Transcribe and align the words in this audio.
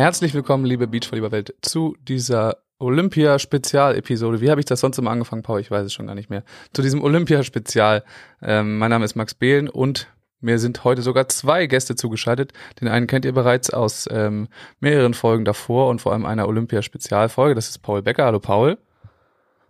Herzlich 0.00 0.32
willkommen, 0.32 0.64
liebe 0.64 0.86
Beachvolleyball-Welt, 0.86 1.56
zu 1.60 1.94
dieser 2.08 2.56
Olympia-Spezial-Episode. 2.78 4.40
Wie 4.40 4.50
habe 4.50 4.58
ich 4.58 4.64
das 4.64 4.80
sonst 4.80 4.96
immer 4.96 5.10
angefangen, 5.10 5.42
Paul? 5.42 5.60
Ich 5.60 5.70
weiß 5.70 5.84
es 5.84 5.92
schon 5.92 6.06
gar 6.06 6.14
nicht 6.14 6.30
mehr. 6.30 6.42
Zu 6.72 6.80
diesem 6.80 7.02
Olympia-Spezial. 7.02 8.02
Ähm, 8.40 8.78
mein 8.78 8.88
Name 8.88 9.04
ist 9.04 9.14
Max 9.14 9.34
Behlen 9.34 9.68
und 9.68 10.08
mir 10.40 10.58
sind 10.58 10.84
heute 10.84 11.02
sogar 11.02 11.28
zwei 11.28 11.66
Gäste 11.66 11.96
zugeschaltet. 11.96 12.54
Den 12.80 12.88
einen 12.88 13.08
kennt 13.08 13.26
ihr 13.26 13.34
bereits 13.34 13.68
aus 13.68 14.08
ähm, 14.10 14.48
mehreren 14.80 15.12
Folgen 15.12 15.44
davor 15.44 15.90
und 15.90 16.00
vor 16.00 16.14
allem 16.14 16.24
einer 16.24 16.48
Olympia-Spezialfolge. 16.48 17.54
Das 17.54 17.68
ist 17.68 17.80
Paul 17.80 18.00
Becker. 18.00 18.24
Hallo 18.24 18.40
Paul. 18.40 18.78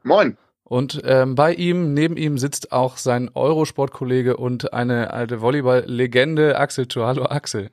Moin. 0.04 0.36
Und 0.62 1.02
ähm, 1.06 1.34
bei 1.34 1.54
ihm, 1.54 1.92
neben 1.92 2.16
ihm 2.16 2.38
sitzt 2.38 2.70
auch 2.70 2.98
sein 2.98 3.32
Eurosport-Kollege 3.34 4.36
und 4.36 4.72
eine 4.74 5.12
alte 5.12 5.40
Volleyball-Legende 5.40 6.56
Axel 6.56 6.86
Tour. 6.86 7.08
Hallo 7.08 7.24
Axel. 7.24 7.72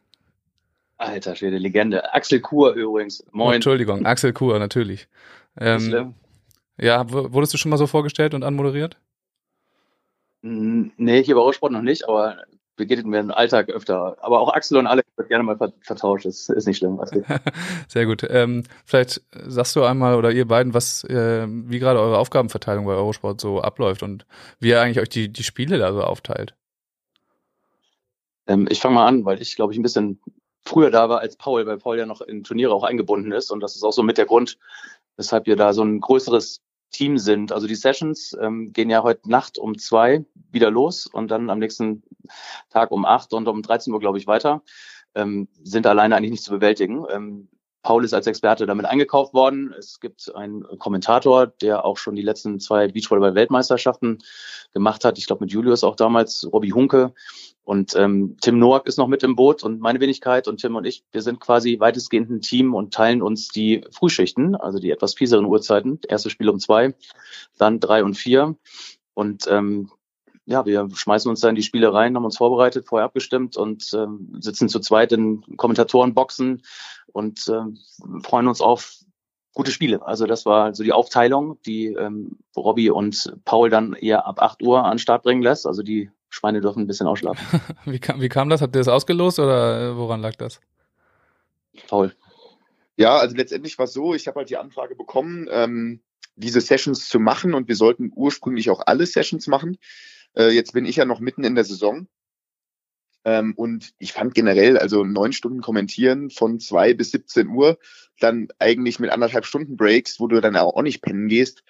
Alter 0.97 1.35
Schwede, 1.35 1.57
Legende. 1.57 2.13
Axel 2.13 2.39
Kur 2.39 2.73
übrigens. 2.73 3.23
Moin. 3.31 3.49
Oh, 3.49 3.51
Entschuldigung, 3.51 4.05
Axel 4.05 4.33
Kur, 4.33 4.57
natürlich. 4.59 5.07
Ähm, 5.59 6.15
ja, 6.79 7.09
wurdest 7.11 7.53
du 7.53 7.57
schon 7.57 7.69
mal 7.69 7.77
so 7.77 7.87
vorgestellt 7.87 8.33
und 8.33 8.43
anmoderiert? 8.43 8.97
Nee, 10.41 11.23
hier 11.23 11.35
bei 11.35 11.41
Eurosport 11.41 11.71
noch 11.71 11.81
nicht, 11.81 12.07
aber 12.07 12.37
begegnet 12.75 13.07
mir 13.07 13.19
im 13.19 13.31
Alltag 13.31 13.69
öfter. 13.69 14.17
Aber 14.21 14.39
auch 14.39 14.53
Axel 14.53 14.77
und 14.77 14.87
Alex 14.87 15.09
wird 15.17 15.29
gerne 15.29 15.43
mal 15.43 15.57
vertauscht. 15.81 16.25
Ist, 16.25 16.49
ist 16.49 16.67
nicht 16.67 16.77
schlimm. 16.77 17.01
Sehr 17.87 18.05
gut. 18.05 18.25
Ähm, 18.29 18.63
vielleicht 18.85 19.21
sagst 19.31 19.75
du 19.75 19.83
einmal 19.83 20.15
oder 20.15 20.31
ihr 20.31 20.47
beiden, 20.47 20.73
was, 20.73 21.03
äh, 21.05 21.47
wie 21.47 21.79
gerade 21.79 21.99
eure 21.99 22.19
Aufgabenverteilung 22.19 22.85
bei 22.85 22.93
Eurosport 22.93 23.41
so 23.41 23.61
abläuft 23.61 24.03
und 24.03 24.25
wie 24.59 24.69
ihr 24.69 24.81
eigentlich 24.81 24.99
euch 24.99 25.09
die, 25.09 25.29
die 25.29 25.43
Spiele 25.43 25.79
da 25.79 25.91
so 25.91 26.03
aufteilt. 26.03 26.55
Ähm, 28.45 28.67
ich 28.69 28.79
fange 28.79 28.95
mal 28.95 29.07
an, 29.07 29.25
weil 29.25 29.41
ich 29.41 29.55
glaube 29.55 29.73
ich 29.73 29.79
ein 29.79 29.83
bisschen 29.83 30.21
früher 30.67 30.91
da 30.91 31.09
war 31.09 31.19
als 31.19 31.35
Paul, 31.35 31.65
weil 31.65 31.77
Paul 31.77 31.97
ja 31.97 32.05
noch 32.05 32.21
in 32.21 32.43
Turniere 32.43 32.73
auch 32.73 32.83
eingebunden 32.83 33.31
ist 33.31 33.51
und 33.51 33.61
das 33.61 33.75
ist 33.75 33.83
auch 33.83 33.93
so 33.93 34.03
mit 34.03 34.17
der 34.17 34.25
Grund, 34.25 34.57
weshalb 35.15 35.45
wir 35.47 35.55
da 35.55 35.73
so 35.73 35.83
ein 35.83 35.99
größeres 35.99 36.61
Team 36.91 37.17
sind. 37.17 37.51
Also 37.51 37.67
die 37.67 37.75
Sessions 37.75 38.35
ähm, 38.39 38.71
gehen 38.73 38.89
ja 38.89 39.03
heute 39.03 39.29
Nacht 39.29 39.57
um 39.57 39.77
zwei 39.77 40.25
wieder 40.51 40.71
los 40.71 41.07
und 41.07 41.29
dann 41.29 41.49
am 41.49 41.59
nächsten 41.59 42.03
Tag 42.69 42.91
um 42.91 43.05
acht 43.05 43.33
und 43.33 43.47
um 43.47 43.61
13 43.61 43.93
Uhr, 43.93 43.99
glaube 43.99 44.17
ich, 44.17 44.27
weiter. 44.27 44.63
Ähm, 45.15 45.47
sind 45.63 45.87
alleine 45.87 46.15
eigentlich 46.15 46.31
nicht 46.31 46.43
zu 46.43 46.51
bewältigen. 46.51 47.05
Ähm, 47.09 47.49
Paul 47.87 48.03
ist 48.03 48.13
als 48.13 48.27
Experte 48.27 48.65
damit 48.65 48.85
eingekauft 48.85 49.33
worden. 49.33 49.73
Es 49.79 50.01
gibt 50.01 50.35
einen 50.35 50.65
Kommentator, 50.77 51.47
der 51.47 51.85
auch 51.85 51.95
schon 51.95 52.15
die 52.15 52.21
letzten 52.21 52.59
zwei 52.59 52.89
Beachvolleyball-Weltmeisterschaften 52.89 54.17
gemacht 54.73 55.05
hat. 55.05 55.17
Ich 55.17 55.25
glaube 55.25 55.45
mit 55.45 55.53
Julius 55.53 55.85
auch 55.85 55.95
damals, 55.95 56.45
Robbie 56.51 56.73
Hunke. 56.73 57.13
Und 57.63 57.95
ähm, 57.95 58.35
Tim 58.41 58.59
Noack 58.59 58.87
ist 58.87 58.97
noch 58.97 59.07
mit 59.07 59.23
im 59.23 59.37
Boot 59.37 59.63
und 59.63 59.79
meine 59.79 60.01
Wenigkeit 60.01 60.49
und 60.49 60.59
Tim 60.59 60.75
und 60.75 60.83
ich, 60.83 61.05
wir 61.13 61.21
sind 61.21 61.39
quasi 61.39 61.79
weitestgehend 61.79 62.29
ein 62.29 62.41
Team 62.41 62.75
und 62.75 62.93
teilen 62.93 63.21
uns 63.21 63.47
die 63.47 63.85
Frühschichten, 63.89 64.57
also 64.57 64.79
die 64.79 64.91
etwas 64.91 65.13
fieseren 65.13 65.45
Uhrzeiten. 65.45 66.01
Erste 66.09 66.29
Spiel 66.29 66.49
um 66.49 66.59
zwei, 66.59 66.93
dann 67.57 67.79
drei 67.79 68.03
und 68.03 68.15
vier. 68.15 68.57
Und 69.13 69.47
ähm, 69.49 69.89
ja, 70.45 70.65
wir 70.65 70.89
schmeißen 70.93 71.29
uns 71.29 71.41
da 71.41 71.47
in 71.47 71.55
die 71.55 71.63
Spiele 71.63 71.93
rein, 71.93 72.15
haben 72.15 72.25
uns 72.25 72.37
vorbereitet, 72.37 72.85
vorher 72.87 73.05
abgestimmt 73.05 73.55
und 73.55 73.93
ähm, 73.93 74.35
sitzen 74.39 74.67
zu 74.67 74.81
zweit 74.81 75.13
in 75.13 75.41
Kommentatorenboxen 75.55 76.63
und 77.13 77.47
ähm, 77.47 77.77
freuen 78.23 78.47
uns 78.47 78.61
auf 78.61 78.97
gute 79.53 79.71
Spiele. 79.71 80.05
Also 80.05 80.27
das 80.27 80.45
war 80.45 80.75
so 80.75 80.83
die 80.83 80.93
Aufteilung, 80.93 81.59
die 81.65 81.87
ähm, 81.87 82.37
Robby 82.55 82.91
und 82.91 83.33
Paul 83.43 83.69
dann 83.69 83.93
eher 83.93 84.27
ab 84.27 84.39
8 84.39 84.61
Uhr 84.61 84.83
an 84.83 84.93
den 84.93 84.99
Start 84.99 85.23
bringen 85.23 85.41
lässt. 85.41 85.65
Also 85.65 85.81
die 85.81 86.11
Schweine 86.29 86.61
dürfen 86.61 86.83
ein 86.83 86.87
bisschen 86.87 87.07
ausschlafen. 87.07 87.61
wie, 87.85 87.99
kam, 87.99 88.21
wie 88.21 88.29
kam 88.29 88.49
das? 88.49 88.61
Habt 88.61 88.75
ihr 88.75 88.79
das 88.79 88.87
ausgelost 88.87 89.39
oder 89.39 89.81
äh, 89.81 89.97
woran 89.97 90.21
lag 90.21 90.35
das? 90.35 90.59
Paul. 91.87 92.13
Ja, 92.97 93.17
also 93.17 93.35
letztendlich 93.35 93.77
war 93.77 93.85
es 93.85 93.93
so, 93.93 94.13
ich 94.13 94.27
habe 94.27 94.39
halt 94.39 94.49
die 94.49 94.57
Anfrage 94.57 94.95
bekommen, 94.95 95.47
ähm, 95.49 96.01
diese 96.35 96.61
Sessions 96.61 97.09
zu 97.09 97.19
machen 97.19 97.53
und 97.53 97.67
wir 97.67 97.75
sollten 97.75 98.11
ursprünglich 98.15 98.69
auch 98.69 98.81
alle 98.85 99.05
Sessions 99.05 99.47
machen. 99.47 99.77
Äh, 100.35 100.49
jetzt 100.49 100.73
bin 100.73 100.85
ich 100.85 100.97
ja 100.97 101.05
noch 101.05 101.19
mitten 101.19 101.43
in 101.43 101.55
der 101.55 101.63
Saison. 101.63 102.07
Ähm, 103.27 103.55
und 103.57 103.93
ich 103.99 104.13
fand 104.13 104.33
generell, 104.35 104.77
also 104.77 105.03
neun 105.03 105.33
Stunden 105.33 105.59
kommentieren 105.59 106.29
von 106.29 106.61
zwei 106.61 106.93
bis 106.93 107.11
17 107.11 107.49
Uhr, 107.49 107.77
dann 108.21 108.47
eigentlich 108.57 108.99
mit 108.99 109.09
anderthalb 109.09 109.45
Stunden 109.45 109.75
Breaks, 109.75 110.21
wo 110.21 110.27
du 110.27 110.39
dann 110.39 110.55
auch 110.55 110.81
nicht 110.81 111.01
pennen 111.01 111.27
gehst, 111.27 111.65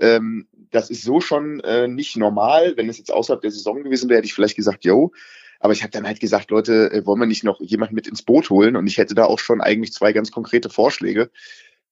ähm, 0.00 0.48
das 0.72 0.90
ist 0.90 1.04
so 1.04 1.20
schon 1.20 1.60
äh, 1.60 1.86
nicht 1.86 2.16
normal. 2.16 2.76
Wenn 2.76 2.88
es 2.88 2.98
jetzt 2.98 3.12
außerhalb 3.12 3.40
der 3.40 3.52
Saison 3.52 3.84
gewesen 3.84 4.08
wäre, 4.08 4.18
hätte 4.18 4.26
ich 4.26 4.34
vielleicht 4.34 4.56
gesagt, 4.56 4.84
yo. 4.84 5.12
Aber 5.60 5.72
ich 5.72 5.84
habe 5.84 5.92
dann 5.92 6.08
halt 6.08 6.18
gesagt, 6.18 6.50
Leute, 6.50 6.90
äh, 6.90 7.06
wollen 7.06 7.20
wir 7.20 7.26
nicht 7.26 7.44
noch 7.44 7.60
jemanden 7.60 7.94
mit 7.94 8.08
ins 8.08 8.22
Boot 8.22 8.50
holen? 8.50 8.74
Und 8.74 8.88
ich 8.88 8.98
hätte 8.98 9.14
da 9.14 9.26
auch 9.26 9.38
schon 9.38 9.60
eigentlich 9.60 9.92
zwei 9.92 10.12
ganz 10.12 10.32
konkrete 10.32 10.70
Vorschläge. 10.70 11.30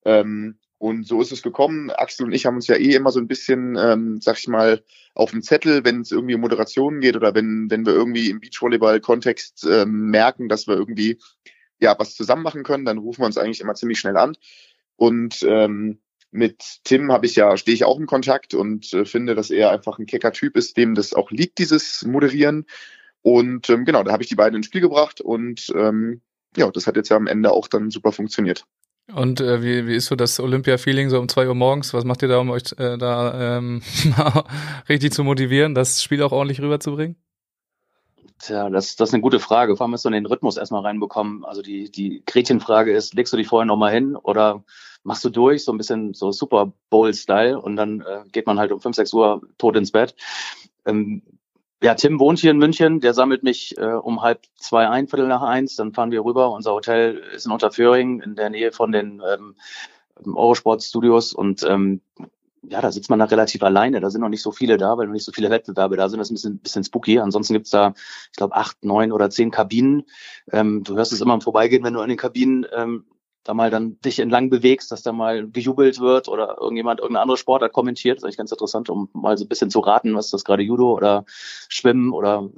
Ähm, 0.05 0.59
und 0.85 1.07
so 1.07 1.23
ist 1.23 1.33
es 1.33 1.41
gekommen. 1.41 1.91
Axel 1.91 2.27
und 2.27 2.33
ich 2.33 2.45
haben 2.45 2.57
uns 2.57 2.67
ja 2.67 2.77
eh 2.77 2.95
immer 2.95 3.11
so 3.11 3.19
ein 3.19 3.27
bisschen, 3.27 3.75
ähm, 3.79 4.21
sag 4.21 4.39
ich 4.39 4.49
mal, 4.49 4.85
auf 5.15 5.31
dem 5.31 5.41
Zettel, 5.41 5.83
wenn 5.83 6.03
es 6.03 6.13
irgendwie 6.13 6.35
um 6.35 6.43
Moderationen 6.43 7.01
geht 7.01 7.17
oder 7.17 7.35
wenn, 7.35 7.71
wenn 7.71 7.87
wir 7.87 7.95
irgendwie 7.95 8.29
im 8.29 8.39
Beachvolleyball-Kontext 8.39 9.67
ähm, 9.67 10.11
merken, 10.11 10.51
dass 10.51 10.67
wir 10.67 10.75
irgendwie 10.75 11.19
ja 11.81 11.99
was 11.99 12.15
zusammen 12.15 12.43
machen 12.43 12.65
können, 12.65 12.85
dann 12.85 12.99
rufen 12.99 13.23
wir 13.23 13.27
uns 13.27 13.39
eigentlich 13.39 13.63
immer 13.63 13.75
ziemlich 13.75 13.99
schnell 13.99 14.19
an. 14.19 14.37
Und 14.97 15.43
ähm, 15.49 16.01
mit 16.31 16.63
Tim 16.85 17.11
habe 17.11 17.25
ich 17.25 17.37
ja, 17.37 17.57
stehe 17.57 17.75
ich 17.75 17.85
auch 17.85 17.99
in 17.99 18.05
Kontakt 18.05 18.53
und 18.53 18.93
äh, 18.93 19.07
finde, 19.07 19.35
dass 19.35 19.49
er 19.49 19.71
einfach 19.71 19.99
ein 19.99 20.05
kecker 20.05 20.33
Typ 20.33 20.55
ist, 20.55 20.77
dem 20.77 20.95
das 20.95 21.15
auch 21.15 21.31
liegt, 21.31 21.61
dieses 21.61 22.05
Moderieren. 22.05 22.67
Und 23.23 23.71
ähm, 23.71 23.87
genau, 23.87 24.03
da 24.03 24.13
habe 24.13 24.23
ich 24.23 24.29
die 24.29 24.35
beiden 24.35 24.57
ins 24.57 24.67
Spiel 24.67 24.83
gebracht 24.83 25.23
und 25.23 25.73
ähm, 25.75 26.21
ja, 26.59 26.71
das 26.71 26.87
hat 26.87 26.97
jetzt 26.97 27.09
ja 27.09 27.17
am 27.17 27.27
Ende 27.27 27.53
auch 27.53 27.69
dann 27.69 27.91
super 27.91 28.13
funktioniert. 28.13 28.67
Und 29.13 29.41
äh, 29.41 29.63
wie, 29.63 29.87
wie 29.87 29.97
ist 29.97 30.07
so 30.07 30.17
das 30.17 30.41
Olympia-Feeling 30.41 31.11
so 31.11 31.19
um 31.19 31.29
zwei 31.29 31.47
Uhr 31.47 31.55
morgens? 31.55 31.93
Was 31.93 32.05
macht 32.05 32.23
ihr 32.23 32.29
da, 32.29 32.39
um 32.39 32.51
euch 32.51 32.73
äh, 32.79 32.97
da 32.97 33.59
ähm, 33.59 33.83
richtig 34.89 35.13
zu 35.13 35.25
motivieren, 35.25 35.75
das 35.75 36.03
Spiel 36.03 36.23
auch 36.23 36.33
ordentlich 36.33 36.61
rüberzubringen? 36.61 37.17
Tja, 38.39 38.69
das, 38.71 38.97
das 38.97 39.11
ist 39.11 39.15
eine 39.15 39.23
gute 39.23 39.41
Frage. 39.41 39.77
Vor 39.77 39.85
allem 39.85 39.91
müssen 39.91 40.11
wir 40.11 40.19
den 40.19 40.27
Rhythmus 40.27 40.57
erstmal 40.57 40.83
reinbekommen. 40.83 41.45
Also 41.45 41.61
die, 41.61 41.91
die 41.91 42.23
Gretchenfrage 42.27 42.93
ist, 42.93 43.15
legst 43.15 43.33
du 43.33 43.37
dich 43.37 43.47
vorher 43.47 43.67
nochmal 43.67 43.93
hin 43.93 44.17
oder 44.17 44.65
machst 45.03 45.25
du 45.25 45.31
durch, 45.31 45.65
so 45.65 45.73
ein 45.73 45.79
bisschen 45.79 46.15
so 46.15 46.33
Super 46.33 46.73
Bowl-Style 46.89 47.61
und 47.61 47.77
dann 47.77 48.01
äh, 48.01 48.25
geht 48.33 48.47
man 48.47 48.59
halt 48.59 48.73
um 48.73 48.81
fünf, 48.81 48.97
sechs 48.97 49.13
Uhr 49.13 49.43
tot 49.59 49.77
ins 49.77 49.93
Bett. 49.93 50.15
Ähm, 50.87 51.23
ja, 51.85 51.95
Tim 51.95 52.19
wohnt 52.19 52.39
hier 52.39 52.51
in 52.51 52.57
München, 52.57 53.01
der 53.01 53.13
sammelt 53.13 53.43
mich 53.43 53.77
äh, 53.77 53.85
um 53.85 54.23
halb 54.23 54.41
zwei 54.57 54.89
ein, 54.89 55.07
Viertel 55.07 55.29
nach 55.29 55.43
eins, 55.43 55.77
dann 55.77 55.93
fahren 55.93 56.11
wir 56.11 56.25
rüber. 56.25 56.51
Unser 56.51 56.73
Hotel 56.73 57.19
ist 57.35 57.45
in 57.45 57.53
Unterföhring 57.53 58.23
in 58.23 58.37
der 58.37 58.49
Nähe 58.49 58.73
von 58.73 58.91
den 58.91 59.21
ähm, 59.21 59.55
Eurosport-Studios 60.25 61.35
und 61.35 61.63
ähm, 61.65 62.01
ja, 62.63 62.81
da 62.81 62.91
sitzt 62.91 63.11
man 63.11 63.19
da 63.19 63.27
relativ 63.27 63.63
alleine. 63.63 64.01
Da 64.01 64.09
sind 64.09 64.23
noch 64.23 64.31
nicht 64.31 64.41
so 64.41 64.51
viele 64.51 64.79
da, 64.79 64.97
weil 64.97 65.09
noch 65.09 65.13
nicht 65.13 65.27
so 65.27 65.33
viele 65.33 65.51
Wettbewerbe 65.51 65.99
da 65.99 66.09
sind. 66.09 66.21
Das 66.21 66.29
ist 66.29 66.31
ein 66.31 66.37
bisschen, 66.37 66.59
bisschen 66.61 66.85
spooky. 66.85 67.19
Ansonsten 67.19 67.53
gibt's 67.53 67.69
da, 67.69 67.93
ich 68.31 68.39
glaube, 68.39 68.57
acht, 68.57 68.83
neun 68.83 69.13
oder 69.13 69.29
zehn 69.29 69.51
Kabinen. 69.51 70.05
Ähm, 70.53 70.85
du 70.85 70.97
hörst 70.97 71.13
es 71.13 71.21
immer 71.21 71.35
im 71.35 71.43
Vorbeigehen, 71.43 71.85
wenn 71.85 71.93
du 71.93 72.01
an 72.01 72.09
den 72.09 72.17
Kabinen 72.17 72.65
ähm, 72.75 73.05
da 73.45 73.55
mal 73.55 73.71
dann 73.71 74.01
dich 74.01 74.19
entlang 74.19 74.51
bewegst, 74.51 74.91
dass 74.91 75.03
da 75.03 75.13
mal 75.13 75.47
gejubelt 75.49 76.01
wird 76.01 76.29
oder 76.29 76.57
irgendjemand 76.59 77.01
irgendeine 77.01 77.23
andere 77.23 77.37
Sportart 77.37 77.73
kommentiert. 77.73 78.17
Das 78.17 78.23
ist 78.23 78.25
eigentlich 78.25 78.39
ganz 78.39 78.53
interessant, 78.53 78.91
um 78.91 79.11
mal 79.13 79.37
so 79.37 79.45
ein 79.45 79.49
bisschen 79.49 79.71
zu 79.71 79.81
raten, 79.81 80.15
was 80.15 80.31
das 80.31 80.45
gerade 80.45 80.63
Judo 80.63 80.93
oder 80.93 81.25
Schwimmen 81.69 82.13
oder 82.13 82.49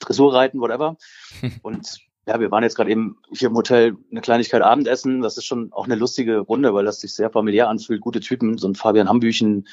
Dressurreiten, 0.00 0.60
whatever. 0.60 0.96
Und 1.62 2.08
ja, 2.28 2.38
wir 2.40 2.50
waren 2.50 2.62
jetzt 2.62 2.74
gerade 2.74 2.90
eben 2.90 3.16
hier 3.30 3.48
im 3.48 3.56
Hotel 3.56 3.96
eine 4.10 4.20
Kleinigkeit 4.20 4.60
Abendessen. 4.60 5.22
Das 5.22 5.38
ist 5.38 5.46
schon 5.46 5.72
auch 5.72 5.86
eine 5.86 5.94
lustige 5.94 6.40
Runde, 6.40 6.74
weil 6.74 6.84
das 6.84 7.00
sich 7.00 7.14
sehr 7.14 7.30
familiär 7.30 7.70
anfühlt. 7.70 8.02
Gute 8.02 8.20
Typen, 8.20 8.58
so 8.58 8.68
ein 8.68 8.74
Fabian 8.74 9.08
Hambüchen, 9.08 9.66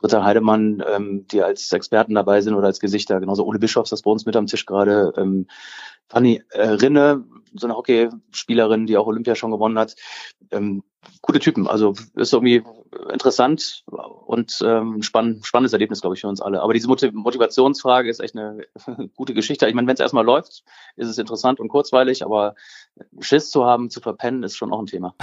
Britta 0.00 0.24
Heidemann, 0.24 0.82
ähm, 0.88 1.26
die 1.28 1.40
als 1.40 1.70
Experten 1.70 2.16
dabei 2.16 2.40
sind 2.40 2.54
oder 2.54 2.66
als 2.66 2.80
Gesichter. 2.80 3.20
Genauso 3.20 3.44
Ole 3.44 3.60
Bischofs, 3.60 3.90
das 3.90 4.02
bei 4.02 4.10
uns 4.10 4.26
mit 4.26 4.34
am 4.34 4.46
Tisch 4.46 4.66
gerade. 4.66 5.12
Ähm, 5.16 5.46
Fanny 6.10 6.42
äh, 6.50 6.68
Rinne, 6.68 7.24
so 7.54 7.66
eine 7.66 7.76
Hockeyspielerin, 7.76 8.86
die 8.86 8.96
auch 8.96 9.06
Olympia 9.06 9.34
schon 9.34 9.50
gewonnen 9.50 9.78
hat. 9.78 9.96
Ähm, 10.50 10.82
gute 11.22 11.38
Typen. 11.38 11.66
Also 11.66 11.94
ist 12.14 12.32
irgendwie 12.32 12.62
interessant 13.12 13.84
und 14.26 14.58
ähm, 14.64 15.02
spann 15.02 15.40
spannendes 15.42 15.72
Erlebnis, 15.72 16.00
glaube 16.00 16.16
ich, 16.16 16.20
für 16.20 16.28
uns 16.28 16.40
alle. 16.40 16.60
Aber 16.60 16.74
diese 16.74 16.88
Motivationsfrage 16.88 18.08
ist 18.08 18.20
echt 18.20 18.36
eine 18.36 18.64
gute 19.16 19.34
Geschichte. 19.34 19.66
Ich 19.68 19.74
meine, 19.74 19.86
wenn 19.86 19.94
es 19.94 20.00
erstmal 20.00 20.24
läuft, 20.24 20.62
ist 20.96 21.08
es 21.08 21.18
interessant 21.18 21.60
und 21.60 21.68
kurzweilig, 21.68 22.24
aber 22.24 22.54
Schiss 23.20 23.50
zu 23.50 23.64
haben, 23.64 23.90
zu 23.90 24.00
verpennen, 24.00 24.42
ist 24.42 24.56
schon 24.56 24.72
auch 24.72 24.80
ein 24.80 24.86
Thema. 24.86 25.14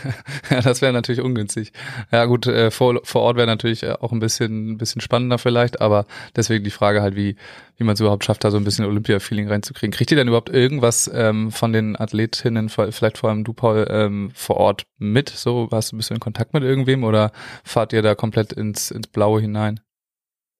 ja, 0.50 0.60
das 0.60 0.82
wäre 0.82 0.92
natürlich 0.92 1.20
ungünstig. 1.20 1.72
Ja 2.12 2.24
gut, 2.26 2.46
äh, 2.46 2.70
vor, 2.70 3.00
vor 3.04 3.22
Ort 3.22 3.36
wäre 3.36 3.46
natürlich 3.46 3.82
äh, 3.82 3.92
auch 4.00 4.12
ein 4.12 4.20
bisschen, 4.20 4.72
ein 4.72 4.78
bisschen 4.78 5.00
spannender 5.00 5.38
vielleicht, 5.38 5.80
aber 5.80 6.06
deswegen 6.34 6.64
die 6.64 6.70
Frage 6.70 7.02
halt, 7.02 7.16
wie, 7.16 7.36
wie 7.76 7.84
man 7.84 7.94
es 7.94 8.00
überhaupt 8.00 8.24
schafft, 8.24 8.44
da 8.44 8.50
so 8.50 8.56
ein 8.56 8.64
bisschen 8.64 8.84
Olympia-Feeling 8.84 9.48
reinzukriegen. 9.48 9.92
Kriegt 9.92 10.10
ihr 10.10 10.16
denn 10.16 10.28
überhaupt 10.28 10.35
irgendwas 10.48 11.10
ähm, 11.12 11.50
von 11.50 11.72
den 11.72 11.98
Athletinnen, 11.98 12.68
vielleicht 12.68 13.18
vor 13.18 13.30
allem 13.30 13.44
du, 13.44 13.52
Paul, 13.52 13.86
ähm, 13.90 14.30
vor 14.34 14.56
Ort 14.56 14.86
mit? 14.98 15.28
So, 15.30 15.68
hast 15.70 15.92
du 15.92 15.96
ein 15.96 15.98
bisschen 15.98 16.16
in 16.16 16.20
Kontakt 16.20 16.54
mit 16.54 16.62
irgendwem 16.62 17.04
oder 17.04 17.32
fahrt 17.64 17.92
ihr 17.92 18.02
da 18.02 18.14
komplett 18.14 18.52
ins, 18.52 18.90
ins 18.90 19.08
Blaue 19.08 19.40
hinein? 19.40 19.80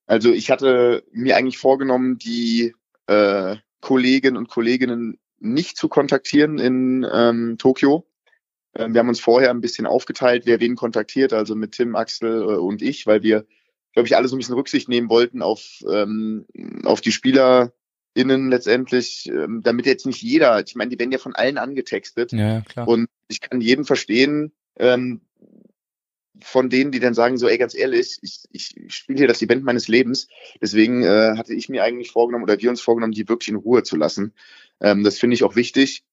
Also 0.07 0.33
ich 0.33 0.51
hatte 0.51 1.05
mir 1.13 1.37
eigentlich 1.37 1.59
vorgenommen, 1.59 2.19
die 2.19 2.75
äh, 3.07 3.57
Kolleginnen 3.81 4.37
und 4.37 4.49
Kolleginnen 4.49 5.19
nicht 5.39 5.77
zu 5.77 5.89
kontaktieren 5.89 6.59
in 6.59 7.07
ähm, 7.13 7.57
Tokio. 7.59 8.07
Ähm, 8.75 8.95
wir 8.95 9.01
haben 9.01 9.09
uns 9.09 9.21
vorher 9.21 9.51
ein 9.51 9.61
bisschen 9.61 9.87
aufgeteilt, 9.87 10.45
wer 10.47 10.61
wen 10.61 10.77
kontaktiert, 10.77 11.33
also 11.33 11.55
mit 11.55 11.73
Tim, 11.73 11.97
Axel 11.97 12.43
äh, 12.43 12.57
und 12.57 12.83
ich, 12.83 13.07
weil 13.07 13.23
wir, 13.23 13.47
glaube 13.93 14.07
ich, 14.07 14.17
alle 14.17 14.29
so 14.29 14.37
ein 14.37 14.39
bisschen 14.39 14.55
Rücksicht 14.55 14.89
nehmen 14.89 15.09
wollten 15.09 15.43
auf, 15.43 15.83
ähm, 15.91 16.47
auf 16.85 17.01
die 17.01 17.13
SpielerInnen 18.17 18.51
letztendlich, 18.51 19.29
ähm, 19.29 19.63
damit 19.63 19.87
jetzt 19.87 20.07
nicht 20.07 20.23
jeder, 20.23 20.63
ich 20.67 20.75
meine, 20.75 20.91
die 20.91 20.99
werden 20.99 21.13
ja 21.13 21.19
von 21.19 21.35
allen 21.35 21.59
angetextet. 21.59 22.33
Ja, 22.33 22.63
klar. 22.63 22.89
Und 22.89 23.09
ich 23.29 23.41
kann 23.41 23.61
jeden 23.61 23.85
verstehen, 23.85 24.53
ähm, 24.79 25.21
von 26.43 26.69
denen, 26.69 26.93
die 26.93 27.01
dann 27.01 27.15
sagen 27.15 27.39
so, 27.39 27.49
ey, 27.49 27.57
ganz 27.57 27.75
ehrlich, 27.75 28.19
ich, 28.21 28.45
ich 28.53 28.75
spiele 28.89 29.19
hier 29.19 29.29
das 29.29 29.41
Event 29.41 29.65
meines 29.65 29.89
Lebens. 29.89 30.29
Deswegen 30.61 31.03
äh, 31.03 31.35
hatte 31.37 31.55
ich 31.55 31.69
mir 31.69 31.83
eigentlich 31.83 32.11
vorgenommen 32.11 32.45
oder 32.45 32.61
wir 32.61 32.71
uns 32.71 32.81
vorgenommen, 32.81 33.13
die 33.13 33.29
wirklich 33.29 33.49
in 33.49 33.57
Ruhe 33.57 33.83
zu 33.83 33.97
lassen. 33.97 34.35
Ähm, 34.81 35.03
das 35.03 35.19
finde 35.19 35.35
ich 35.35 35.45
auch 35.45 35.57
wichtig. 35.57 36.05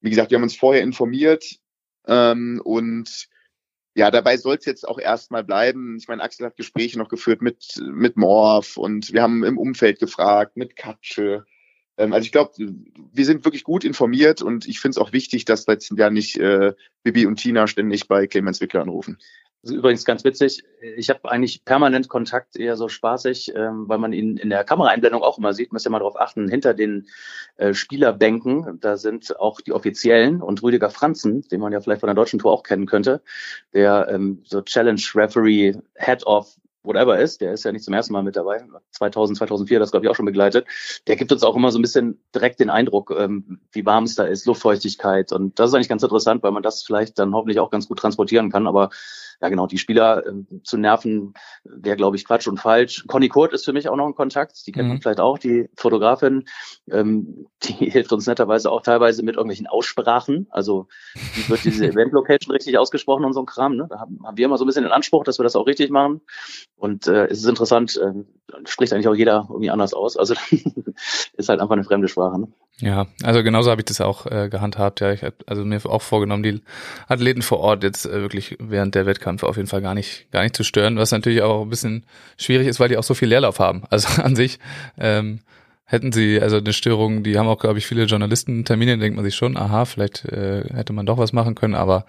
Wie 0.00 0.10
gesagt, 0.10 0.30
wir 0.30 0.36
haben 0.36 0.44
uns 0.44 0.56
vorher 0.56 0.82
informiert 0.82 1.58
ähm, 2.06 2.60
und 2.64 3.28
ja, 3.96 4.10
dabei 4.10 4.36
soll 4.36 4.56
es 4.56 4.66
jetzt 4.66 4.86
auch 4.86 4.98
erstmal 4.98 5.42
bleiben. 5.42 5.96
Ich 5.98 6.06
meine, 6.06 6.22
Axel 6.22 6.44
hat 6.44 6.56
Gespräche 6.56 6.98
noch 6.98 7.08
geführt 7.08 7.40
mit, 7.40 7.80
mit 7.80 8.18
Morph 8.18 8.76
und 8.76 9.10
wir 9.12 9.22
haben 9.22 9.42
im 9.42 9.56
Umfeld 9.56 9.98
gefragt, 9.98 10.58
mit 10.58 10.76
Katsche. 10.76 11.46
Ähm, 11.96 12.12
also 12.12 12.26
ich 12.26 12.32
glaube, 12.32 12.52
wir 12.58 13.24
sind 13.24 13.46
wirklich 13.46 13.64
gut 13.64 13.84
informiert 13.84 14.42
und 14.42 14.68
ich 14.68 14.80
finde 14.80 14.90
es 14.90 14.98
auch 14.98 15.14
wichtig, 15.14 15.46
dass 15.46 15.66
letzten 15.66 15.96
Jahr 15.96 16.10
nicht 16.10 16.36
äh, 16.36 16.74
Bibi 17.04 17.24
und 17.24 17.36
Tina 17.36 17.66
ständig 17.66 18.06
bei 18.06 18.26
Clemens 18.26 18.60
Wickler 18.60 18.82
anrufen. 18.82 19.16
Das 19.62 19.72
ist 19.72 19.78
übrigens 19.78 20.04
ganz 20.04 20.22
witzig. 20.22 20.62
Ich 20.96 21.10
habe 21.10 21.28
eigentlich 21.28 21.64
permanent 21.64 22.08
Kontakt, 22.08 22.56
eher 22.56 22.76
so 22.76 22.88
spaßig, 22.88 23.52
ähm, 23.56 23.88
weil 23.88 23.98
man 23.98 24.12
ihn 24.12 24.36
in 24.36 24.48
der 24.48 24.62
Kameraeinblendung 24.62 25.22
auch 25.22 25.38
immer 25.38 25.54
sieht. 25.54 25.72
Müsst 25.72 25.86
ihr 25.86 25.90
mal 25.90 25.98
darauf 25.98 26.20
achten. 26.20 26.48
Hinter 26.48 26.72
den 26.72 27.08
äh, 27.56 27.74
Spielerbänken, 27.74 28.78
da 28.80 28.96
sind 28.96 29.38
auch 29.40 29.60
die 29.60 29.72
Offiziellen 29.72 30.40
und 30.40 30.62
Rüdiger 30.62 30.90
Franzen, 30.90 31.42
den 31.48 31.60
man 31.60 31.72
ja 31.72 31.80
vielleicht 31.80 32.00
von 32.00 32.06
der 32.06 32.14
deutschen 32.14 32.38
Tour 32.38 32.52
auch 32.52 32.62
kennen 32.62 32.86
könnte, 32.86 33.22
der 33.74 34.08
ähm, 34.08 34.42
so 34.44 34.62
Challenge 34.62 35.02
Referee 35.14 35.74
Head 35.96 36.26
of 36.26 36.56
whatever 36.86 37.18
ist, 37.18 37.40
der 37.40 37.52
ist 37.52 37.64
ja 37.64 37.72
nicht 37.72 37.84
zum 37.84 37.94
ersten 37.94 38.12
Mal 38.12 38.22
mit 38.22 38.36
dabei, 38.36 38.62
2000, 38.92 39.38
2004, 39.38 39.78
das 39.78 39.90
glaube 39.90 40.06
ich 40.06 40.10
auch 40.10 40.14
schon 40.14 40.24
begleitet, 40.24 40.66
der 41.06 41.16
gibt 41.16 41.32
uns 41.32 41.42
auch 41.42 41.56
immer 41.56 41.70
so 41.70 41.78
ein 41.78 41.82
bisschen 41.82 42.20
direkt 42.34 42.60
den 42.60 42.70
Eindruck, 42.70 43.12
ähm, 43.18 43.60
wie 43.72 43.84
warm 43.84 44.04
es 44.04 44.14
da 44.14 44.24
ist, 44.24 44.46
Luftfeuchtigkeit 44.46 45.32
und 45.32 45.58
das 45.58 45.70
ist 45.70 45.74
eigentlich 45.74 45.88
ganz 45.88 46.02
interessant, 46.02 46.42
weil 46.42 46.52
man 46.52 46.62
das 46.62 46.82
vielleicht 46.82 47.18
dann 47.18 47.34
hoffentlich 47.34 47.60
auch 47.60 47.70
ganz 47.70 47.88
gut 47.88 47.98
transportieren 47.98 48.50
kann, 48.50 48.66
aber 48.66 48.90
ja 49.40 49.48
genau, 49.48 49.66
die 49.66 49.78
Spieler 49.78 50.26
äh, 50.26 50.32
zu 50.62 50.76
nerven, 50.76 51.34
wäre, 51.64 51.96
glaube 51.96 52.16
ich, 52.16 52.24
Quatsch 52.24 52.46
und 52.48 52.58
falsch. 52.58 53.04
Conny 53.06 53.28
Kurt 53.28 53.52
ist 53.52 53.64
für 53.64 53.72
mich 53.72 53.88
auch 53.88 53.96
noch 53.96 54.06
ein 54.06 54.14
Kontakt, 54.14 54.66
die 54.66 54.72
kennt 54.72 54.84
mhm. 54.84 54.94
man 54.94 55.02
vielleicht 55.02 55.20
auch, 55.20 55.38
die 55.38 55.68
Fotografin, 55.76 56.44
ähm, 56.90 57.46
die 57.62 57.72
hilft 57.90 58.12
uns 58.12 58.26
netterweise 58.26 58.70
auch 58.70 58.82
teilweise 58.82 59.22
mit 59.22 59.36
irgendwelchen 59.36 59.66
Aussprachen. 59.66 60.46
Also 60.50 60.88
wie 61.34 61.48
wird 61.48 61.64
diese 61.64 61.86
Event-Location 61.88 62.52
richtig 62.52 62.78
ausgesprochen 62.78 63.24
und 63.24 63.32
so 63.32 63.40
ein 63.40 63.46
Kram. 63.46 63.76
Ne? 63.76 63.86
Da 63.88 64.00
haben, 64.00 64.20
haben 64.24 64.36
wir 64.36 64.44
immer 64.44 64.58
so 64.58 64.64
ein 64.64 64.66
bisschen 64.66 64.84
den 64.84 64.92
Anspruch, 64.92 65.24
dass 65.24 65.38
wir 65.38 65.44
das 65.44 65.56
auch 65.56 65.66
richtig 65.66 65.90
machen. 65.90 66.20
Und 66.76 67.06
äh, 67.06 67.26
es 67.26 67.38
ist 67.38 67.46
interessant, 67.46 67.96
äh, 67.96 68.24
spricht 68.66 68.92
eigentlich 68.92 69.08
auch 69.08 69.14
jeder 69.14 69.46
irgendwie 69.48 69.70
anders 69.70 69.94
aus. 69.94 70.16
Also 70.16 70.34
ist 71.36 71.48
halt 71.48 71.60
einfach 71.60 71.74
eine 71.74 71.84
fremde 71.84 72.08
Sprache. 72.08 72.40
Ne? 72.40 72.48
Ja, 72.80 73.06
also 73.22 73.42
genauso 73.42 73.70
habe 73.70 73.80
ich 73.80 73.86
das 73.86 74.00
auch 74.00 74.26
äh, 74.26 74.48
gehandhabt. 74.50 75.00
Ja, 75.00 75.12
ich 75.12 75.22
habe 75.22 75.36
also 75.46 75.64
mir 75.64 75.84
auch 75.86 76.02
vorgenommen, 76.02 76.42
die 76.42 76.60
Athleten 77.08 77.42
vor 77.42 77.60
Ort 77.60 77.82
jetzt 77.82 78.04
äh, 78.04 78.20
wirklich 78.20 78.56
während 78.60 78.94
der 78.94 79.06
Wettkämpfe 79.06 79.46
auf 79.46 79.56
jeden 79.56 79.68
Fall 79.68 79.80
gar 79.80 79.94
nicht 79.94 80.30
gar 80.30 80.42
nicht 80.42 80.54
zu 80.54 80.62
stören, 80.62 80.98
was 80.98 81.10
natürlich 81.10 81.42
auch 81.42 81.62
ein 81.62 81.70
bisschen 81.70 82.04
schwierig 82.36 82.66
ist, 82.66 82.78
weil 82.78 82.88
die 82.88 82.98
auch 82.98 83.02
so 83.02 83.14
viel 83.14 83.28
Leerlauf 83.28 83.58
haben. 83.58 83.84
Also 83.96 84.20
an 84.20 84.36
sich 84.36 84.58
ähm, 84.98 85.40
hätten 85.86 86.12
sie 86.12 86.38
also 86.38 86.58
eine 86.58 86.74
Störung, 86.74 87.22
die 87.22 87.38
haben 87.38 87.48
auch 87.48 87.58
glaube 87.58 87.78
ich 87.78 87.86
viele 87.86 88.04
Journalisten 88.04 88.66
Termine, 88.66 88.98
denkt 88.98 89.16
man 89.16 89.24
sich 89.24 89.36
schon, 89.36 89.56
aha, 89.56 89.86
vielleicht 89.86 90.26
äh, 90.26 90.64
hätte 90.74 90.92
man 90.92 91.06
doch 91.06 91.16
was 91.16 91.32
machen 91.32 91.54
können, 91.54 91.74
aber 91.74 92.04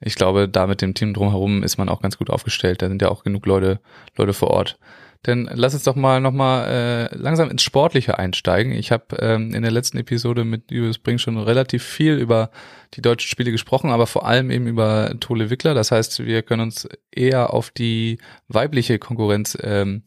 ich 0.00 0.14
glaube, 0.14 0.48
da 0.48 0.68
mit 0.68 0.82
dem 0.82 0.94
Team 0.94 1.14
drumherum 1.14 1.64
ist 1.64 1.78
man 1.78 1.88
auch 1.88 2.00
ganz 2.00 2.16
gut 2.16 2.30
aufgestellt. 2.30 2.80
Da 2.80 2.88
sind 2.88 3.02
ja 3.02 3.08
auch 3.08 3.24
genug 3.24 3.44
Leute 3.46 3.80
Leute 4.16 4.34
vor 4.34 4.50
Ort. 4.50 4.78
Denn 5.26 5.48
lass 5.52 5.74
uns 5.74 5.84
doch 5.84 5.94
mal 5.94 6.20
nochmal 6.20 6.68
äh, 7.12 7.16
langsam 7.16 7.48
ins 7.48 7.62
Sportliche 7.62 8.18
einsteigen. 8.18 8.72
Ich 8.72 8.90
habe 8.90 9.16
ähm, 9.20 9.54
in 9.54 9.62
der 9.62 9.70
letzten 9.70 9.98
Episode 9.98 10.44
mit 10.44 10.70
Julius 10.72 10.98
Brink 10.98 11.20
schon 11.20 11.38
relativ 11.38 11.84
viel 11.84 12.14
über 12.14 12.50
die 12.94 13.02
deutschen 13.02 13.28
Spiele 13.28 13.52
gesprochen, 13.52 13.90
aber 13.90 14.08
vor 14.08 14.26
allem 14.26 14.50
eben 14.50 14.66
über 14.66 15.14
Tole 15.20 15.48
Wickler. 15.48 15.74
Das 15.74 15.92
heißt, 15.92 16.24
wir 16.24 16.42
können 16.42 16.62
uns 16.62 16.88
eher 17.12 17.54
auf 17.54 17.70
die 17.70 18.18
weibliche 18.48 18.98
Konkurrenz 18.98 19.56
ähm, 19.62 20.02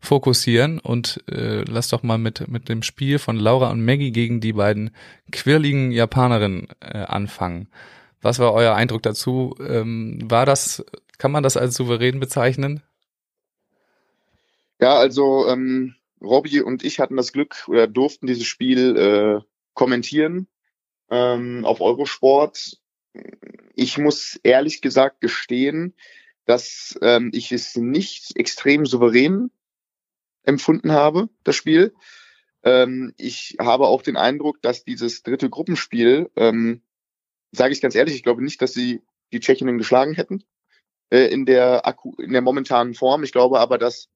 fokussieren 0.00 0.80
und 0.80 1.22
äh, 1.30 1.62
lass 1.62 1.88
doch 1.88 2.02
mal 2.02 2.18
mit 2.18 2.48
mit 2.48 2.68
dem 2.68 2.82
Spiel 2.82 3.18
von 3.18 3.36
Laura 3.36 3.70
und 3.70 3.84
Maggie 3.84 4.10
gegen 4.10 4.40
die 4.40 4.52
beiden 4.52 4.90
quirligen 5.30 5.92
Japanerinnen 5.92 6.68
äh, 6.80 6.98
anfangen. 6.98 7.68
Was 8.20 8.38
war 8.38 8.52
euer 8.52 8.74
Eindruck 8.74 9.02
dazu? 9.02 9.56
Ähm, 9.66 10.18
war 10.24 10.44
das, 10.44 10.84
kann 11.18 11.32
man 11.32 11.42
das 11.42 11.56
als 11.56 11.74
souverän 11.74 12.20
bezeichnen? 12.20 12.82
Ja, 14.82 14.96
also 14.96 15.46
ähm, 15.46 15.94
Robby 16.20 16.60
und 16.60 16.82
ich 16.82 16.98
hatten 16.98 17.16
das 17.16 17.32
Glück 17.32 17.68
oder 17.68 17.86
durften 17.86 18.26
dieses 18.26 18.46
Spiel 18.46 18.96
äh, 18.96 19.40
kommentieren 19.74 20.48
ähm, 21.08 21.64
auf 21.64 21.80
Eurosport. 21.80 22.80
Ich 23.76 23.98
muss 23.98 24.40
ehrlich 24.42 24.82
gesagt 24.82 25.20
gestehen, 25.20 25.94
dass 26.46 26.98
ähm, 27.00 27.30
ich 27.32 27.52
es 27.52 27.76
nicht 27.76 28.36
extrem 28.36 28.84
souverän 28.84 29.52
empfunden 30.42 30.90
habe, 30.90 31.28
das 31.44 31.54
Spiel. 31.54 31.94
Ähm, 32.64 33.14
ich 33.18 33.58
habe 33.60 33.86
auch 33.86 34.02
den 34.02 34.16
Eindruck, 34.16 34.60
dass 34.62 34.82
dieses 34.82 35.22
dritte 35.22 35.48
Gruppenspiel, 35.48 36.28
ähm, 36.34 36.82
sage 37.52 37.72
ich 37.72 37.80
ganz 37.80 37.94
ehrlich, 37.94 38.16
ich 38.16 38.24
glaube 38.24 38.42
nicht, 38.42 38.60
dass 38.60 38.72
sie 38.72 39.00
die 39.32 39.38
Tschechinnen 39.38 39.78
geschlagen 39.78 40.14
hätten 40.14 40.42
äh, 41.10 41.26
in 41.26 41.46
der 41.46 41.86
Akku 41.86 42.16
in 42.18 42.32
der 42.32 42.42
momentanen 42.42 42.94
Form. 42.94 43.22
Ich 43.22 43.30
glaube 43.30 43.60
aber, 43.60 43.78
dass 43.78 44.08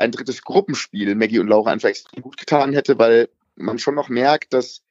ein 0.00 0.12
drittes 0.12 0.42
Gruppenspiel 0.42 1.14
Maggie 1.14 1.38
und 1.38 1.48
Laura 1.48 1.70
einfach 1.70 1.90
extrem 1.90 2.22
gut 2.22 2.36
getan 2.36 2.72
hätte, 2.72 2.98
weil 2.98 3.28
man 3.54 3.78
schon 3.78 3.94
noch 3.94 4.08
merkt, 4.08 4.54
dass 4.54 4.82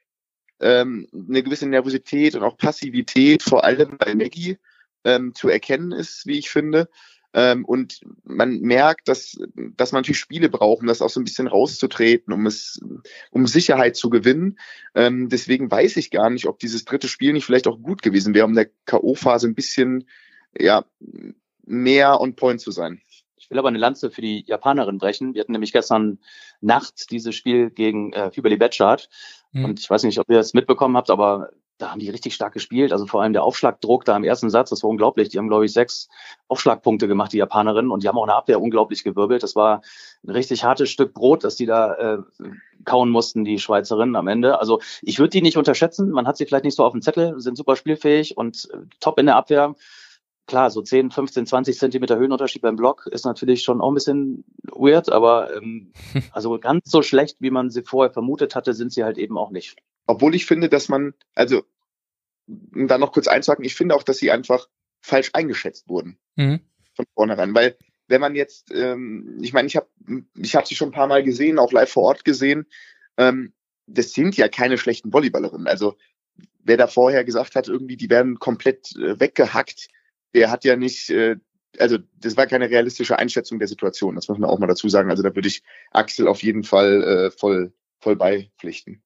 ähm, 0.59 1.07
eine 1.11 1.41
gewisse 1.41 1.67
Nervosität 1.67 2.35
und 2.35 2.43
auch 2.43 2.57
Passivität 2.57 3.41
vor 3.41 3.63
allem 3.63 3.97
bei 3.97 4.13
Maggie 4.13 4.57
ähm, 5.03 5.33
zu 5.33 5.49
erkennen 5.49 5.91
ist, 5.91 6.27
wie 6.27 6.37
ich 6.37 6.49
finde. 6.49 6.89
Ähm, 7.33 7.65
und 7.65 8.01
man 8.23 8.59
merkt, 8.59 9.07
dass, 9.07 9.37
dass 9.55 9.91
man 9.91 10.01
natürlich 10.01 10.19
Spiele 10.19 10.49
braucht, 10.49 10.81
um 10.81 10.87
das 10.87 11.01
auch 11.01 11.09
so 11.09 11.19
ein 11.19 11.25
bisschen 11.25 11.47
rauszutreten, 11.47 12.33
um 12.33 12.45
es, 12.45 12.79
um 13.31 13.47
Sicherheit 13.47 13.95
zu 13.95 14.09
gewinnen. 14.09 14.59
Ähm, 14.95 15.29
deswegen 15.29 15.71
weiß 15.71 15.97
ich 15.97 16.11
gar 16.11 16.29
nicht, 16.29 16.45
ob 16.47 16.59
dieses 16.59 16.85
dritte 16.85 17.07
Spiel 17.07 17.33
nicht 17.33 17.45
vielleicht 17.45 17.67
auch 17.67 17.81
gut 17.81 18.01
gewesen 18.01 18.33
wäre, 18.33 18.45
um 18.45 18.55
der 18.55 18.69
K.O.-Phase 18.85 19.47
ein 19.47 19.55
bisschen, 19.55 20.07
ja, 20.57 20.85
mehr 21.65 22.19
on 22.19 22.35
point 22.35 22.61
zu 22.61 22.71
sein. 22.71 23.01
Ich 23.39 23.49
will 23.49 23.57
aber 23.57 23.69
eine 23.69 23.77
Lanze 23.77 24.11
für 24.11 24.21
die 24.21 24.43
Japanerin 24.45 24.97
brechen. 24.97 25.33
Wir 25.33 25.41
hatten 25.41 25.53
nämlich 25.53 25.71
gestern 25.71 26.19
Nacht 26.61 27.09
dieses 27.11 27.35
Spiel 27.35 27.69
gegen 27.69 28.13
äh, 28.13 28.31
Hüberli 28.33 28.57
Betschart. 28.57 29.09
Mhm. 29.51 29.65
Und 29.65 29.79
ich 29.79 29.89
weiß 29.89 30.03
nicht, 30.03 30.19
ob 30.19 30.29
ihr 30.29 30.37
das 30.37 30.53
mitbekommen 30.53 30.97
habt, 30.97 31.09
aber 31.09 31.49
da 31.79 31.91
haben 31.91 31.99
die 31.99 32.09
richtig 32.09 32.35
stark 32.35 32.53
gespielt. 32.53 32.91
Also 32.91 33.05
vor 33.05 33.21
allem 33.21 33.31
der 33.31 33.43
Aufschlagdruck 33.43 34.03
da 34.03 34.15
im 34.17 34.25
ersten 34.25 34.49
Satz, 34.49 34.69
das 34.69 34.83
war 34.83 34.89
unglaublich. 34.89 35.29
Die 35.29 35.37
haben, 35.37 35.47
glaube 35.47 35.65
ich, 35.65 35.71
sechs 35.71 36.09
Aufschlagpunkte 36.49 37.07
gemacht, 37.07 37.31
die 37.31 37.37
Japanerinnen. 37.37 37.89
Und 37.89 38.03
die 38.03 38.09
haben 38.09 38.17
auch 38.17 38.23
eine 38.23 38.35
Abwehr 38.35 38.61
unglaublich 38.61 39.05
gewirbelt. 39.05 39.43
Das 39.43 39.55
war 39.55 39.81
ein 40.23 40.31
richtig 40.31 40.65
hartes 40.65 40.89
Stück 40.89 41.13
Brot, 41.13 41.45
das 41.45 41.55
die 41.55 41.65
da 41.65 41.93
äh, 41.93 42.17
kauen 42.83 43.09
mussten, 43.09 43.45
die 43.45 43.59
Schweizerinnen 43.59 44.17
am 44.17 44.27
Ende. 44.27 44.59
Also 44.59 44.81
ich 45.01 45.19
würde 45.19 45.29
die 45.29 45.41
nicht 45.41 45.57
unterschätzen. 45.57 46.11
Man 46.11 46.27
hat 46.27 46.35
sie 46.35 46.45
vielleicht 46.45 46.65
nicht 46.65 46.75
so 46.75 46.83
auf 46.83 46.91
dem 46.91 47.01
Zettel, 47.01 47.39
sind 47.39 47.55
super 47.55 47.77
spielfähig 47.77 48.35
und 48.35 48.69
äh, 48.73 48.79
top 48.99 49.17
in 49.17 49.27
der 49.27 49.37
Abwehr 49.37 49.75
klar, 50.49 50.71
so 50.71 50.81
10, 50.81 51.11
15, 51.11 51.45
20 51.45 51.77
Zentimeter 51.77 52.17
Höhenunterschied 52.17 52.63
beim 52.63 52.75
Block 52.75 53.07
ist 53.07 53.23
natürlich 53.23 53.61
schon 53.61 53.79
auch 53.79 53.91
ein 53.91 53.93
bisschen 53.93 54.43
weird, 54.63 55.09
aber 55.11 55.55
ähm, 55.55 55.93
also 56.33 56.59
ganz 56.59 56.89
so 56.89 57.01
schlecht, 57.03 57.37
wie 57.39 57.51
man 57.51 57.69
sie 57.69 57.83
vorher 57.83 58.11
vermutet 58.11 58.55
hatte, 58.55 58.73
sind 58.73 58.91
sie 58.91 59.03
halt 59.03 59.17
eben 59.17 59.37
auch 59.37 59.51
nicht. 59.51 59.77
Obwohl 60.07 60.35
ich 60.35 60.45
finde, 60.45 60.67
dass 60.67 60.89
man, 60.89 61.13
also 61.35 61.63
um 62.47 62.87
da 62.87 62.97
noch 62.97 63.11
kurz 63.11 63.27
einzuhaken, 63.27 63.63
ich 63.63 63.75
finde 63.75 63.95
auch, 63.95 64.01
dass 64.01 64.17
sie 64.17 64.31
einfach 64.31 64.67
falsch 65.01 65.29
eingeschätzt 65.33 65.87
wurden 65.87 66.17
mhm. 66.35 66.61
von 66.95 67.05
vornherein, 67.13 67.53
weil 67.53 67.77
wenn 68.07 68.19
man 68.19 68.35
jetzt, 68.35 68.73
ähm, 68.73 69.37
ich 69.41 69.53
meine, 69.53 69.67
ich 69.67 69.75
habe 69.75 69.87
ich 70.35 70.55
hab 70.55 70.65
sie 70.65 70.75
schon 70.75 70.89
ein 70.89 70.93
paar 70.93 71.07
Mal 71.07 71.23
gesehen, 71.23 71.59
auch 71.59 71.71
live 71.71 71.91
vor 71.91 72.03
Ort 72.03 72.25
gesehen, 72.25 72.65
ähm, 73.17 73.53
das 73.85 74.13
sind 74.13 74.35
ja 74.35 74.47
keine 74.47 74.79
schlechten 74.79 75.13
Volleyballerinnen. 75.13 75.67
Also 75.67 75.95
wer 76.63 76.77
da 76.77 76.87
vorher 76.87 77.23
gesagt 77.23 77.55
hat, 77.55 77.67
irgendwie, 77.67 77.97
die 77.97 78.09
werden 78.09 78.39
komplett 78.39 78.95
äh, 78.95 79.19
weggehackt, 79.19 79.89
der 80.33 80.51
hat 80.51 80.65
ja 80.65 80.75
nicht, 80.75 81.09
äh, 81.09 81.37
also 81.77 81.97
das 82.19 82.37
war 82.37 82.47
keine 82.47 82.69
realistische 82.69 83.17
Einschätzung 83.17 83.59
der 83.59 83.67
Situation, 83.67 84.15
das 84.15 84.27
muss 84.27 84.37
man 84.37 84.49
auch 84.49 84.59
mal 84.59 84.67
dazu 84.67 84.89
sagen. 84.89 85.09
Also 85.09 85.23
da 85.23 85.35
würde 85.35 85.47
ich 85.47 85.63
Axel 85.91 86.27
auf 86.27 86.43
jeden 86.43 86.63
Fall 86.63 87.03
äh, 87.03 87.31
voll, 87.31 87.73
voll 87.99 88.15
beipflichten. 88.15 89.01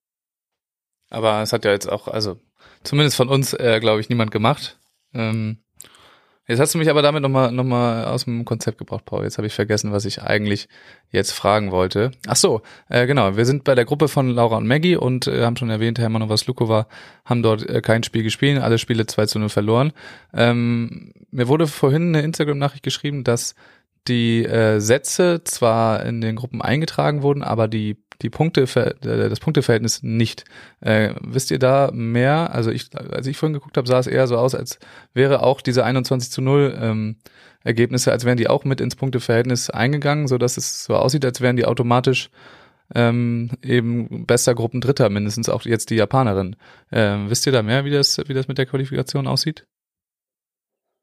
Aber 1.10 1.42
es 1.42 1.54
hat 1.54 1.66
ja 1.66 1.72
jetzt 1.72 1.88
auch, 1.88 2.08
also 2.08 2.40
zumindest 2.84 3.18
von 3.18 3.30
uns, 3.30 3.54
äh, 3.54 3.80
glaube 3.80 4.02
ich, 4.02 4.10
niemand 4.10 4.32
gemacht. 4.32 4.80
Ähm, 5.14 5.60
Jetzt 6.46 6.60
hast 6.60 6.74
du 6.74 6.78
mich 6.78 6.90
aber 6.90 7.02
damit 7.02 7.22
nochmal 7.22 7.54
noch 7.54 7.64
mal 7.64 8.06
aus 8.06 8.26
dem 8.26 8.44
Konzept 8.44 8.78
gebracht, 8.78 9.06
Paul. 9.06 9.24
Jetzt 9.24 9.38
habe 9.38 9.48
ich 9.48 9.54
vergessen, 9.54 9.94
was 9.94 10.04
ich 10.04 10.22
eigentlich 10.22 10.68
jetzt 11.10 11.32
fragen 11.32 11.72
wollte. 11.72 12.12
Ach 12.28 12.36
so, 12.36 12.62
äh, 12.90 13.08
genau. 13.08 13.38
Wir 13.38 13.46
sind 13.46 13.64
bei 13.64 13.76
der 13.76 13.86
Gruppe 13.86 14.10
von 14.10 14.30
Laura 14.30 14.58
und 14.58 14.68
Maggie 14.68 14.98
und 14.98 15.28
äh, 15.28 15.46
haben 15.46 15.56
schon 15.56 15.70
erwähnt, 15.70 16.00
Hermanova 16.00 16.36
Slukova 16.36 16.88
haben 17.24 17.44
dort 17.44 17.68
äh, 17.70 17.82
kein 17.82 18.04
Spiel 18.04 18.24
gespielt, 18.24 18.62
alle 18.62 18.78
Spiele 18.78 19.06
2 19.06 19.26
zu 19.28 19.40
0 19.40 19.48
verloren. 19.48 19.94
Ähm, 20.34 21.14
mir 21.32 21.48
wurde 21.48 21.66
vorhin 21.66 22.10
eine 22.10 22.22
Instagram-Nachricht 22.22 22.84
geschrieben, 22.84 23.24
dass 23.24 23.56
die 24.10 24.44
äh, 24.44 24.80
Sätze 24.80 25.44
zwar 25.46 26.06
in 26.06 26.20
den 26.20 26.36
Gruppen 26.36 26.62
eingetragen 26.62 27.22
wurden, 27.22 27.42
aber 27.42 27.70
die 27.70 27.94
die 28.24 28.30
Punkte, 28.30 28.62
äh, 28.62 29.30
das 29.30 29.40
Punkteverhältnis 29.40 30.02
nicht. 30.02 30.46
Äh, 30.82 31.14
wisst 31.22 31.52
ihr 31.52 31.60
da 31.60 31.92
mehr? 31.94 32.54
Also 32.54 32.72
ich, 32.72 32.90
als 32.96 33.28
ich 33.28 33.38
vorhin 33.38 33.54
geguckt 33.54 33.78
habe, 33.78 33.88
sah 33.88 34.00
es 34.00 34.08
eher 34.08 34.28
so 34.28 34.38
aus, 34.38 34.56
als 34.56 34.80
wäre 35.14 35.44
auch 35.44 35.62
diese 35.62 35.84
21 35.84 36.32
zu 36.32 36.42
0 36.42 36.78
ähm, 36.80 37.16
Ergebnisse, 37.64 38.12
als 38.12 38.26
wären 38.26 38.38
die 38.38 38.50
auch 38.50 38.66
mit 38.66 38.82
ins 38.82 38.96
Punkteverhältnis 38.96 39.70
eingegangen, 39.70 40.28
so 40.28 40.38
dass 40.38 40.58
es 40.58 40.86
so 40.86 40.96
aussieht, 40.96 41.26
als 41.26 41.42
wären 41.42 41.56
die 41.56 41.66
automatisch 41.66 42.30
ähm, 42.96 43.52
eben 43.62 44.26
bester 44.26 44.56
Gruppendritter, 44.56 45.10
mindestens 45.10 45.50
auch 45.50 45.64
jetzt 45.64 45.90
die 45.90 45.96
Japanerin. 45.96 46.56
Ähm, 46.92 47.30
wisst 47.30 47.46
ihr 47.46 47.52
da 47.52 47.64
mehr, 47.64 47.86
wie 47.86 47.92
das, 47.92 48.18
wie 48.28 48.34
das 48.34 48.48
mit 48.48 48.58
der 48.58 48.66
Qualifikation 48.66 49.28
aussieht? 49.28 49.66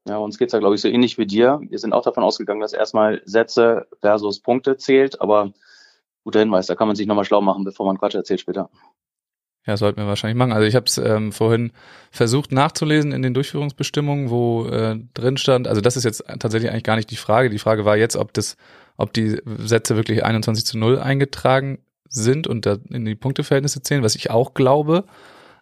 Ja, 0.08 0.16
uns 0.16 0.38
geht's 0.38 0.52
ja, 0.52 0.58
glaube 0.58 0.74
ich, 0.74 0.80
so 0.80 0.88
ähnlich 0.88 1.18
wie 1.18 1.26
dir. 1.26 1.60
Wir 1.68 1.78
sind 1.78 1.92
auch 1.92 2.02
davon 2.02 2.24
ausgegangen, 2.24 2.60
dass 2.60 2.72
erstmal 2.72 3.20
Sätze 3.24 3.86
versus 4.00 4.40
Punkte 4.40 4.76
zählt, 4.76 5.20
aber 5.20 5.52
guter 6.30 6.40
Hinweis, 6.40 6.66
da 6.66 6.74
kann 6.74 6.86
man 6.86 6.96
sich 6.96 7.06
nochmal 7.06 7.24
schlau 7.24 7.40
machen, 7.40 7.64
bevor 7.64 7.86
man 7.86 7.98
Quatsch 7.98 8.14
erzählt 8.14 8.40
später. 8.40 8.70
Ja, 9.66 9.76
sollten 9.76 9.98
wir 9.98 10.06
wahrscheinlich 10.06 10.38
machen. 10.38 10.52
Also 10.52 10.66
ich 10.66 10.74
habe 10.74 10.86
es 10.86 10.96
ähm, 10.96 11.32
vorhin 11.32 11.72
versucht 12.10 12.50
nachzulesen 12.50 13.12
in 13.12 13.22
den 13.22 13.34
Durchführungsbestimmungen, 13.34 14.30
wo 14.30 14.66
äh, 14.66 14.98
drin 15.12 15.36
stand, 15.36 15.68
also 15.68 15.80
das 15.80 15.96
ist 15.96 16.04
jetzt 16.04 16.24
tatsächlich 16.38 16.70
eigentlich 16.70 16.84
gar 16.84 16.96
nicht 16.96 17.10
die 17.10 17.16
Frage. 17.16 17.50
Die 17.50 17.58
Frage 17.58 17.84
war 17.84 17.96
jetzt, 17.96 18.16
ob 18.16 18.32
das, 18.32 18.56
ob 18.96 19.12
die 19.12 19.38
Sätze 19.58 19.96
wirklich 19.96 20.24
21 20.24 20.64
zu 20.64 20.78
0 20.78 20.98
eingetragen 20.98 21.78
sind 22.08 22.46
und 22.46 22.64
da 22.64 22.78
in 22.88 23.04
die 23.04 23.14
Punkteverhältnisse 23.14 23.82
zählen, 23.82 24.02
was 24.02 24.14
ich 24.14 24.30
auch 24.30 24.54
glaube. 24.54 25.04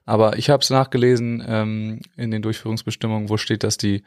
Aber 0.07 0.39
ich 0.39 0.49
habe 0.49 0.63
es 0.63 0.71
nachgelesen 0.71 1.45
ähm, 1.47 2.01
in 2.17 2.31
den 2.31 2.41
Durchführungsbestimmungen, 2.41 3.29
wo 3.29 3.37
steht, 3.37 3.65
dass 3.65 3.77
die 3.77 4.05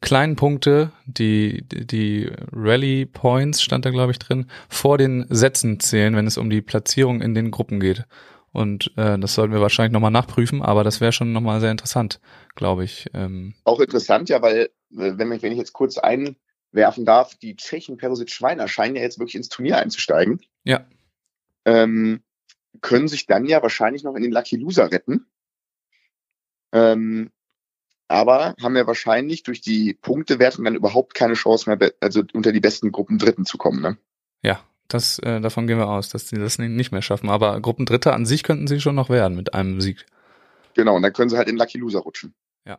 kleinen 0.00 0.36
Punkte, 0.36 0.92
die, 1.04 1.62
die 1.68 2.30
Rally 2.52 3.06
Points 3.06 3.62
stand 3.62 3.84
da, 3.84 3.90
glaube 3.90 4.12
ich, 4.12 4.18
drin, 4.18 4.46
vor 4.68 4.98
den 4.98 5.26
Sätzen 5.28 5.80
zählen, 5.80 6.16
wenn 6.16 6.26
es 6.26 6.38
um 6.38 6.50
die 6.50 6.62
Platzierung 6.62 7.20
in 7.20 7.34
den 7.34 7.50
Gruppen 7.50 7.80
geht. 7.80 8.06
Und 8.52 8.92
äh, 8.96 9.18
das 9.18 9.34
sollten 9.34 9.52
wir 9.52 9.60
wahrscheinlich 9.60 9.92
nochmal 9.92 10.10
nachprüfen, 10.10 10.62
aber 10.62 10.82
das 10.82 11.00
wäre 11.00 11.12
schon 11.12 11.32
nochmal 11.32 11.60
sehr 11.60 11.70
interessant, 11.70 12.20
glaube 12.56 12.84
ich. 12.84 13.06
Ähm. 13.14 13.54
Auch 13.64 13.78
interessant, 13.78 14.28
ja, 14.28 14.42
weil, 14.42 14.70
äh, 14.96 15.12
wenn, 15.16 15.30
ich, 15.32 15.42
wenn 15.42 15.52
ich 15.52 15.58
jetzt 15.58 15.72
kurz 15.72 15.98
einwerfen 15.98 17.04
darf, 17.04 17.36
die 17.36 17.54
Tschechen 17.54 17.96
Perosic 17.96 18.30
Schweiner 18.30 18.66
scheinen 18.66 18.96
ja 18.96 19.02
jetzt 19.02 19.18
wirklich 19.18 19.36
ins 19.36 19.50
Turnier 19.50 19.78
einzusteigen. 19.78 20.40
Ja. 20.64 20.84
Ähm, 21.64 22.22
können 22.80 23.06
sich 23.06 23.26
dann 23.26 23.46
ja 23.46 23.62
wahrscheinlich 23.62 24.02
noch 24.02 24.16
in 24.16 24.22
den 24.22 24.32
Lucky 24.32 24.56
Loser 24.56 24.90
retten. 24.90 25.26
Ähm, 26.72 27.30
aber 28.10 28.56
haben 28.60 28.74
wir 28.74 28.88
wahrscheinlich 28.88 29.44
durch 29.44 29.60
die 29.60 29.94
Punktewertung 29.94 30.64
dann 30.64 30.74
überhaupt 30.74 31.14
keine 31.14 31.34
Chance 31.34 31.70
mehr, 31.70 31.92
also 32.00 32.22
unter 32.32 32.50
die 32.50 32.58
besten 32.58 32.90
Gruppen 32.90 33.18
Dritten 33.18 33.44
zu 33.44 33.56
kommen. 33.56 33.80
Ne? 33.80 33.96
Ja, 34.42 34.60
das, 34.88 35.20
äh, 35.20 35.40
davon 35.40 35.68
gehen 35.68 35.78
wir 35.78 35.88
aus, 35.88 36.08
dass 36.08 36.28
sie 36.28 36.36
das 36.36 36.58
nicht 36.58 36.90
mehr 36.90 37.02
schaffen. 37.02 37.30
Aber 37.30 37.60
Gruppendritte 37.60 38.12
an 38.12 38.26
sich 38.26 38.42
könnten 38.42 38.66
sie 38.66 38.80
schon 38.80 38.96
noch 38.96 39.10
werden 39.10 39.36
mit 39.36 39.54
einem 39.54 39.80
Sieg. 39.80 40.06
Genau, 40.74 40.96
und 40.96 41.02
dann 41.02 41.12
können 41.12 41.30
sie 41.30 41.36
halt 41.36 41.48
in 41.48 41.56
Lucky 41.56 41.78
Loser 41.78 42.00
rutschen. 42.00 42.34
Ja. 42.66 42.78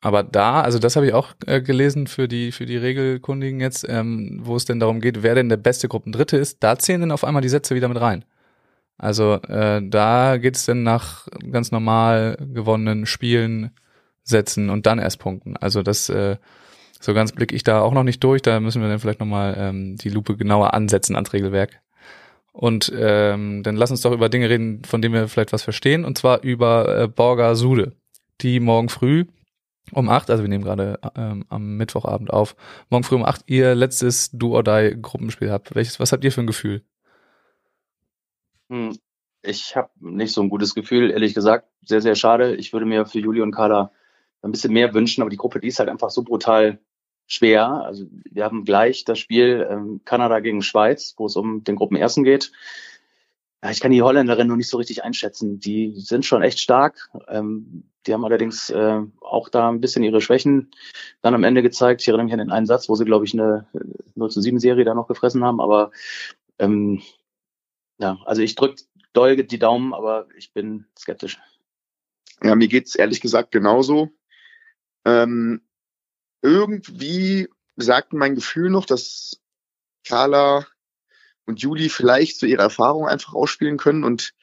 Aber 0.00 0.24
da, 0.24 0.62
also 0.62 0.80
das 0.80 0.96
habe 0.96 1.06
ich 1.06 1.14
auch 1.14 1.34
äh, 1.46 1.62
gelesen 1.62 2.08
für 2.08 2.26
die, 2.26 2.50
für 2.50 2.66
die 2.66 2.76
Regelkundigen 2.76 3.60
jetzt, 3.60 3.86
ähm, 3.88 4.40
wo 4.42 4.56
es 4.56 4.64
denn 4.64 4.80
darum 4.80 5.00
geht, 5.00 5.22
wer 5.22 5.36
denn 5.36 5.48
der 5.48 5.56
beste 5.56 5.86
Gruppendritte 5.86 6.36
ist, 6.36 6.64
da 6.64 6.76
zählen 6.80 7.00
dann 7.00 7.12
auf 7.12 7.22
einmal 7.22 7.42
die 7.42 7.48
Sätze 7.48 7.76
wieder 7.76 7.86
mit 7.86 8.00
rein. 8.00 8.24
Also 8.98 9.34
äh, 9.34 9.80
da 9.88 10.36
geht 10.36 10.56
es 10.56 10.66
dann 10.66 10.82
nach 10.82 11.28
ganz 11.52 11.70
normal 11.70 12.36
gewonnenen 12.52 13.06
Spielen 13.06 13.70
setzen 14.24 14.70
und 14.70 14.86
dann 14.86 14.98
erst 14.98 15.20
punkten. 15.20 15.56
Also 15.56 15.82
das 15.82 16.08
äh, 16.08 16.36
so 17.00 17.14
ganz 17.14 17.32
blicke 17.32 17.54
ich 17.54 17.62
da 17.62 17.80
auch 17.82 17.92
noch 17.92 18.02
nicht 18.02 18.24
durch. 18.24 18.42
Da 18.42 18.58
müssen 18.60 18.82
wir 18.82 18.88
dann 18.88 18.98
vielleicht 18.98 19.20
nochmal 19.20 19.54
ähm, 19.58 19.96
die 19.96 20.08
Lupe 20.08 20.36
genauer 20.36 20.74
ansetzen 20.74 21.14
ans 21.14 21.32
Regelwerk. 21.32 21.80
Und 22.52 22.92
ähm, 22.96 23.62
dann 23.62 23.76
lass 23.76 23.90
uns 23.90 24.00
doch 24.00 24.12
über 24.12 24.28
Dinge 24.28 24.48
reden, 24.48 24.82
von 24.84 25.02
denen 25.02 25.14
wir 25.14 25.28
vielleicht 25.28 25.52
was 25.52 25.62
verstehen. 25.62 26.04
Und 26.04 26.16
zwar 26.16 26.42
über 26.42 27.02
äh, 27.02 27.08
Borga 27.08 27.54
Sude, 27.54 27.92
die 28.40 28.60
morgen 28.60 28.88
früh 28.88 29.26
um 29.92 30.08
acht, 30.08 30.30
also 30.30 30.42
wir 30.42 30.48
nehmen 30.48 30.64
gerade 30.64 30.98
ähm, 31.14 31.44
am 31.50 31.76
Mittwochabend 31.76 32.32
auf, 32.32 32.56
morgen 32.88 33.04
früh 33.04 33.16
um 33.16 33.24
acht 33.24 33.42
ihr 33.46 33.74
letztes 33.74 34.30
Do 34.30 34.54
or 34.54 34.62
Die 34.62 34.96
Gruppenspiel 35.00 35.50
habt. 35.50 35.74
Welches, 35.74 36.00
was 36.00 36.12
habt 36.12 36.24
ihr 36.24 36.32
für 36.32 36.40
ein 36.40 36.46
Gefühl? 36.46 36.82
Hm, 38.70 38.96
ich 39.42 39.76
habe 39.76 39.90
nicht 40.00 40.32
so 40.32 40.40
ein 40.40 40.48
gutes 40.48 40.74
Gefühl, 40.74 41.10
ehrlich 41.10 41.34
gesagt. 41.34 41.68
Sehr, 41.84 42.00
sehr 42.00 42.14
schade. 42.14 42.56
Ich 42.56 42.72
würde 42.72 42.86
mir 42.86 43.04
für 43.04 43.18
Juli 43.18 43.42
und 43.42 43.52
Carla 43.52 43.92
ein 44.44 44.52
bisschen 44.52 44.72
mehr 44.72 44.94
wünschen, 44.94 45.22
aber 45.22 45.30
die 45.30 45.36
Gruppe, 45.36 45.60
die 45.60 45.68
ist 45.68 45.78
halt 45.78 45.88
einfach 45.88 46.10
so 46.10 46.22
brutal 46.22 46.78
schwer. 47.26 47.66
Also 47.68 48.06
wir 48.30 48.44
haben 48.44 48.64
gleich 48.64 49.04
das 49.04 49.18
Spiel 49.18 49.66
ähm, 49.70 50.00
Kanada 50.04 50.40
gegen 50.40 50.62
Schweiz, 50.62 51.14
wo 51.16 51.26
es 51.26 51.36
um 51.36 51.64
den 51.64 51.76
Gruppenersten 51.76 52.24
geht. 52.24 52.52
Ja, 53.62 53.70
ich 53.70 53.80
kann 53.80 53.92
die 53.92 54.02
Holländerin 54.02 54.46
noch 54.46 54.56
nicht 54.56 54.68
so 54.68 54.76
richtig 54.76 55.04
einschätzen. 55.04 55.58
Die 55.58 55.94
sind 55.96 56.26
schon 56.26 56.42
echt 56.42 56.60
stark. 56.60 57.10
Ähm, 57.28 57.84
die 58.06 58.12
haben 58.12 58.24
allerdings 58.24 58.68
äh, 58.68 59.00
auch 59.22 59.48
da 59.48 59.70
ein 59.70 59.80
bisschen 59.80 60.02
ihre 60.02 60.20
Schwächen 60.20 60.70
dann 61.22 61.34
am 61.34 61.44
Ende 61.44 61.62
gezeigt. 61.62 62.02
Ich 62.02 62.08
erinnere 62.08 62.24
mich 62.24 62.34
an 62.34 62.40
den 62.40 62.50
einen 62.50 62.66
Satz, 62.66 62.90
wo 62.90 62.94
sie, 62.94 63.06
glaube 63.06 63.24
ich, 63.24 63.32
eine 63.32 63.66
0 64.14 64.30
zu 64.30 64.42
7 64.42 64.60
Serie 64.60 64.84
da 64.84 64.92
noch 64.92 65.08
gefressen 65.08 65.42
haben. 65.42 65.62
Aber 65.62 65.92
ähm, 66.58 67.00
ja, 67.98 68.18
also 68.26 68.42
ich 68.42 68.54
drücke 68.54 68.82
doll 69.14 69.36
die 69.36 69.58
Daumen, 69.58 69.94
aber 69.94 70.26
ich 70.36 70.52
bin 70.52 70.84
skeptisch. 70.98 71.40
Ja, 72.42 72.54
mir 72.54 72.68
geht's 72.68 72.94
ehrlich 72.94 73.22
gesagt 73.22 73.50
genauso. 73.50 74.10
Ähm, 75.04 75.62
irgendwie 76.42 77.48
sagt 77.76 78.12
mein 78.12 78.34
Gefühl 78.34 78.70
noch, 78.70 78.86
dass 78.86 79.40
Carla 80.06 80.66
und 81.46 81.60
Juli 81.60 81.88
vielleicht 81.88 82.38
so 82.38 82.46
ihre 82.46 82.62
Erfahrung 82.62 83.06
einfach 83.06 83.34
ausspielen 83.34 83.76
können 83.76 84.04
und 84.04 84.34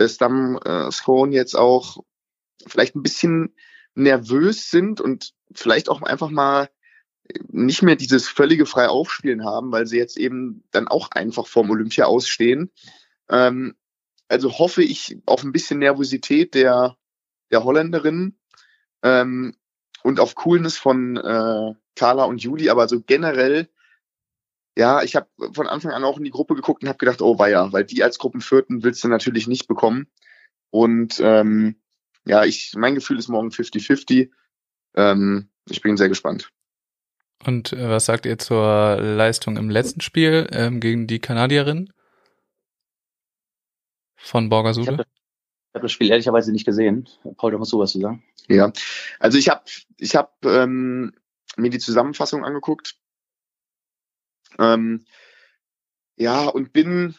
Stam 0.00 0.58
äh, 0.64 0.90
Scone 0.90 1.34
jetzt 1.34 1.54
auch 1.54 2.02
vielleicht 2.66 2.94
ein 2.94 3.02
bisschen 3.02 3.54
nervös 3.94 4.70
sind 4.70 5.00
und 5.00 5.34
vielleicht 5.52 5.88
auch 5.88 6.02
einfach 6.02 6.30
mal 6.30 6.70
nicht 7.48 7.82
mehr 7.82 7.96
dieses 7.96 8.28
völlige 8.28 8.66
frei 8.66 8.88
aufspielen 8.88 9.44
haben, 9.44 9.72
weil 9.72 9.86
sie 9.86 9.98
jetzt 9.98 10.16
eben 10.16 10.64
dann 10.70 10.88
auch 10.88 11.10
einfach 11.12 11.46
vorm 11.46 11.70
Olympia 11.70 12.06
ausstehen. 12.06 12.70
Ähm, 13.28 13.74
also 14.28 14.58
hoffe 14.58 14.82
ich 14.82 15.18
auf 15.26 15.42
ein 15.42 15.52
bisschen 15.52 15.78
Nervosität 15.78 16.54
der, 16.54 16.96
der 17.50 17.64
Holländerin 17.64 18.38
ähm, 19.02 19.54
und 20.02 20.20
auf 20.20 20.34
Coolness 20.34 20.76
von 20.76 21.16
äh, 21.16 21.74
Carla 21.96 22.24
und 22.24 22.42
Juli, 22.42 22.70
aber 22.70 22.88
so 22.88 23.00
generell, 23.00 23.68
ja, 24.76 25.02
ich 25.02 25.16
habe 25.16 25.28
von 25.52 25.66
Anfang 25.66 25.92
an 25.92 26.04
auch 26.04 26.18
in 26.18 26.24
die 26.24 26.30
Gruppe 26.30 26.54
geguckt 26.54 26.82
und 26.82 26.88
habe 26.88 26.98
gedacht, 26.98 27.22
oh 27.22 27.38
weia, 27.38 27.72
weil 27.72 27.84
die 27.84 28.02
als 28.02 28.18
Gruppenvierten 28.18 28.82
willst 28.82 29.04
du 29.04 29.08
natürlich 29.08 29.46
nicht 29.46 29.68
bekommen. 29.68 30.06
Und 30.70 31.20
ähm, 31.22 31.76
ja, 32.24 32.44
ich, 32.44 32.72
mein 32.76 32.94
Gefühl 32.94 33.18
ist 33.18 33.28
morgen 33.28 33.48
50-50. 33.48 34.30
Ähm, 34.94 35.50
ich 35.68 35.82
bin 35.82 35.96
sehr 35.96 36.08
gespannt. 36.08 36.50
Und 37.44 37.72
äh, 37.72 37.88
was 37.88 38.06
sagt 38.06 38.24
ihr 38.24 38.38
zur 38.38 38.96
Leistung 39.00 39.56
im 39.56 39.68
letzten 39.68 40.00
Spiel 40.00 40.48
ähm, 40.52 40.80
gegen 40.80 41.06
die 41.06 41.18
Kanadierin? 41.18 41.92
Von 44.16 44.48
Borgasude? 44.48 45.04
Ich 45.72 45.74
habe 45.74 45.84
hab 45.84 45.86
das 45.86 45.92
Spiel 45.92 46.10
ehrlicherweise 46.10 46.52
nicht 46.52 46.66
gesehen. 46.66 47.08
Paul, 47.38 47.50
da 47.50 47.56
musst 47.56 47.72
du 47.72 47.78
was 47.78 47.92
zu 47.92 48.00
sagen. 48.00 48.22
Ja, 48.46 48.70
also 49.18 49.38
ich 49.38 49.48
habe 49.48 49.62
ich 49.96 50.14
hab, 50.14 50.44
ähm, 50.44 51.14
mir 51.56 51.70
die 51.70 51.78
Zusammenfassung 51.78 52.44
angeguckt. 52.44 52.98
Ähm, 54.58 55.06
ja, 56.16 56.46
und 56.46 56.74
bin, 56.74 57.16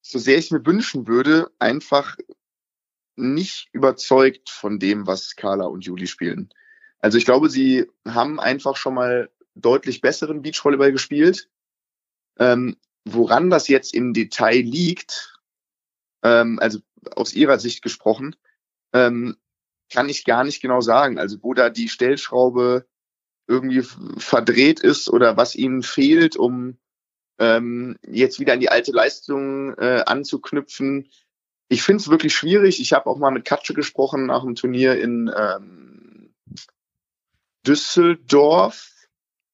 so 0.00 0.18
sehr 0.18 0.38
ich 0.38 0.50
mir 0.50 0.64
wünschen 0.64 1.06
würde, 1.06 1.50
einfach 1.58 2.16
nicht 3.14 3.68
überzeugt 3.72 4.48
von 4.48 4.78
dem, 4.78 5.06
was 5.06 5.36
Carla 5.36 5.66
und 5.66 5.84
Juli 5.84 6.06
spielen. 6.06 6.48
Also 6.98 7.18
ich 7.18 7.26
glaube, 7.26 7.50
sie 7.50 7.90
haben 8.06 8.40
einfach 8.40 8.76
schon 8.76 8.94
mal 8.94 9.30
deutlich 9.54 10.00
besseren 10.00 10.40
Beachvolleyball 10.40 10.92
gespielt. 10.92 11.50
Ähm, 12.38 12.78
woran 13.04 13.50
das 13.50 13.68
jetzt 13.68 13.92
im 13.92 14.14
Detail 14.14 14.62
liegt, 14.62 15.38
ähm, 16.22 16.58
also 16.60 16.80
aus 17.14 17.34
ihrer 17.34 17.58
Sicht 17.58 17.82
gesprochen, 17.82 18.36
ähm, 18.92 19.36
kann 19.92 20.08
ich 20.08 20.24
gar 20.24 20.44
nicht 20.44 20.60
genau 20.60 20.80
sagen. 20.80 21.18
Also 21.18 21.38
wo 21.42 21.54
da 21.54 21.70
die 21.70 21.88
Stellschraube 21.88 22.86
irgendwie 23.46 23.82
verdreht 24.18 24.80
ist 24.80 25.08
oder 25.08 25.36
was 25.36 25.54
ihnen 25.54 25.82
fehlt, 25.82 26.36
um 26.36 26.78
ähm, 27.38 27.96
jetzt 28.02 28.40
wieder 28.40 28.54
an 28.54 28.60
die 28.60 28.70
alte 28.70 28.92
Leistung 28.92 29.74
äh, 29.74 30.02
anzuknüpfen. 30.06 31.10
Ich 31.68 31.82
finde 31.82 32.00
es 32.00 32.08
wirklich 32.08 32.34
schwierig. 32.34 32.80
Ich 32.80 32.92
habe 32.92 33.06
auch 33.06 33.18
mal 33.18 33.30
mit 33.30 33.44
Katsche 33.44 33.74
gesprochen 33.74 34.26
nach 34.26 34.42
dem 34.42 34.54
Turnier 34.54 35.00
in, 35.00 35.30
ähm, 35.36 35.96
Düsseldorf, 37.66 38.92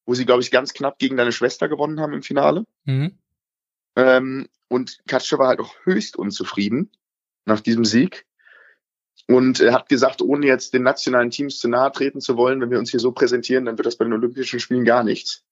wo 0.05 0.15
sie, 0.15 0.27
glaube 0.27 0.43
ich, 0.43 0.51
ganz 0.51 0.75
knapp 0.75 0.99
gegen 0.99 1.17
deine 1.17 1.33
Schwester 1.33 1.69
gewonnen 1.69 2.01
haben 2.01 2.13
im 2.13 2.23
Finale. 2.23 2.67
Mhm. 2.85 3.19
Ähm, 3.97 4.49
und 4.69 5.01
Katsche 5.07 5.39
war 5.39 5.49
halt 5.49 5.61
auch 5.61 5.75
höchst 5.85 6.17
unzufrieden 6.17 6.91
nach 7.45 7.61
diesem 7.61 7.85
Sieg 7.85 8.27
und 9.29 9.61
er 9.61 9.73
hat 9.73 9.89
gesagt, 9.89 10.21
ohne 10.23 10.47
jetzt 10.47 10.75
den 10.75 10.83
nationalen 10.83 11.31
Teams 11.31 11.59
zu 11.59 11.69
nahe 11.69 11.93
treten 11.93 12.21
zu 12.21 12.37
wollen, 12.37 12.61
wenn 12.61 12.71
wir 12.71 12.79
uns 12.79 12.91
hier 12.91 13.01
so 13.01 13.13
präsentieren, 13.13 13.65
dann 13.65 13.79
wird 13.79 13.87
das 13.87 13.97
bei 13.97 14.05
den 14.05 14.13
Olympischen 14.13 14.61
Spielen 14.61 14.85
gar 14.85 15.05
nichts. 15.05 15.45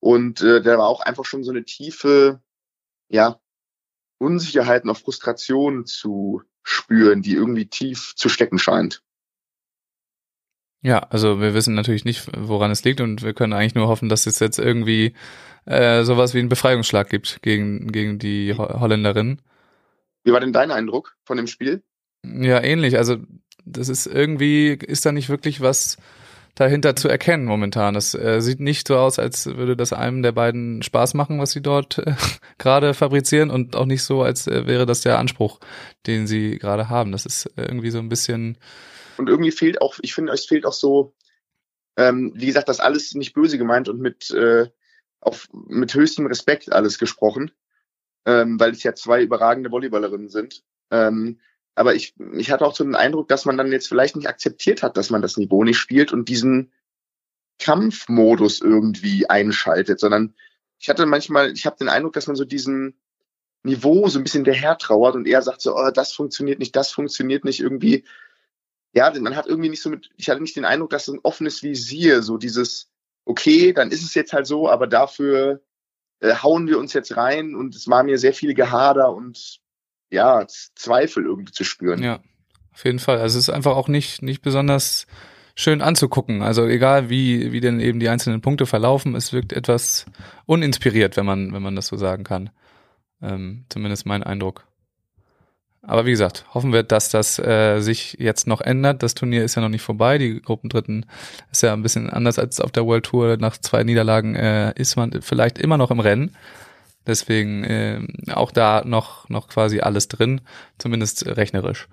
Und 0.00 0.42
äh, 0.42 0.62
da 0.62 0.78
war 0.78 0.86
auch 0.86 1.00
einfach 1.00 1.24
schon 1.24 1.44
so 1.44 1.50
eine 1.50 1.64
tiefe, 1.64 2.40
ja, 3.08 3.40
Unsicherheit 4.18 4.84
und 4.84 4.96
Frustration 4.96 5.86
zu 5.86 6.42
spüren, 6.62 7.22
die 7.22 7.34
irgendwie 7.34 7.66
tief 7.66 8.14
zu 8.16 8.28
stecken 8.28 8.58
scheint. 8.58 9.02
Ja, 10.82 10.98
also 10.98 11.40
wir 11.40 11.54
wissen 11.54 11.74
natürlich 11.74 12.04
nicht, 12.04 12.30
woran 12.36 12.70
es 12.70 12.84
liegt 12.84 13.00
und 13.00 13.22
wir 13.22 13.32
können 13.32 13.54
eigentlich 13.54 13.74
nur 13.74 13.88
hoffen, 13.88 14.08
dass 14.08 14.26
es 14.26 14.38
jetzt 14.38 14.58
irgendwie 14.58 15.14
äh, 15.64 16.04
sowas 16.04 16.34
wie 16.34 16.38
einen 16.38 16.50
Befreiungsschlag 16.50 17.08
gibt 17.08 17.40
gegen, 17.42 17.90
gegen 17.90 18.18
die 18.18 18.54
Ho 18.54 18.80
Holländerin. 18.80 19.40
Wie 20.24 20.32
war 20.32 20.40
denn 20.40 20.52
dein 20.52 20.70
Eindruck 20.70 21.16
von 21.24 21.36
dem 21.36 21.46
Spiel? 21.46 21.82
Ja, 22.24 22.62
ähnlich. 22.62 22.96
Also 22.96 23.18
das 23.64 23.88
ist 23.88 24.06
irgendwie, 24.06 24.70
ist 24.72 25.06
da 25.06 25.12
nicht 25.12 25.28
wirklich 25.28 25.60
was 25.60 25.96
dahinter 26.54 26.94
zu 26.94 27.08
erkennen 27.08 27.44
momentan. 27.44 27.94
Das 27.94 28.14
äh, 28.14 28.40
sieht 28.40 28.60
nicht 28.60 28.86
so 28.86 28.96
aus, 28.96 29.18
als 29.18 29.46
würde 29.46 29.76
das 29.76 29.92
einem 29.92 30.22
der 30.22 30.32
beiden 30.32 30.82
Spaß 30.82 31.14
machen, 31.14 31.40
was 31.40 31.50
sie 31.50 31.60
dort 31.60 31.98
äh, 31.98 32.14
gerade 32.58 32.94
fabrizieren 32.94 33.50
und 33.50 33.76
auch 33.76 33.86
nicht 33.86 34.02
so, 34.02 34.22
als 34.22 34.46
äh, 34.46 34.66
wäre 34.66 34.86
das 34.86 35.00
der 35.00 35.18
Anspruch, 35.18 35.60
den 36.06 36.26
sie 36.26 36.58
gerade 36.58 36.88
haben. 36.88 37.12
Das 37.12 37.26
ist 37.26 37.50
irgendwie 37.56 37.90
so 37.90 37.98
ein 37.98 38.08
bisschen. 38.08 38.56
Und 39.16 39.28
irgendwie 39.28 39.50
fehlt 39.50 39.80
auch, 39.80 39.96
ich 40.00 40.14
finde, 40.14 40.32
es 40.32 40.46
fehlt 40.46 40.64
auch 40.64 40.72
so, 40.72 41.14
ähm, 41.96 42.32
wie 42.34 42.46
gesagt, 42.46 42.68
das 42.68 42.80
alles 42.80 43.14
nicht 43.14 43.34
böse 43.34 43.58
gemeint 43.58 43.88
und 43.88 44.00
mit, 44.00 44.30
äh, 44.30 44.68
auf, 45.20 45.48
mit 45.52 45.94
höchstem 45.94 46.26
Respekt 46.26 46.72
alles 46.72 46.98
gesprochen, 46.98 47.50
ähm, 48.26 48.58
weil 48.58 48.72
es 48.72 48.82
ja 48.82 48.94
zwei 48.94 49.22
überragende 49.22 49.70
Volleyballerinnen 49.70 50.28
sind. 50.28 50.62
Ähm, 50.90 51.40
aber 51.74 51.94
ich, 51.94 52.14
ich 52.34 52.50
hatte 52.50 52.64
auch 52.64 52.74
so 52.74 52.84
den 52.84 52.94
Eindruck, 52.94 53.28
dass 53.28 53.44
man 53.44 53.58
dann 53.58 53.72
jetzt 53.72 53.88
vielleicht 53.88 54.16
nicht 54.16 54.28
akzeptiert 54.28 54.82
hat, 54.82 54.96
dass 54.96 55.10
man 55.10 55.22
das 55.22 55.36
Niveau 55.36 55.64
nicht 55.64 55.78
spielt 55.78 56.12
und 56.12 56.28
diesen 56.28 56.72
Kampfmodus 57.58 58.60
irgendwie 58.60 59.28
einschaltet, 59.28 60.00
sondern 60.00 60.34
ich 60.78 60.88
hatte 60.88 61.06
manchmal, 61.06 61.52
ich 61.52 61.66
habe 61.66 61.76
den 61.76 61.88
Eindruck, 61.88 62.12
dass 62.12 62.26
man 62.26 62.36
so 62.36 62.44
diesen 62.44 62.98
Niveau 63.62 64.08
so 64.08 64.18
ein 64.18 64.24
bisschen 64.24 64.44
daher 64.44 64.76
trauert 64.76 65.14
und 65.14 65.26
er 65.26 65.42
sagt 65.42 65.62
so, 65.62 65.74
oh, 65.74 65.90
das 65.90 66.12
funktioniert 66.12 66.58
nicht, 66.58 66.76
das 66.76 66.90
funktioniert 66.92 67.44
nicht 67.44 67.60
irgendwie. 67.60 68.04
Ja, 68.92 69.12
man 69.18 69.34
hat 69.34 69.46
irgendwie 69.46 69.70
nicht 69.70 69.82
so 69.82 69.90
mit, 69.90 70.10
ich 70.16 70.28
hatte 70.28 70.40
nicht 70.40 70.56
den 70.56 70.64
Eindruck, 70.64 70.90
dass 70.90 71.06
so 71.06 71.14
ein 71.14 71.20
offenes 71.22 71.62
Visier, 71.62 72.22
so 72.22 72.36
dieses, 72.36 72.90
okay, 73.24 73.72
dann 73.72 73.90
ist 73.90 74.04
es 74.04 74.14
jetzt 74.14 74.32
halt 74.32 74.46
so, 74.46 74.68
aber 74.68 74.86
dafür 74.86 75.62
äh, 76.24 76.34
hauen 76.36 76.66
wir 76.66 76.78
uns 76.78 76.92
jetzt 76.92 77.16
rein 77.16 77.54
und 77.54 77.74
es 77.74 77.88
war 77.88 78.02
mir 78.02 78.18
sehr 78.18 78.32
viel 78.32 78.54
Gehader 78.54 79.12
und 79.12 79.58
ja, 80.10 80.46
Zweifel 80.46 81.24
irgendwie 81.26 81.52
zu 81.52 81.64
spüren. 81.64 82.02
Ja, 82.02 82.20
auf 82.72 82.84
jeden 82.84 82.98
Fall. 82.98 83.18
Also 83.18 83.38
es 83.38 83.48
ist 83.48 83.54
einfach 83.54 83.76
auch 83.76 83.88
nicht, 83.88 84.22
nicht 84.22 84.42
besonders 84.42 85.06
schön 85.54 85.82
anzugucken. 85.82 86.42
Also 86.42 86.66
egal 86.66 87.10
wie, 87.10 87.52
wie 87.52 87.60
denn 87.60 87.78
eben 87.78 88.00
die 88.00 88.08
einzelnen 88.08 88.40
Punkte 88.40 88.66
verlaufen, 88.66 89.14
es 89.14 89.32
wirkt 89.32 89.52
etwas 89.52 90.06
uninspiriert, 90.46 91.16
wenn 91.16 91.26
man, 91.26 91.52
wenn 91.52 91.62
man 91.62 91.76
das 91.76 91.88
so 91.88 91.96
sagen 91.96 92.24
kann. 92.24 92.50
Ähm, 93.20 93.66
zumindest 93.68 94.06
mein 94.06 94.22
Eindruck. 94.22 94.66
Aber 95.86 96.06
wie 96.06 96.10
gesagt, 96.10 96.46
hoffen 96.54 96.72
wir, 96.72 96.82
dass 96.82 97.10
das 97.10 97.38
äh, 97.38 97.80
sich 97.80 98.16
jetzt 98.18 98.46
noch 98.46 98.60
ändert. 98.60 99.02
Das 99.02 99.14
Turnier 99.14 99.44
ist 99.44 99.54
ja 99.54 99.62
noch 99.62 99.68
nicht 99.68 99.82
vorbei. 99.82 100.18
Die 100.18 100.40
Gruppendritten 100.40 101.06
ist 101.52 101.62
ja 101.62 101.72
ein 101.72 101.82
bisschen 101.82 102.08
anders 102.08 102.38
als 102.38 102.60
auf 102.60 102.72
der 102.72 102.86
World 102.86 103.04
Tour. 103.04 103.36
Nach 103.36 103.56
zwei 103.58 103.84
Niederlagen 103.84 104.34
äh, 104.34 104.72
ist 104.76 104.96
man 104.96 105.20
vielleicht 105.20 105.58
immer 105.58 105.76
noch 105.76 105.90
im 105.90 106.00
Rennen. 106.00 106.34
Deswegen 107.06 107.64
äh, 107.64 108.00
auch 108.32 108.50
da 108.50 108.82
noch, 108.86 109.28
noch 109.28 109.48
quasi 109.48 109.80
alles 109.80 110.08
drin, 110.08 110.40
zumindest 110.78 111.26
rechnerisch. 111.26 111.88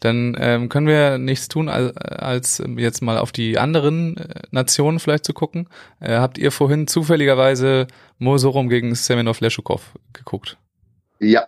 Dann 0.00 0.36
ähm, 0.38 0.68
können 0.68 0.86
wir 0.86 1.18
nichts 1.18 1.48
tun, 1.48 1.68
als, 1.68 1.96
als 1.96 2.62
jetzt 2.76 3.02
mal 3.02 3.18
auf 3.18 3.32
die 3.32 3.58
anderen 3.58 4.16
äh, 4.16 4.42
Nationen 4.50 5.00
vielleicht 5.00 5.24
zu 5.24 5.32
gucken. 5.32 5.68
Äh, 6.00 6.16
habt 6.18 6.38
ihr 6.38 6.52
vorhin 6.52 6.86
zufälligerweise 6.86 7.86
Mosorum 8.18 8.68
gegen 8.68 8.94
Semenov 8.94 9.40
Leschukov 9.40 9.94
geguckt? 10.12 10.56
Ja, 11.20 11.46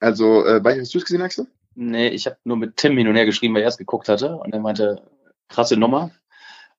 also 0.00 0.44
äh, 0.44 0.60
hast 0.64 0.94
du 0.94 0.98
es 0.98 1.04
gesehen, 1.04 1.22
Axel? 1.22 1.46
Nee, 1.74 2.08
ich 2.08 2.26
habe 2.26 2.36
nur 2.44 2.56
mit 2.56 2.76
Tim 2.76 2.96
hin 2.96 3.08
und 3.08 3.14
her 3.14 3.26
geschrieben, 3.26 3.54
weil 3.54 3.62
er 3.62 3.68
es 3.68 3.78
geguckt 3.78 4.08
hatte 4.08 4.36
und 4.36 4.52
er 4.52 4.60
meinte, 4.60 5.02
krasse 5.48 5.76
Nummer. 5.76 6.10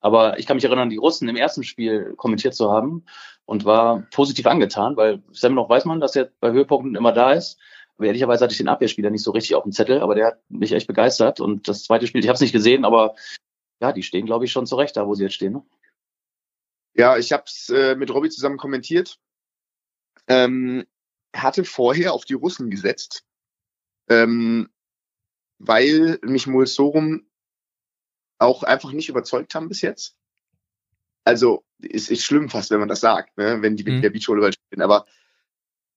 Aber 0.01 0.39
ich 0.39 0.47
kann 0.47 0.57
mich 0.57 0.65
erinnern, 0.65 0.89
die 0.89 0.97
Russen 0.97 1.29
im 1.29 1.35
ersten 1.35 1.63
Spiel 1.63 2.15
kommentiert 2.17 2.55
zu 2.55 2.71
haben 2.71 3.05
und 3.45 3.65
war 3.65 4.01
positiv 4.11 4.47
angetan, 4.47 4.97
weil 4.97 5.21
Sam 5.31 5.53
noch 5.53 5.69
weiß 5.69 5.85
man, 5.85 5.99
dass 5.99 6.15
er 6.15 6.31
bei 6.39 6.51
Höhepunkten 6.51 6.95
immer 6.95 7.11
da 7.13 7.33
ist. 7.33 7.59
Aber 7.97 8.07
ehrlicherweise 8.07 8.43
hatte 8.43 8.53
ich 8.53 8.57
den 8.57 8.67
Abwehrspieler 8.67 9.11
nicht 9.11 9.23
so 9.23 9.31
richtig 9.31 9.55
auf 9.55 9.63
dem 9.63 9.71
Zettel, 9.71 10.01
aber 10.01 10.15
der 10.15 10.27
hat 10.27 10.39
mich 10.49 10.71
echt 10.71 10.87
begeistert. 10.87 11.39
Und 11.39 11.67
das 11.67 11.83
zweite 11.83 12.07
Spiel, 12.07 12.21
ich 12.21 12.27
habe 12.27 12.35
es 12.35 12.41
nicht 12.41 12.51
gesehen, 12.51 12.83
aber 12.83 13.15
ja, 13.79 13.91
die 13.91 14.03
stehen, 14.03 14.25
glaube 14.25 14.45
ich, 14.45 14.51
schon 14.51 14.65
zurecht 14.65 14.97
da, 14.97 15.05
wo 15.05 15.13
sie 15.13 15.23
jetzt 15.23 15.35
stehen. 15.35 15.53
Ne? 15.53 15.63
Ja, 16.95 17.17
ich 17.17 17.31
habe 17.31 17.43
es 17.45 17.69
äh, 17.69 17.95
mit 17.95 18.11
Robby 18.11 18.29
zusammen 18.29 18.57
kommentiert. 18.57 19.19
Ähm, 20.27 20.85
hatte 21.35 21.63
vorher 21.63 22.13
auf 22.13 22.25
die 22.25 22.33
Russen 22.33 22.69
gesetzt, 22.69 23.23
ähm, 24.09 24.69
weil 25.59 26.19
mich 26.23 26.47
Mulsorum 26.47 27.27
auch 28.39 28.63
einfach 28.63 28.91
nicht 28.91 29.09
überzeugt 29.09 29.53
haben 29.55 29.69
bis 29.69 29.81
jetzt. 29.81 30.15
Also 31.23 31.63
es 31.81 32.09
ist 32.09 32.23
schlimm 32.23 32.49
fast, 32.49 32.71
wenn 32.71 32.79
man 32.79 32.89
das 32.89 33.01
sagt, 33.01 33.37
ne? 33.37 33.61
wenn 33.61 33.75
die 33.75 33.89
mhm. 33.89 34.01
der 34.01 34.09
Beachvolleyball 34.09 34.53
spielen. 34.53 34.81
Aber 34.81 35.05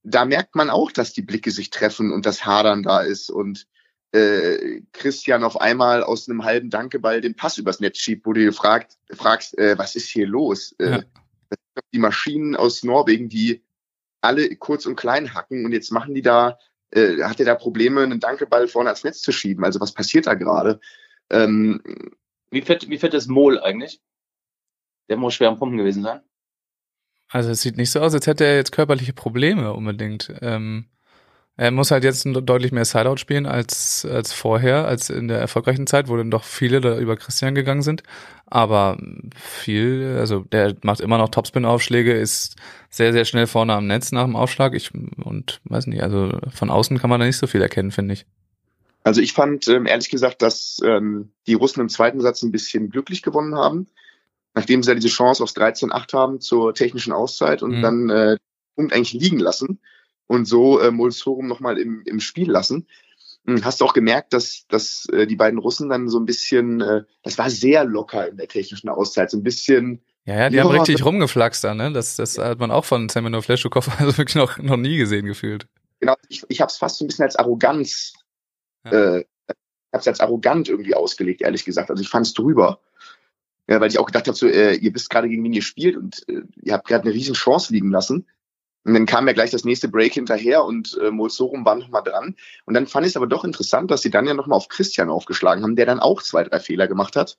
da 0.03 0.25
merkt 0.27 0.55
man 0.55 0.71
auch, 0.71 0.93
dass 0.93 1.15
die 1.15 1.23
Blicke 1.23 1.51
sich 1.51 1.71
treffen 1.71 2.13
und 2.13 2.27
das 2.27 2.45
Hadern 2.45 2.83
da 2.83 3.01
ist 3.01 3.31
und 3.31 3.67
äh, 4.13 4.83
Christian 4.93 5.43
auf 5.43 5.61
einmal 5.61 6.05
aus 6.05 6.29
einem 6.29 6.45
halben 6.45 6.71
Dankeball 6.71 7.21
den 7.21 7.35
Pass 7.35 7.59
übers 7.59 7.81
Netz 7.81 7.99
schiebt, 7.99 8.27
wo 8.27 8.33
du 8.33 8.41
dir 8.41 8.53
fragt, 8.53 8.99
fragst, 9.11 9.59
äh, 9.59 9.77
was 9.79 9.97
ist 9.97 10.09
hier 10.09 10.27
los? 10.27 10.73
Äh, 10.79 10.91
ja. 10.91 11.03
Die 11.93 11.99
Maschinen 11.99 12.55
aus 12.55 12.85
Norwegen, 12.85 13.29
die 13.29 13.65
alle 14.25 14.55
kurz 14.57 14.87
und 14.87 14.97
klein 14.97 15.35
hacken 15.35 15.65
und 15.65 15.73
jetzt 15.73 15.93
machen 15.93 16.15
die 16.15 16.23
da, 16.23 16.59
äh, 16.91 17.23
hat 17.23 17.41
er 17.41 17.47
da 17.47 17.55
Probleme, 17.55 18.03
einen 18.03 18.21
Dankeball 18.21 18.69
vorne 18.69 18.91
ans 18.91 19.05
Netz 19.05 19.21
zu 19.21 19.33
schieben? 19.33 19.65
Also 19.65 19.81
was 19.81 19.93
passiert 19.93 20.27
da 20.27 20.35
gerade? 20.35 20.81
Ähm, 21.31 21.83
wie 22.51 22.63
fit, 22.63 22.89
wie 22.89 22.99
fit 22.99 23.15
ist 23.15 23.29
Mol 23.29 23.61
eigentlich? 23.61 24.01
Der 25.09 25.17
muss 25.17 25.35
schwer 25.35 25.49
am 25.49 25.59
Pumpen 25.59 25.79
gewesen 25.79 26.03
sein. 26.03 26.21
Also 27.29 27.51
es 27.51 27.63
sieht 27.63 27.77
nicht 27.77 27.91
so 27.91 28.01
aus, 28.01 28.15
als 28.15 28.27
hätte 28.27 28.45
er 28.45 28.57
jetzt 28.57 28.73
körperliche 28.73 29.13
Probleme 29.13 29.73
unbedingt. 29.73 30.33
Ähm, 30.41 30.87
er 31.57 31.71
muss 31.71 31.93
halt 31.93 32.03
jetzt 32.03 32.27
deutlich 32.27 32.73
mehr 32.73 32.85
Sideout 32.85 33.19
spielen 33.19 33.47
als, 33.47 34.05
als 34.05 34.33
vorher, 34.33 34.87
als 34.87 35.09
in 35.09 35.29
der 35.29 35.39
erfolgreichen 35.39 35.87
Zeit, 35.87 36.09
wo 36.09 36.17
dann 36.17 36.31
doch 36.31 36.43
viele 36.43 36.81
da 36.81 36.99
über 36.99 37.17
Christian 37.17 37.55
gegangen 37.55 37.83
sind. 37.83 38.03
Aber 38.47 38.99
viel, 39.37 40.17
also 40.19 40.41
der 40.41 40.75
macht 40.83 41.01
immer 41.01 41.17
noch 41.17 41.29
Topspin-Aufschläge, 41.29 42.13
ist 42.13 42.57
sehr, 42.91 43.13
sehr 43.13 43.25
schnell 43.25 43.47
vorne 43.47 43.75
am 43.75 43.87
Netz 43.87 44.11
nach 44.11 44.25
dem 44.25 44.35
Aufschlag. 44.35 44.75
Ich, 44.75 44.93
und 44.95 45.61
weiß 45.65 45.87
nicht, 45.87 46.03
also 46.03 46.33
von 46.53 46.71
außen 46.71 46.99
kann 46.99 47.11
man 47.11 47.21
da 47.21 47.27
nicht 47.27 47.39
so 47.39 47.47
viel 47.47 47.63
erkennen, 47.63 47.93
finde 47.93 48.15
ich. 48.15 48.27
Also 49.05 49.21
ich 49.21 49.33
fand 49.33 49.69
ähm, 49.69 49.87
ehrlich 49.87 50.09
gesagt, 50.09 50.43
dass 50.43 50.81
ähm, 50.85 51.31
die 51.47 51.55
Russen 51.55 51.81
im 51.81 51.89
zweiten 51.89 52.21
Satz 52.21 52.43
ein 52.43 52.53
bisschen 52.53 52.91
glücklich 52.91 53.23
gewonnen 53.23 53.55
haben, 53.55 53.87
nachdem 54.55 54.83
sie 54.83 54.91
ja 54.91 54.95
diese 54.95 55.09
Chance 55.09 55.43
aufs 55.43 55.55
13-8 55.55 56.13
haben 56.15 56.41
zur 56.41 56.75
technischen 56.75 57.13
Auszeit 57.13 57.63
und 57.63 57.79
mhm. 57.79 57.83
dann 57.83 58.11
äh, 58.11 58.37
Punkt 58.75 58.93
eigentlich 58.93 59.13
liegen 59.13 59.39
lassen 59.39 59.79
und 60.27 60.47
so 60.47 60.81
äh, 60.81 60.91
Molsorum 60.91 61.47
nochmal 61.47 61.79
im, 61.79 62.03
im 62.07 62.21
Spiel 62.21 62.51
lassen. 62.51 62.87
Hm, 63.47 63.65
hast 63.65 63.81
du 63.81 63.85
auch 63.85 63.93
gemerkt, 63.93 64.33
dass, 64.33 64.67
dass 64.69 65.07
äh, 65.13 65.27
die 65.27 65.37
beiden 65.37 65.59
Russen 65.59 65.89
dann 65.89 66.09
so 66.09 66.19
ein 66.19 66.27
bisschen, 66.27 66.81
äh, 66.81 67.03
das 67.23 67.39
war 67.39 67.51
sehr 67.51 67.85
locker 67.85 68.29
in 68.29 68.37
der 68.37 68.49
technischen 68.49 68.89
Auszeit, 68.89 69.31
so 69.31 69.37
ein 69.37 69.43
bisschen 69.43 70.03
ja, 70.27 70.39
ja, 70.39 70.51
die 70.51 70.59
haben 70.59 70.71
richtig 70.71 71.05
rumgeflaxt 71.05 71.65
da, 71.65 71.75
ne? 71.75 71.93
Das, 71.93 72.17
das 72.17 72.39
hat 72.39 72.59
man 72.59 72.71
auch 72.71 72.87
von 72.87 73.11
Semenov 73.11 73.45
Fleshukov 73.45 73.89
also 74.01 74.17
wirklich 74.17 74.37
noch, 74.37 74.57
noch 74.57 74.79
nie 74.79 74.97
gesehen 74.97 75.27
gefühlt. 75.27 75.67
Genau, 76.01 76.15
ich, 76.31 76.43
ich 76.49 76.63
habe 76.63 76.71
es 76.71 76.79
fast 76.79 76.97
so 76.97 77.05
ein 77.05 77.09
bisschen 77.09 77.25
als 77.25 77.37
Arroganz 77.37 78.15
ja. 78.85 79.17
äh, 79.17 79.25
habe 79.95 80.01
es 80.01 80.09
als 80.09 80.21
arrogant 80.21 80.69
irgendwie 80.69 80.95
ausgelegt, 80.95 81.41
ehrlich 81.41 81.65
gesagt. 81.65 81.91
Also 81.91 82.03
ich 82.03 82.09
fand 82.09 82.27
es 82.27 82.35
drüber. 82.35 82.81
Ja, 83.69 83.81
weil 83.81 83.89
ich 83.89 83.99
auch 83.99 84.07
gedacht 84.07 84.27
habe, 84.27 84.37
so, 84.37 84.47
äh, 84.47 84.75
ihr 84.75 84.95
wisst 84.95 85.09
gerade, 85.09 85.29
gegen 85.29 85.43
wen 85.43 85.53
ihr 85.53 85.63
spielt 85.63 85.97
und 85.97 86.29
äh, 86.29 86.43
ihr 86.63 86.75
habt 86.75 86.87
gerade 86.87 87.05
eine 87.05 87.15
riesen 87.15 87.35
Chance 87.35 87.73
liegen 87.73 87.91
lassen. 87.91 88.27
Und 88.85 88.95
dann 88.95 89.07
kam 89.07 89.27
ja 89.27 89.33
gleich 89.33 89.51
das 89.51 89.65
nächste 89.65 89.89
Break 89.89 90.13
hinterher 90.13 90.65
und 90.65 90.99
äh, 91.03 91.11
Molsorum 91.11 91.65
war 91.65 91.75
nochmal 91.75 92.03
dran. 92.03 92.37
Und 92.67 92.75
dann 92.75 92.87
fand 92.87 93.07
ich 93.07 93.13
es 93.13 93.17
aber 93.17 93.27
doch 93.27 93.45
interessant, 93.45 93.91
dass 93.91 94.03
sie 94.03 94.11
dann 94.11 94.27
ja 94.27 94.35
nochmal 94.35 94.57
auf 94.57 94.69
Christian 94.69 95.09
aufgeschlagen 95.09 95.63
haben, 95.65 95.77
der 95.77 95.87
dann 95.87 96.01
auch 96.01 96.23
zwei, 96.23 96.45
drei 96.45 96.61
Fehler 96.61 96.87
gemacht 96.87 97.17
hat. 97.17 97.39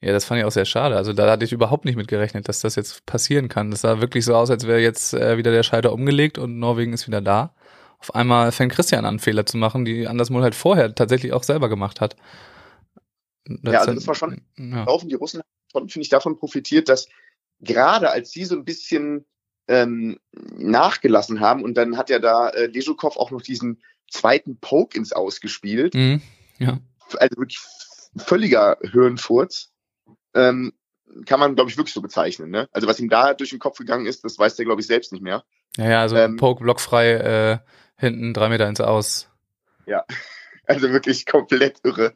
Ja, 0.00 0.12
das 0.12 0.24
fand 0.24 0.38
ich 0.38 0.44
auch 0.44 0.52
sehr 0.52 0.64
schade. 0.64 0.96
Also 0.96 1.12
da 1.12 1.28
hatte 1.28 1.44
ich 1.44 1.52
überhaupt 1.52 1.84
nicht 1.84 1.96
mit 1.96 2.06
gerechnet, 2.06 2.48
dass 2.48 2.60
das 2.60 2.76
jetzt 2.76 3.04
passieren 3.06 3.48
kann. 3.48 3.72
Das 3.72 3.80
sah 3.80 4.00
wirklich 4.00 4.24
so 4.24 4.36
aus, 4.36 4.50
als 4.50 4.66
wäre 4.68 4.78
jetzt 4.78 5.14
äh, 5.14 5.36
wieder 5.36 5.50
der 5.50 5.64
Scheiter 5.64 5.92
umgelegt 5.92 6.38
und 6.38 6.60
Norwegen 6.60 6.92
ist 6.92 7.08
wieder 7.08 7.20
da 7.20 7.52
auf 7.98 8.14
einmal 8.14 8.52
fängt 8.52 8.72
Christian 8.72 9.04
an, 9.04 9.18
Fehler 9.18 9.46
zu 9.46 9.56
machen, 9.56 9.84
die 9.84 10.06
Andersmol 10.06 10.42
halt 10.42 10.54
vorher 10.54 10.94
tatsächlich 10.94 11.32
auch 11.32 11.42
selber 11.42 11.68
gemacht 11.68 12.00
hat. 12.00 12.16
Das 13.44 13.72
ja, 13.72 13.80
also 13.80 13.94
das 13.94 14.06
war 14.06 14.14
schon, 14.14 14.42
ja. 14.56 14.84
laufen 14.84 15.08
die 15.08 15.14
Russen 15.14 15.40
schon, 15.72 15.88
finde 15.88 16.04
ich, 16.04 16.08
davon 16.08 16.38
profitiert, 16.38 16.88
dass 16.88 17.08
gerade 17.60 18.10
als 18.10 18.30
sie 18.30 18.44
so 18.44 18.54
ein 18.54 18.64
bisschen 18.64 19.26
ähm, 19.68 20.18
nachgelassen 20.32 21.40
haben 21.40 21.62
und 21.62 21.74
dann 21.74 21.96
hat 21.96 22.10
ja 22.10 22.18
da 22.18 22.48
äh, 22.50 22.70
Dejukov 22.70 23.16
auch 23.16 23.30
noch 23.30 23.42
diesen 23.42 23.82
zweiten 24.10 24.58
Poke 24.58 24.96
ins 24.98 25.12
Ausgespielt. 25.12 25.94
Mhm. 25.94 26.22
Ja. 26.58 26.78
Also 27.18 27.36
wirklich 27.36 27.60
völliger 28.16 28.78
Hirnfurz. 28.82 29.70
Ähm, 30.34 30.72
kann 31.26 31.40
man, 31.40 31.54
glaube 31.54 31.70
ich, 31.70 31.76
wirklich 31.76 31.94
so 31.94 32.02
bezeichnen. 32.02 32.50
Ne? 32.50 32.68
Also 32.72 32.86
was 32.86 33.00
ihm 33.00 33.08
da 33.08 33.34
durch 33.34 33.50
den 33.50 33.58
Kopf 33.58 33.78
gegangen 33.78 34.06
ist, 34.06 34.24
das 34.24 34.38
weiß 34.38 34.56
der, 34.56 34.64
glaube 34.64 34.80
ich, 34.80 34.86
selbst 34.86 35.12
nicht 35.12 35.22
mehr. 35.22 35.44
Ja, 35.76 35.90
ja, 35.90 36.00
also 36.00 36.16
ähm, 36.16 36.36
Poke 36.36 36.62
blockfrei 36.62 37.12
äh, 37.12 37.58
hinten 37.96 38.34
drei 38.34 38.48
Meter 38.48 38.68
ins 38.68 38.80
Aus. 38.80 39.28
Ja, 39.86 40.04
also 40.66 40.90
wirklich 40.90 41.26
komplett 41.26 41.80
irre. 41.84 42.14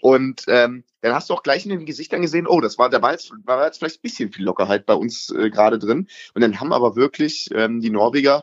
Und 0.00 0.44
ähm, 0.48 0.84
dann 1.02 1.14
hast 1.14 1.30
du 1.30 1.34
auch 1.34 1.42
gleich 1.42 1.64
in 1.64 1.70
den 1.70 1.86
Gesichtern 1.86 2.22
gesehen, 2.22 2.46
oh, 2.46 2.60
das 2.60 2.78
war, 2.78 2.90
da 2.90 3.02
war 3.02 3.12
jetzt, 3.12 3.32
war 3.44 3.64
jetzt 3.64 3.78
vielleicht 3.78 3.98
ein 3.98 4.02
bisschen 4.02 4.32
viel 4.32 4.44
Lockerheit 4.44 4.86
bei 4.86 4.94
uns 4.94 5.30
äh, 5.30 5.50
gerade 5.50 5.78
drin. 5.78 6.08
Und 6.34 6.42
dann 6.42 6.60
haben 6.60 6.72
aber 6.72 6.96
wirklich 6.96 7.48
ähm, 7.52 7.80
die 7.80 7.90
Norweger 7.90 8.42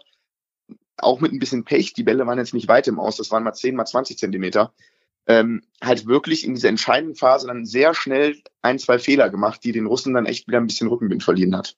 auch 0.98 1.20
mit 1.20 1.32
ein 1.32 1.40
bisschen 1.40 1.64
Pech, 1.64 1.94
die 1.94 2.04
Bälle 2.04 2.26
waren 2.26 2.40
jetzt 2.40 2.54
nicht 2.54 2.68
weit 2.68 2.88
im 2.88 3.00
Aus, 3.00 3.18
das 3.18 3.32
waren 3.32 3.44
mal 3.44 3.54
10, 3.54 3.76
mal 3.76 3.86
20 3.86 4.18
Zentimeter, 4.18 4.74
ähm, 5.28 5.62
halt 5.84 6.08
wirklich 6.08 6.44
in 6.46 6.56
dieser 6.56 6.70
entscheidenden 6.70 7.16
Phase 7.16 7.48
dann 7.48 7.66
sehr 7.66 7.94
schnell 7.94 8.42
ein, 8.62 8.80
zwei 8.80 8.98
Fehler 8.98 9.30
gemacht, 9.30 9.64
die 9.64 9.72
den 9.72 9.86
Russen 9.86 10.14
dann 10.14 10.26
echt 10.26 10.48
wieder 10.48 10.58
ein 10.58 10.68
bisschen 10.68 10.88
Rückenwind 10.88 11.24
verliehen 11.24 11.56
hat. 11.56 11.76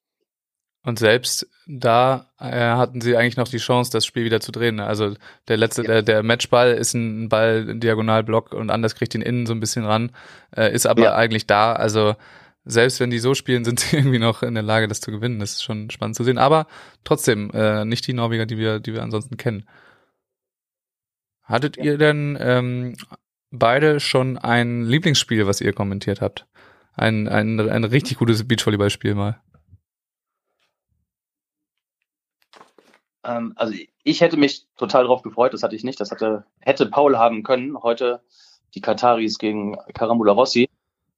Und 0.83 0.97
selbst 0.97 1.47
da 1.67 2.31
äh, 2.39 2.51
hatten 2.51 3.01
sie 3.01 3.17
eigentlich 3.17 3.35
noch 3.35 3.47
die 3.47 3.57
Chance, 3.57 3.91
das 3.91 4.05
Spiel 4.05 4.23
wieder 4.23 4.39
zu 4.39 4.51
drehen. 4.51 4.75
Ne? 4.75 4.85
Also 4.85 5.13
der 5.47 5.57
letzte, 5.57 5.81
ja. 5.81 5.87
der, 5.87 6.03
der 6.03 6.23
Matchball 6.23 6.73
ist 6.73 6.93
ein 6.93 7.27
Ball, 7.27 7.65
ein 7.69 7.79
Diagonalblock 7.81 8.53
und 8.53 8.71
anders 8.71 8.95
kriegt 8.95 9.13
ihn 9.13 9.21
innen 9.21 9.45
so 9.45 9.53
ein 9.53 9.59
bisschen 9.59 9.85
ran, 9.85 10.11
äh, 10.55 10.73
ist 10.73 10.87
aber 10.87 11.03
ja. 11.03 11.15
eigentlich 11.15 11.47
da. 11.47 11.73
Also 11.73 12.15
selbst 12.63 12.99
wenn 13.01 13.09
die 13.09 13.19
so 13.19 13.33
spielen, 13.35 13.63
sind 13.65 13.81
sie 13.81 13.97
irgendwie 13.97 14.19
noch 14.19 14.41
in 14.41 14.53
der 14.53 14.63
Lage, 14.63 14.87
das 14.87 15.01
zu 15.01 15.11
gewinnen. 15.11 15.39
Das 15.39 15.51
ist 15.51 15.63
schon 15.63 15.89
spannend 15.89 16.15
zu 16.15 16.23
sehen. 16.23 16.37
Aber 16.37 16.65
trotzdem, 17.03 17.51
äh, 17.53 17.83
nicht 17.83 18.07
die 18.07 18.13
Norweger, 18.13 18.45
die 18.45 18.57
wir, 18.57 18.79
die 18.79 18.93
wir 18.93 19.03
ansonsten 19.03 19.35
kennen. 19.35 19.65
Hattet 21.43 21.77
ja. 21.77 21.83
ihr 21.83 21.97
denn 21.97 22.37
ähm, 22.39 22.95
beide 23.51 23.99
schon 23.99 24.37
ein 24.37 24.83
Lieblingsspiel, 24.83 25.45
was 25.45 25.59
ihr 25.59 25.73
kommentiert 25.73 26.21
habt? 26.21 26.45
Ein, 26.93 27.27
ein, 27.27 27.59
ein 27.59 27.83
richtig 27.83 28.17
gutes 28.17 28.47
Beachvolleyballspiel 28.47 29.15
mal. 29.15 29.41
Ähm, 33.23 33.53
also 33.55 33.73
ich 34.03 34.21
hätte 34.21 34.37
mich 34.37 34.65
total 34.77 35.03
darauf 35.03 35.21
gefreut, 35.21 35.53
das 35.53 35.63
hatte 35.63 35.75
ich 35.75 35.83
nicht. 35.83 35.99
Das 35.99 36.11
hatte, 36.11 36.45
hätte 36.59 36.85
Paul 36.85 37.17
haben 37.17 37.43
können. 37.43 37.81
Heute 37.81 38.21
die 38.75 38.81
Kataris 38.81 39.37
gegen 39.37 39.77
Karambula 39.93 40.33
Rossi. 40.33 40.69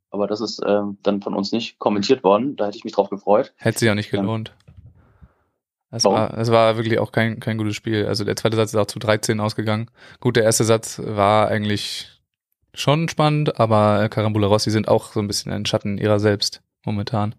Aber 0.10 0.28
das 0.28 0.42
ist 0.42 0.60
äh, 0.60 0.82
dann 1.04 1.22
von 1.22 1.34
uns 1.34 1.52
nicht 1.52 1.80
kommentiert 1.80 2.24
worden. 2.24 2.56
Da 2.58 2.68
hätte 2.68 2.78
ich 2.78 2.84
mich 2.84 2.94
drauf 2.94 3.10
gefreut. 3.10 3.54
Hätte 3.58 3.80
sich 3.80 3.90
auch 3.90 3.96
nicht 3.96 4.12
gelohnt. 4.12 4.54
Es 5.94 6.06
war, 6.06 6.38
es 6.38 6.50
war 6.52 6.78
wirklich 6.78 7.00
auch 7.00 7.12
kein, 7.12 7.42
kein 7.42 7.58
gutes 7.58 7.76
Spiel. 7.76 8.06
Also 8.06 8.24
der 8.24 8.38
zweite 8.38 8.56
Satz 8.56 8.74
ist 8.74 8.80
auch 8.80 8.86
zu 8.86 9.00
13 9.00 9.40
ausgegangen. 9.42 9.92
Gut, 10.22 10.38
der 10.38 10.44
erste 10.44 10.64
Satz 10.64 11.02
war 11.04 11.50
eigentlich 11.50 12.22
schon 12.74 13.10
spannend, 13.10 13.60
aber 13.60 14.08
Karambula 14.08 14.48
Rossi 14.48 14.72
sind 14.72 14.88
auch 14.88 15.12
so 15.12 15.20
ein 15.20 15.28
bisschen 15.28 15.52
ein 15.52 15.66
Schatten 15.66 15.98
ihrer 15.98 16.20
selbst 16.20 16.62
momentan. 16.86 17.36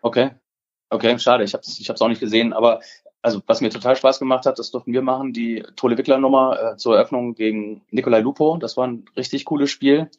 Okay. 0.00 0.30
Okay, 0.90 1.18
schade. 1.18 1.42
Ich 1.42 1.54
habe 1.54 1.62
es 1.66 1.80
ich 1.80 1.88
hab's 1.88 2.02
auch 2.02 2.08
nicht 2.08 2.20
gesehen. 2.20 2.52
Aber 2.52 2.80
also 3.22 3.40
was 3.46 3.60
mir 3.60 3.70
total 3.70 3.96
Spaß 3.96 4.18
gemacht 4.18 4.46
hat, 4.46 4.58
das 4.58 4.70
durften 4.70 4.92
wir 4.92 5.02
machen, 5.02 5.32
die 5.32 5.64
Tole 5.76 5.96
Wickler 5.96 6.18
Nummer 6.18 6.72
äh, 6.72 6.76
zur 6.76 6.96
Eröffnung 6.96 7.34
gegen 7.34 7.82
Nikolai 7.90 8.20
Lupo. 8.20 8.56
Das 8.56 8.76
war 8.76 8.86
ein 8.86 9.04
richtig 9.16 9.44
cooles 9.44 9.70
Spiel, 9.70 10.10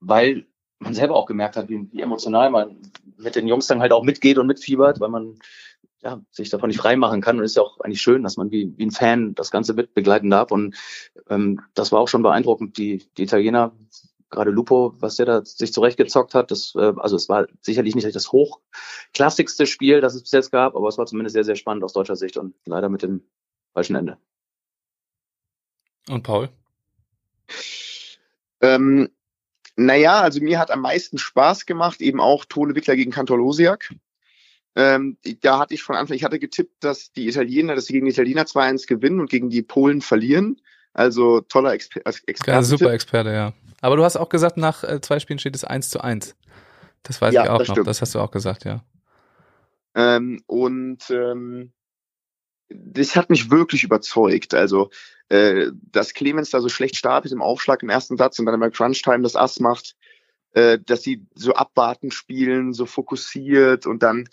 weil 0.00 0.46
man 0.80 0.94
selber 0.94 1.14
auch 1.14 1.26
gemerkt 1.26 1.56
hat, 1.56 1.68
wie, 1.68 1.88
wie 1.92 2.02
emotional 2.02 2.50
man 2.50 2.76
mit 3.16 3.36
den 3.36 3.46
Jungs 3.46 3.68
dann 3.68 3.80
halt 3.80 3.92
auch 3.92 4.02
mitgeht 4.02 4.38
und 4.38 4.48
mitfiebert, 4.48 4.98
weil 4.98 5.08
man 5.08 5.38
ja, 6.02 6.20
sich 6.32 6.50
davon 6.50 6.68
nicht 6.68 6.80
freimachen 6.80 7.20
kann. 7.20 7.38
Und 7.38 7.44
ist 7.44 7.56
ja 7.56 7.62
auch 7.62 7.78
eigentlich 7.80 8.02
schön, 8.02 8.24
dass 8.24 8.36
man 8.36 8.50
wie, 8.50 8.74
wie 8.76 8.86
ein 8.86 8.90
Fan 8.90 9.34
das 9.36 9.52
Ganze 9.52 9.74
mit 9.74 9.94
begleiten 9.94 10.30
darf. 10.30 10.50
Und 10.50 10.74
ähm, 11.30 11.60
das 11.74 11.92
war 11.92 12.00
auch 12.00 12.08
schon 12.08 12.22
beeindruckend. 12.22 12.76
Die, 12.76 13.06
die 13.16 13.22
Italiener 13.22 13.72
gerade 14.32 14.50
Lupo, 14.50 14.94
was 14.98 15.16
der 15.16 15.26
da 15.26 15.44
sich 15.44 15.72
zurechtgezockt 15.72 16.34
hat, 16.34 16.50
das, 16.50 16.74
äh, 16.74 16.92
also 16.96 17.14
es 17.14 17.28
war 17.28 17.46
sicherlich 17.60 17.94
nicht 17.94 18.12
das 18.14 18.32
hochklassigste 18.32 19.66
Spiel, 19.66 20.00
das 20.00 20.14
es 20.14 20.22
bis 20.22 20.32
jetzt 20.32 20.50
gab, 20.50 20.74
aber 20.74 20.88
es 20.88 20.98
war 20.98 21.06
zumindest 21.06 21.34
sehr, 21.34 21.44
sehr 21.44 21.54
spannend 21.54 21.84
aus 21.84 21.92
deutscher 21.92 22.16
Sicht 22.16 22.36
und 22.36 22.54
leider 22.64 22.88
mit 22.88 23.02
dem 23.02 23.22
falschen 23.72 23.94
Ende. 23.94 24.18
Und 26.08 26.24
Paul? 26.24 26.48
Ähm, 28.60 29.08
naja, 29.76 30.20
also 30.20 30.40
mir 30.40 30.58
hat 30.58 30.70
am 30.70 30.80
meisten 30.80 31.18
Spaß 31.18 31.66
gemacht, 31.66 32.00
eben 32.00 32.20
auch 32.20 32.44
Tole 32.44 32.74
Wickler 32.74 32.96
gegen 32.96 33.12
Kantor 33.12 33.38
Losiak. 33.38 33.94
Ähm, 34.74 35.18
da 35.42 35.58
hatte 35.58 35.74
ich 35.74 35.82
von 35.82 35.96
Anfang, 35.96 36.16
ich 36.16 36.24
hatte 36.24 36.38
getippt, 36.38 36.82
dass 36.82 37.12
die 37.12 37.28
Italiener, 37.28 37.74
dass 37.74 37.86
sie 37.86 37.92
gegen 37.92 38.06
die 38.06 38.12
Italiener 38.12 38.44
2-1 38.44 38.86
gewinnen 38.86 39.20
und 39.20 39.30
gegen 39.30 39.50
die 39.50 39.62
Polen 39.62 40.00
verlieren. 40.00 40.60
Also 40.94 41.40
toller 41.40 41.72
Exper 41.72 42.00
Experte. 42.04 42.50
Ja, 42.50 42.62
super 42.62 42.92
Experte, 42.92 43.32
ja. 43.32 43.52
Aber 43.82 43.96
du 43.96 44.04
hast 44.04 44.16
auch 44.16 44.30
gesagt, 44.30 44.56
nach 44.56 44.84
äh, 44.84 45.00
zwei 45.02 45.18
Spielen 45.18 45.40
steht 45.40 45.56
es 45.56 45.64
1 45.64 45.90
zu 45.90 46.00
1. 46.00 46.36
Das 47.02 47.20
weiß 47.20 47.34
ja, 47.34 47.44
ich 47.44 47.50
auch 47.50 47.58
das 47.58 47.68
noch. 47.68 47.74
Stimmt. 47.74 47.88
Das 47.88 48.00
hast 48.00 48.14
du 48.14 48.20
auch 48.20 48.30
gesagt, 48.30 48.64
ja. 48.64 48.82
Ähm, 49.94 50.40
und 50.46 51.10
ähm, 51.10 51.72
das 52.68 53.16
hat 53.16 53.28
mich 53.28 53.50
wirklich 53.50 53.82
überzeugt. 53.82 54.54
Also, 54.54 54.90
äh, 55.28 55.72
dass 55.90 56.14
Clemens 56.14 56.50
da 56.50 56.60
so 56.60 56.68
schlecht 56.68 56.96
startet 56.96 57.32
im 57.32 57.42
Aufschlag 57.42 57.82
im 57.82 57.90
ersten 57.90 58.16
Satz 58.16 58.38
und 58.38 58.46
dann 58.46 58.54
immer 58.54 58.70
Crunch-Time 58.70 59.24
das 59.24 59.34
Ass 59.34 59.58
macht, 59.58 59.96
äh, 60.52 60.78
dass 60.78 61.02
sie 61.02 61.26
so 61.34 61.54
abwarten 61.54 62.12
spielen, 62.12 62.72
so 62.72 62.86
fokussiert 62.86 63.86
und 63.86 64.04
dann, 64.04 64.28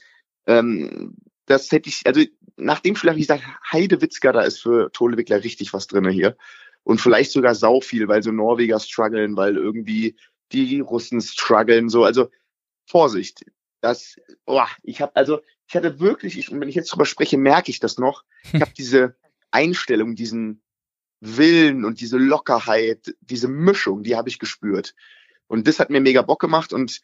ähm, 0.45 1.15
das 1.47 1.71
hätte 1.71 1.89
ich, 1.89 2.03
also 2.05 2.21
nach 2.55 2.81
dem 2.81 2.95
Spiel 2.95 3.09
habe 3.09 3.19
ich 3.19 3.27
gesagt, 3.27 3.43
Heidewitzka, 3.71 4.31
da 4.31 4.41
ist 4.41 4.61
für 4.61 4.91
Tolewickler 4.91 5.43
richtig 5.43 5.73
was 5.73 5.87
drinne 5.87 6.11
hier 6.11 6.37
und 6.89 6.99
vielleicht 6.99 7.31
sogar 7.31 7.53
sau 7.53 7.81
viel, 7.81 8.07
weil 8.07 8.23
so 8.23 8.31
Norweger 8.31 8.79
strugglen, 8.79 9.37
weil 9.37 9.57
irgendwie 9.57 10.15
die 10.51 10.79
Russen 10.79 11.21
strugglen, 11.21 11.87
so. 11.87 12.03
Also 12.03 12.31
Vorsicht. 12.87 13.45
Das, 13.79 14.15
oh, 14.47 14.63
ich 14.81 14.99
habe 14.99 15.15
also, 15.15 15.39
ich 15.67 15.75
hatte 15.75 15.99
wirklich, 15.99 16.39
ich, 16.39 16.51
wenn 16.51 16.67
ich 16.67 16.73
jetzt 16.73 16.91
drüber 16.91 17.05
spreche, 17.05 17.37
merke 17.37 17.69
ich 17.69 17.79
das 17.79 17.99
noch. 17.99 18.23
Ich 18.53 18.59
habe 18.59 18.71
diese 18.77 19.15
Einstellung, 19.51 20.15
diesen 20.15 20.63
Willen 21.19 21.85
und 21.85 22.01
diese 22.01 22.17
Lockerheit, 22.17 23.13
diese 23.21 23.49
Mischung, 23.49 24.01
die 24.01 24.15
habe 24.15 24.29
ich 24.29 24.39
gespürt. 24.39 24.95
Und 25.45 25.67
das 25.67 25.79
hat 25.79 25.91
mir 25.91 26.01
mega 26.01 26.23
Bock 26.23 26.41
gemacht 26.41 26.73
und 26.73 27.01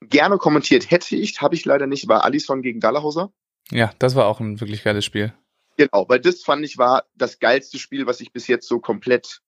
gerne 0.00 0.38
kommentiert 0.38 0.90
hätte 0.90 1.14
ich, 1.14 1.40
habe 1.40 1.54
ich 1.54 1.64
leider 1.64 1.86
nicht, 1.86 2.08
war 2.08 2.24
Alison 2.24 2.60
gegen 2.60 2.80
Dallahauser. 2.80 3.32
Ja, 3.70 3.92
das 4.00 4.16
war 4.16 4.26
auch 4.26 4.40
ein 4.40 4.60
wirklich 4.60 4.82
geiles 4.82 5.04
Spiel. 5.04 5.32
Genau, 5.78 6.08
weil 6.08 6.18
das 6.18 6.42
fand 6.42 6.64
ich 6.64 6.76
war 6.76 7.04
das 7.14 7.38
geilste 7.38 7.78
Spiel, 7.78 8.06
was 8.06 8.20
ich 8.20 8.32
bis 8.32 8.48
jetzt 8.48 8.66
so 8.66 8.80
komplett 8.80 9.42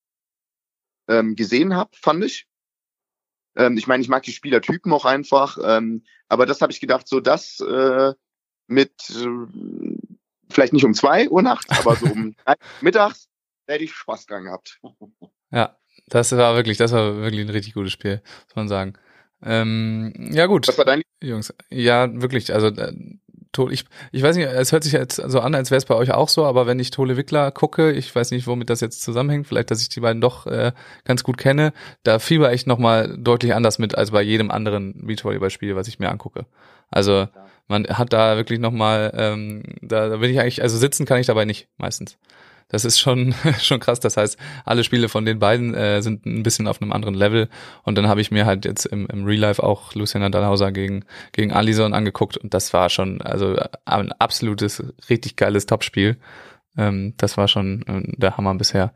ähm, 1.08 1.34
gesehen 1.34 1.74
habe, 1.74 1.90
fand 1.96 2.24
ich. 2.24 2.46
Ähm, 3.56 3.76
ich 3.76 3.88
meine, 3.88 4.00
ich 4.00 4.08
mag 4.08 4.22
die 4.22 4.32
Spielertypen 4.32 4.92
auch 4.92 5.04
einfach, 5.04 5.58
ähm, 5.60 6.04
aber 6.28 6.46
das 6.46 6.60
habe 6.60 6.72
ich 6.72 6.80
gedacht, 6.80 7.08
so 7.08 7.18
das 7.18 7.58
äh, 7.58 8.14
mit 8.68 8.92
äh, 9.10 9.26
vielleicht 10.48 10.72
nicht 10.72 10.84
um 10.84 10.94
zwei 10.94 11.28
Uhr 11.28 11.42
nachts, 11.42 11.68
aber 11.76 11.96
so 11.96 12.06
um 12.06 12.36
mittags, 12.80 13.28
hätte 13.66 13.82
ich 13.82 13.92
Spaß 13.92 14.26
dran 14.26 14.44
gehabt. 14.44 14.80
Ja, 15.50 15.76
das 16.06 16.30
war 16.30 16.54
wirklich, 16.54 16.78
das 16.78 16.92
war 16.92 17.16
wirklich 17.16 17.40
ein 17.40 17.50
richtig 17.50 17.74
gutes 17.74 17.90
Spiel, 17.90 18.22
muss 18.46 18.54
man 18.54 18.68
sagen. 18.68 18.94
Ähm, 19.42 20.30
ja 20.32 20.46
gut. 20.46 20.68
Was 20.68 20.78
war 20.78 20.84
dein 20.84 21.02
Jungs? 21.20 21.52
Ja, 21.70 22.08
wirklich. 22.22 22.54
Also 22.54 22.70
äh, 23.58 23.72
ich, 23.72 23.84
ich 24.12 24.22
weiß 24.22 24.36
nicht, 24.36 24.46
es 24.46 24.72
hört 24.72 24.84
sich 24.84 24.92
jetzt 24.92 25.16
so 25.16 25.40
an, 25.40 25.54
als 25.54 25.70
wäre 25.70 25.78
es 25.78 25.84
bei 25.84 25.94
euch 25.94 26.12
auch 26.12 26.28
so, 26.28 26.44
aber 26.44 26.66
wenn 26.66 26.78
ich 26.78 26.90
Tole 26.90 27.16
Wickler 27.16 27.50
gucke, 27.50 27.92
ich 27.92 28.14
weiß 28.14 28.30
nicht, 28.30 28.46
womit 28.46 28.70
das 28.70 28.80
jetzt 28.80 29.02
zusammenhängt, 29.02 29.46
vielleicht, 29.46 29.70
dass 29.70 29.82
ich 29.82 29.88
die 29.88 30.00
beiden 30.00 30.20
doch 30.20 30.46
äh, 30.46 30.72
ganz 31.04 31.24
gut 31.24 31.38
kenne, 31.38 31.72
da 32.02 32.18
fieber 32.18 32.52
ich 32.52 32.66
nochmal 32.66 33.16
deutlich 33.18 33.54
anders 33.54 33.78
mit 33.78 33.96
als 33.96 34.10
bei 34.10 34.22
jedem 34.22 34.50
anderen 34.50 35.06
Beachvolleyball-Spiel, 35.06 35.76
was 35.76 35.88
ich 35.88 35.98
mir 35.98 36.10
angucke. 36.10 36.46
Also 36.90 37.28
man 37.68 37.86
hat 37.86 38.12
da 38.12 38.36
wirklich 38.36 38.58
nochmal, 38.58 39.12
ähm, 39.14 39.62
da, 39.80 40.08
da 40.08 40.16
bin 40.16 40.30
ich 40.30 40.40
eigentlich, 40.40 40.62
also 40.62 40.76
sitzen 40.76 41.06
kann 41.06 41.20
ich 41.20 41.26
dabei 41.26 41.44
nicht 41.44 41.68
meistens. 41.78 42.18
Das 42.70 42.84
ist 42.84 42.98
schon, 42.98 43.34
schon 43.60 43.80
krass. 43.80 44.00
Das 44.00 44.16
heißt, 44.16 44.38
alle 44.64 44.84
Spiele 44.84 45.08
von 45.08 45.24
den 45.24 45.38
beiden 45.38 45.74
äh, 45.74 46.02
sind 46.02 46.24
ein 46.24 46.42
bisschen 46.42 46.66
auf 46.66 46.80
einem 46.80 46.92
anderen 46.92 47.14
Level. 47.14 47.48
Und 47.82 47.98
dann 47.98 48.08
habe 48.08 48.20
ich 48.20 48.30
mir 48.30 48.46
halt 48.46 48.64
jetzt 48.64 48.86
im, 48.86 49.06
im 49.06 49.24
Real 49.24 49.40
Life 49.40 49.62
auch 49.62 49.94
Luciana 49.94 50.30
Dahlhauser 50.30 50.72
gegen, 50.72 51.04
gegen 51.32 51.52
Alison 51.52 51.92
angeguckt. 51.92 52.36
Und 52.36 52.54
das 52.54 52.72
war 52.72 52.88
schon, 52.88 53.20
also 53.20 53.56
ein 53.84 54.12
absolutes, 54.12 54.82
richtig 55.10 55.36
geiles 55.36 55.66
Topspiel. 55.66 56.16
Ähm, 56.76 57.14
das 57.16 57.36
war 57.36 57.48
schon 57.48 57.82
äh, 57.86 58.16
der 58.16 58.36
Hammer 58.36 58.54
bisher. 58.54 58.92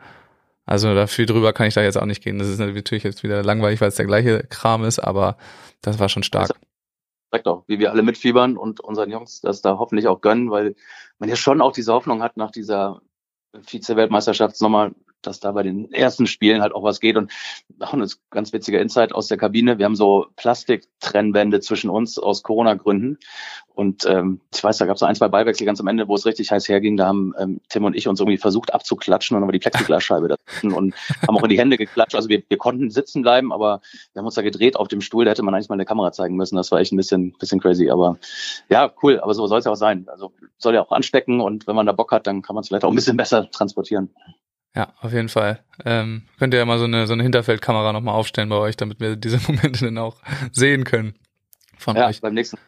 Also 0.67 0.95
da 0.95 1.07
viel 1.07 1.27
drüber 1.27 1.53
kann 1.53 1.67
ich 1.67 1.75
da 1.75 1.83
jetzt 1.83 1.99
auch 1.99 2.07
nicht 2.07 2.23
gehen. 2.23 2.39
Das 2.39 2.49
ist 2.49 2.59
natürlich 2.59 3.05
jetzt 3.05 3.23
wieder 3.23 3.43
langweilig, 3.43 3.81
weil 3.81 3.89
es 3.89 3.97
der 3.97 4.07
gleiche 4.07 4.45
Kram 4.45 4.85
ist, 4.85 4.99
aber 4.99 5.37
das 5.83 5.99
war 5.99 6.09
schon 6.09 6.23
stark. 6.23 6.51
Sagt 7.31 7.49
auch, 7.49 7.65
wie 7.67 7.79
wir 7.79 7.91
alle 7.91 8.03
mitfiebern 8.03 8.57
und 8.57 8.81
unseren 8.81 9.11
Jungs 9.11 9.41
das 9.41 9.61
da 9.61 9.77
hoffentlich 9.79 10.09
auch 10.09 10.21
gönnen, 10.21 10.51
weil 10.51 10.75
man 11.19 11.29
ja 11.29 11.37
schon 11.37 11.61
auch 11.61 11.73
diese 11.73 11.93
Hoffnung 11.93 12.23
hat 12.23 12.37
nach 12.37 12.51
dieser 12.51 13.03
Vize-Weltmeisterschaft 13.63 14.61
nochmal 14.61 14.95
dass 15.27 15.41
da 15.41 15.53
bei 15.53 15.63
den 15.63 15.93
ersten 15.93 16.27
Spielen 16.27 16.63
halt 16.63 16.75
auch 16.75 16.83
was 16.83 17.01
geht. 17.01 17.17
Und 17.17 17.33
auch 17.81 17.93
eine 17.93 18.07
ganz 18.31 18.53
witzige 18.53 18.79
Insight 18.79 19.13
aus 19.13 19.29
der 19.29 19.39
Kabine. 19.39 19.79
Wir 19.79 19.85
haben 19.85 19.97
so 19.97 20.27
Plastiktrennwände 20.37 21.61
zwischen 21.61 21.91
uns 21.91 22.19
aus 22.19 22.43
Corona-Gründen. 22.43 23.19
Und 23.75 24.07
ähm, 24.07 24.41
ich 24.55 24.63
weiß, 24.63 24.79
da 24.79 24.87
gab 24.87 24.95
es 24.95 25.01
so 25.01 25.07
ein, 25.07 25.17
zwei 25.17 25.27
Beiwechsel 25.27 25.67
ganz 25.67 25.81
am 25.81 25.89
Ende, 25.89 26.07
wo 26.07 26.15
es 26.15 26.27
richtig 26.27 26.53
heiß 26.53 26.69
herging. 26.69 26.97
Da 26.97 27.07
haben 27.07 27.35
ähm, 27.39 27.61
Tim 27.69 27.85
und 27.85 27.97
ich 27.97 28.07
uns 28.07 28.21
irgendwie 28.21 28.39
versucht 28.39 28.73
abzuklatschen 28.73 29.37
und 29.37 29.43
war 29.43 29.51
die 29.51 29.59
Plexiglasscheibe 29.59 30.29
dazwischen 30.47 30.73
und 30.73 30.95
haben 31.27 31.37
auch 31.37 31.43
in 31.43 31.49
die 31.49 31.59
Hände 31.59 31.77
geklatscht. 31.77 32.15
Also 32.15 32.29
wir, 32.29 32.43
wir 32.49 32.57
konnten 32.57 32.91
sitzen 32.91 33.23
bleiben, 33.23 33.53
aber 33.53 33.81
wir 34.13 34.21
haben 34.21 34.27
uns 34.27 34.37
da 34.37 34.43
gedreht 34.43 34.77
auf 34.77 34.87
dem 34.87 35.01
Stuhl. 35.01 35.25
Da 35.25 35.33
hätte 35.33 35.43
man 35.43 35.55
eigentlich 35.55 35.69
mal 35.69 35.75
eine 35.75 35.87
Kamera 35.87 36.13
zeigen 36.13 36.37
müssen. 36.37 36.55
Das 36.55 36.71
war 36.71 36.79
echt 36.79 36.93
ein 36.93 36.97
bisschen, 36.97 37.33
bisschen 37.33 37.61
crazy. 37.61 37.91
Aber 37.91 38.19
ja, 38.69 38.93
cool. 39.03 39.19
Aber 39.19 39.35
so 39.35 39.49
soll 39.49 39.59
es 39.59 39.65
ja 39.65 39.73
auch 39.73 39.77
sein. 39.77 40.07
Also 40.09 40.33
soll 40.57 40.75
ja 40.75 40.83
auch 40.83 40.93
anstecken 40.93 41.41
und 41.41 41.67
wenn 41.67 41.75
man 41.75 41.87
da 41.87 41.93
Bock 41.93 42.13
hat, 42.13 42.29
dann 42.29 42.43
kann 42.43 42.55
man 42.55 42.63
es 42.63 42.69
vielleicht 42.69 42.85
auch 42.85 42.91
ein 42.91 42.95
bisschen 42.95 43.17
besser 43.17 43.51
transportieren. 43.51 44.11
Ja, 44.77 44.93
auf 45.01 45.13
jeden 45.13 45.29
Fall. 45.29 45.61
Ähm, 45.85 46.23
könnt 46.39 46.53
ihr 46.53 46.59
ja 46.59 46.65
mal 46.67 46.79
so 46.79 46.85
eine, 46.85 47.07
so 47.07 47.13
eine 47.13 47.23
Hinterfeldkamera 47.23 47.93
nochmal 47.93 48.15
aufstellen 48.15 48.49
bei 48.49 48.57
euch, 48.57 48.77
damit 48.77 48.99
wir 49.01 49.17
diese 49.17 49.39
Momente 49.47 49.85
dann 49.85 49.99
auch 49.99 50.17
sehen 50.53 50.85
können. 50.85 51.15
Von 51.79 51.97
ja, 51.97 52.09
euch. 52.09 52.21
beim 52.21 52.35
nächsten. 52.35 52.59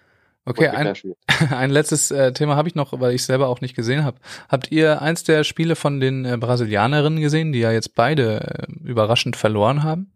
Okay, 0.45 0.69
ein, 0.69 0.95
ein 1.51 1.71
letztes 1.71 2.13
äh, 2.13 2.33
Thema 2.33 2.55
habe 2.55 2.69
ich 2.69 2.77
noch, 2.77 3.01
weil 3.01 3.13
ich 3.15 3.25
selber 3.25 3.49
auch 3.49 3.61
nicht 3.61 3.75
gesehen 3.75 4.05
habe. 4.05 4.19
Habt 4.49 4.71
ihr 4.71 5.03
eins 5.03 5.25
der 5.25 5.43
Spiele 5.43 5.75
von 5.75 5.99
den 5.99 6.25
äh, 6.25 6.37
Brasilianerinnen 6.39 7.21
gesehen, 7.21 7.51
die 7.53 7.59
ja 7.59 7.73
jetzt 7.73 7.97
beide 7.97 8.67
äh, 8.69 8.89
überraschend 8.89 9.35
verloren 9.35 9.83
haben? 9.83 10.13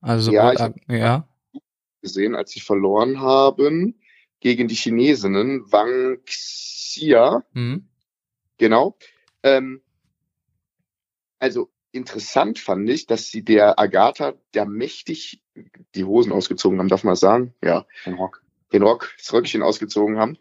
Also 0.00 0.32
Ja, 0.32 0.52
sowohl, 0.56 0.74
ich 0.88 0.96
ja. 0.98 1.28
gesehen, 2.00 2.34
als 2.34 2.52
sie 2.52 2.60
verloren 2.60 3.20
haben 3.20 3.96
gegen 4.40 4.68
die 4.68 4.74
Chinesinnen 4.76 5.70
Wang 5.70 6.18
Xia, 6.24 7.42
Mhm. 7.52 7.86
genau. 8.56 8.96
Ähm, 9.42 9.82
also 11.38 11.70
interessant 11.92 12.58
fand 12.58 12.88
ich, 12.90 13.06
dass 13.06 13.28
sie 13.30 13.42
der 13.42 13.78
Agatha 13.78 14.34
da 14.52 14.64
mächtig 14.64 15.42
die 15.94 16.04
Hosen 16.04 16.32
ausgezogen 16.32 16.78
haben, 16.78 16.88
darf 16.88 17.04
man 17.04 17.16
sagen? 17.16 17.54
Ja, 17.62 17.86
Den 18.04 18.14
Rock. 18.14 18.42
den 18.72 18.82
Rock, 18.82 19.14
das 19.18 19.32
Röckchen 19.32 19.62
ausgezogen 19.62 20.18
haben. 20.18 20.38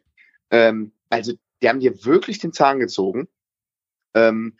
Ähm, 0.51 0.91
also 1.09 1.33
die 1.61 1.69
haben 1.69 1.79
dir 1.79 2.05
wirklich 2.05 2.39
den 2.39 2.53
Zahn 2.53 2.79
gezogen. 2.79 3.27
Ähm, 4.13 4.57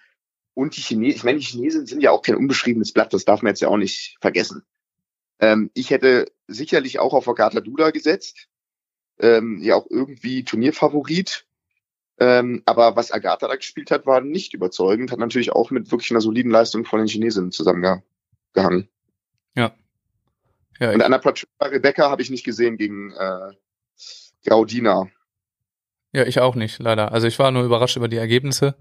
und 0.53 0.75
die 0.75 0.81
Chinesen, 0.81 1.15
ich 1.17 1.23
meine, 1.23 1.39
die 1.39 1.45
Chinesen 1.45 1.85
sind 1.85 2.01
ja 2.01 2.11
auch 2.11 2.21
kein 2.21 2.35
unbeschriebenes 2.35 2.91
Blatt, 2.91 3.13
das 3.13 3.25
darf 3.25 3.41
man 3.41 3.51
jetzt 3.51 3.61
ja 3.61 3.67
auch 3.67 3.77
nicht 3.77 4.17
vergessen. 4.21 4.63
Ähm, 5.39 5.69
ich 5.75 5.91
hätte 5.91 6.31
sicherlich 6.47 6.99
auch 6.99 7.13
auf 7.13 7.27
Agatha 7.27 7.59
Duda 7.59 7.91
gesetzt. 7.91 8.47
Ähm, 9.19 9.59
ja 9.61 9.75
auch 9.75 9.87
irgendwie 9.89 10.43
Turnierfavorit. 10.43 11.46
Ähm, 12.19 12.63
aber 12.65 12.95
was 12.95 13.11
Agatha 13.11 13.47
da 13.47 13.55
gespielt 13.55 13.91
hat, 13.91 14.05
war 14.05 14.21
nicht 14.21 14.53
überzeugend. 14.53 15.11
Hat 15.11 15.19
natürlich 15.19 15.51
auch 15.51 15.69
mit 15.69 15.91
wirklich 15.91 16.11
einer 16.11 16.21
soliden 16.21 16.51
Leistung 16.51 16.83
von 16.83 16.99
den 16.99 17.07
Chinesinnen 17.07 17.51
zusammengehangen. 17.51 18.89
Ja. 19.55 19.71
Ja, 20.79 20.91
Und 20.91 20.99
ich, 20.99 21.05
an 21.05 21.11
der 21.11 21.19
Platte 21.19 21.45
Rebecca 21.61 22.09
habe 22.09 22.21
ich 22.21 22.29
nicht 22.29 22.43
gesehen 22.43 22.77
gegen 22.77 23.11
äh, 23.11 23.53
Graudina. 24.45 25.07
ja, 26.13 26.23
ich 26.23 26.39
auch 26.39 26.55
nicht, 26.55 26.79
leider. 26.79 27.11
Also 27.11 27.27
ich 27.27 27.37
war 27.39 27.51
nur 27.51 27.63
überrascht 27.63 27.97
über 27.97 28.07
die 28.07 28.17
Ergebnisse, 28.17 28.75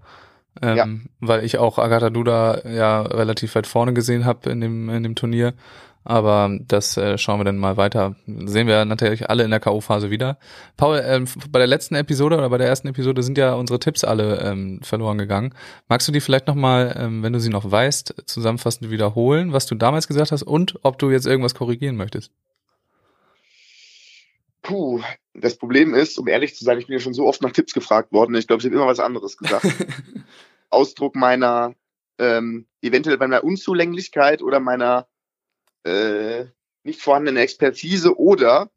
ähm, 0.61 1.09
weil 1.19 1.43
ich 1.43 1.57
auch 1.57 1.77
Agatha 1.77 2.09
Duda 2.09 2.67
ja 2.67 3.01
relativ 3.01 3.53
weit 3.55 3.67
vorne 3.67 3.93
gesehen 3.93 4.25
habe 4.25 4.49
in 4.49 4.61
dem, 4.61 4.89
in 4.89 5.03
dem 5.03 5.15
Turnier. 5.15 5.53
Aber 6.07 6.57
das 6.65 6.95
äh, 6.95 7.17
schauen 7.17 7.41
wir 7.41 7.43
dann 7.43 7.57
mal 7.57 7.75
weiter. 7.75 8.15
Sehen 8.25 8.65
wir 8.65 8.85
natürlich 8.85 9.29
alle 9.29 9.43
in 9.43 9.51
der 9.51 9.59
K.O.-Phase 9.59 10.09
wieder. 10.09 10.37
Paul, 10.77 11.03
ähm, 11.05 11.25
bei 11.49 11.59
der 11.59 11.67
letzten 11.67 11.95
Episode 11.95 12.37
oder 12.37 12.49
bei 12.49 12.57
der 12.57 12.67
ersten 12.67 12.87
Episode 12.87 13.23
sind 13.23 13.37
ja 13.37 13.55
unsere 13.55 13.77
Tipps 13.77 14.05
alle 14.05 14.39
ähm, 14.39 14.79
verloren 14.83 15.17
gegangen. 15.17 15.53
Magst 15.89 16.07
du 16.07 16.13
die 16.13 16.21
vielleicht 16.21 16.47
nochmal, 16.47 16.95
ähm, 16.97 17.23
wenn 17.23 17.33
du 17.33 17.41
sie 17.41 17.49
noch 17.49 17.69
weißt, 17.69 18.23
zusammenfassend 18.25 18.89
wiederholen, 18.89 19.51
was 19.51 19.65
du 19.65 19.75
damals 19.75 20.07
gesagt 20.07 20.31
hast 20.31 20.43
und 20.43 20.79
ob 20.83 20.97
du 20.97 21.11
jetzt 21.11 21.27
irgendwas 21.27 21.55
korrigieren 21.55 21.97
möchtest? 21.97 22.31
Puh, 24.61 25.01
das 25.33 25.57
Problem 25.57 25.93
ist, 25.93 26.17
um 26.17 26.29
ehrlich 26.29 26.55
zu 26.55 26.63
sein, 26.63 26.79
ich 26.79 26.87
bin 26.87 26.93
ja 26.93 27.01
schon 27.01 27.13
so 27.13 27.27
oft 27.27 27.41
nach 27.41 27.51
Tipps 27.51 27.73
gefragt 27.73 28.13
worden. 28.13 28.33
Ich 28.35 28.47
glaube, 28.47 28.61
ich 28.61 28.65
habe 28.65 28.75
immer 28.75 28.87
was 28.87 29.01
anderes 29.01 29.37
gesagt. 29.37 29.65
Ausdruck 30.69 31.17
meiner 31.17 31.73
ähm, 32.17 32.65
eventuell 32.81 33.17
meiner 33.17 33.43
Unzulänglichkeit 33.43 34.41
oder 34.41 34.61
meiner 34.61 35.05
äh, 35.87 36.47
nicht 36.83 37.01
vorhandenen 37.01 37.41
Expertise 37.41 38.17
oder 38.17 38.69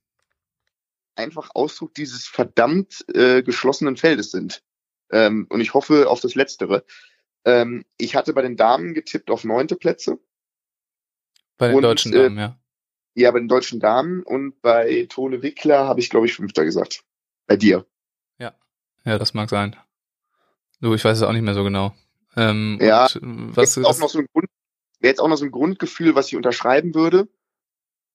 einfach 1.16 1.50
Ausdruck 1.54 1.94
dieses 1.94 2.26
verdammt 2.26 3.04
äh, 3.14 3.42
geschlossenen 3.42 3.96
Feldes 3.96 4.30
sind. 4.30 4.62
Ähm, 5.10 5.46
und 5.50 5.60
ich 5.60 5.74
hoffe 5.74 6.08
auf 6.08 6.20
das 6.20 6.34
Letztere. 6.34 6.84
Ähm, 7.44 7.84
ich 7.98 8.16
hatte 8.16 8.32
bei 8.32 8.42
den 8.42 8.56
Damen 8.56 8.94
getippt 8.94 9.30
auf 9.30 9.44
neunte 9.44 9.76
Plätze. 9.76 10.18
Bei 11.58 11.68
den 11.68 11.76
Und, 11.76 11.82
deutschen 11.82 12.12
äh, 12.12 12.22
Damen, 12.24 12.38
ja. 12.38 12.56
Ja, 13.14 13.30
bei 13.32 13.40
den 13.40 13.48
deutschen 13.48 13.80
Damen 13.80 14.22
und 14.22 14.62
bei 14.62 15.06
Tone 15.10 15.42
Wickler 15.42 15.86
habe 15.86 16.00
ich, 16.00 16.10
glaube 16.10 16.26
ich, 16.26 16.34
Fünfter 16.34 16.64
gesagt. 16.64 17.02
Bei 17.46 17.56
dir. 17.56 17.84
Ja, 19.04 19.18
das 19.18 19.34
mag 19.34 19.48
sein. 19.48 19.76
Du, 20.80 20.94
ich 20.94 21.04
weiß 21.04 21.18
es 21.18 21.22
auch 21.22 21.32
nicht 21.32 21.42
mehr 21.42 21.54
so 21.54 21.64
genau. 21.64 21.94
Ähm, 22.36 22.78
Ja, 22.80 23.06
und 23.20 23.56
was 23.56 23.76
jetzt 23.76 23.84
auch 23.84 23.90
ist, 23.90 24.00
noch 24.00 24.08
so 24.08 24.18
ein 24.18 24.26
Grund, 24.32 24.48
wäre 25.00 25.10
jetzt 25.10 25.20
auch 25.20 25.28
noch 25.28 25.36
so 25.36 25.44
ein 25.44 25.50
Grundgefühl, 25.50 26.14
was 26.14 26.28
ich 26.28 26.36
unterschreiben 26.36 26.94
würde. 26.94 27.28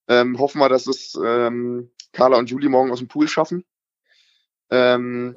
Ähm, 0.08 0.38
hoffen 0.38 0.60
wir, 0.60 0.68
dass 0.68 0.86
es 0.86 1.18
ähm, 1.22 1.90
Carla 2.12 2.38
und 2.38 2.48
Julie 2.48 2.68
morgen 2.68 2.92
aus 2.92 3.00
dem 3.00 3.08
Pool 3.08 3.28
schaffen. 3.28 3.64
Ähm, 4.70 5.36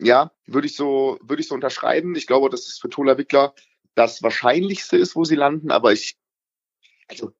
ja, 0.00 0.32
würde 0.46 0.66
ich 0.66 0.76
so, 0.76 1.18
würde 1.22 1.40
ich 1.40 1.48
so 1.48 1.54
unterschreiben. 1.54 2.14
Ich 2.14 2.26
glaube, 2.26 2.50
dass 2.50 2.66
es 2.66 2.78
für 2.78 2.88
Tola 2.88 3.18
Wickler 3.18 3.54
das 3.94 4.22
Wahrscheinlichste 4.22 4.96
ist, 4.96 5.16
wo 5.16 5.24
sie 5.24 5.34
landen, 5.34 5.70
aber 5.70 5.92
ich, 5.92 6.18
also, 7.08 7.32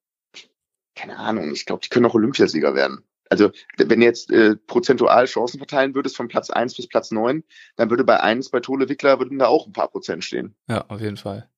keine 0.95 1.17
Ahnung, 1.17 1.51
ich 1.53 1.65
glaube, 1.65 1.81
die 1.81 1.89
können 1.89 2.05
auch 2.05 2.15
Olympiasieger 2.15 2.75
werden. 2.75 3.05
Also, 3.29 3.51
wenn 3.77 4.01
jetzt 4.01 4.31
äh, 4.31 4.55
prozentual 4.55 5.25
Chancen 5.25 5.59
verteilen 5.59 5.93
würdest 5.95 6.17
von 6.17 6.27
Platz 6.27 6.49
eins 6.49 6.75
bis 6.75 6.87
Platz 6.87 7.11
neun, 7.11 7.43
dann 7.75 7.89
würde 7.89 8.03
bei 8.03 8.19
eins 8.19 8.49
bei 8.49 8.59
Tole 8.59 8.89
Wickler 8.89 9.19
würden 9.19 9.39
da 9.39 9.47
auch 9.47 9.67
ein 9.67 9.73
paar 9.73 9.87
Prozent 9.87 10.25
stehen. 10.25 10.55
ja, 10.67 10.83
auf 10.89 10.99
jeden 10.99 11.17
Fall. 11.17 11.49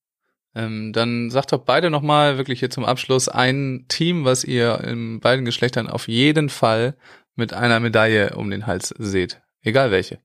Ähm, 0.54 0.92
dann 0.94 1.30
sagt 1.30 1.54
doch 1.54 1.60
beide 1.60 1.90
nochmal 1.90 2.38
wirklich 2.38 2.60
hier 2.60 2.70
zum 2.70 2.84
Abschluss 2.84 3.30
ein 3.30 3.86
Team, 3.88 4.26
was 4.26 4.44
ihr 4.44 4.82
in 4.82 5.20
beiden 5.20 5.46
Geschlechtern 5.46 5.88
auf 5.88 6.08
jeden 6.08 6.50
Fall 6.50 6.96
mit 7.36 7.54
einer 7.54 7.80
Medaille 7.80 8.36
um 8.36 8.50
den 8.50 8.68
Hals 8.68 8.90
seht. 8.98 9.42
Egal 9.62 9.92
welche. 9.92 10.20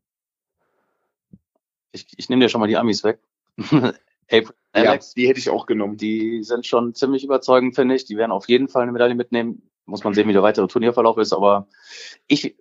Ich, 1.93 2.07
ich 2.17 2.29
nehme 2.29 2.45
dir 2.45 2.49
schon 2.49 2.61
mal 2.61 2.67
die 2.67 2.77
Amis 2.77 3.05
weg. 3.05 3.21
April 4.31 4.55
Ja, 4.75 4.91
Alex, 4.91 5.15
die 5.15 5.29
hätte 5.29 5.39
ich 5.39 5.51
auch 5.51 5.67
genommen. 5.67 5.97
die 5.97 6.43
sind 6.43 6.67
schon 6.67 6.95
ziemlich 6.95 7.25
überzeugend, 7.25 7.75
finde 7.75 7.95
ich. 7.95 8.05
Die 8.05 8.17
werden 8.17 8.33
auf 8.33 8.49
jeden 8.49 8.69
Fall 8.69 8.83
eine 8.83 8.93
Medaille 8.93 9.15
mitnehmen. 9.15 9.71
Muss 9.87 10.03
man 10.03 10.15
sehen, 10.15 10.29
wie 10.29 10.33
der 10.33 10.43
weitere 10.43 10.67
Turnierverlauf 10.67 11.17
ist. 11.19 11.33
Aber 11.33 11.69
ich 12.27 12.57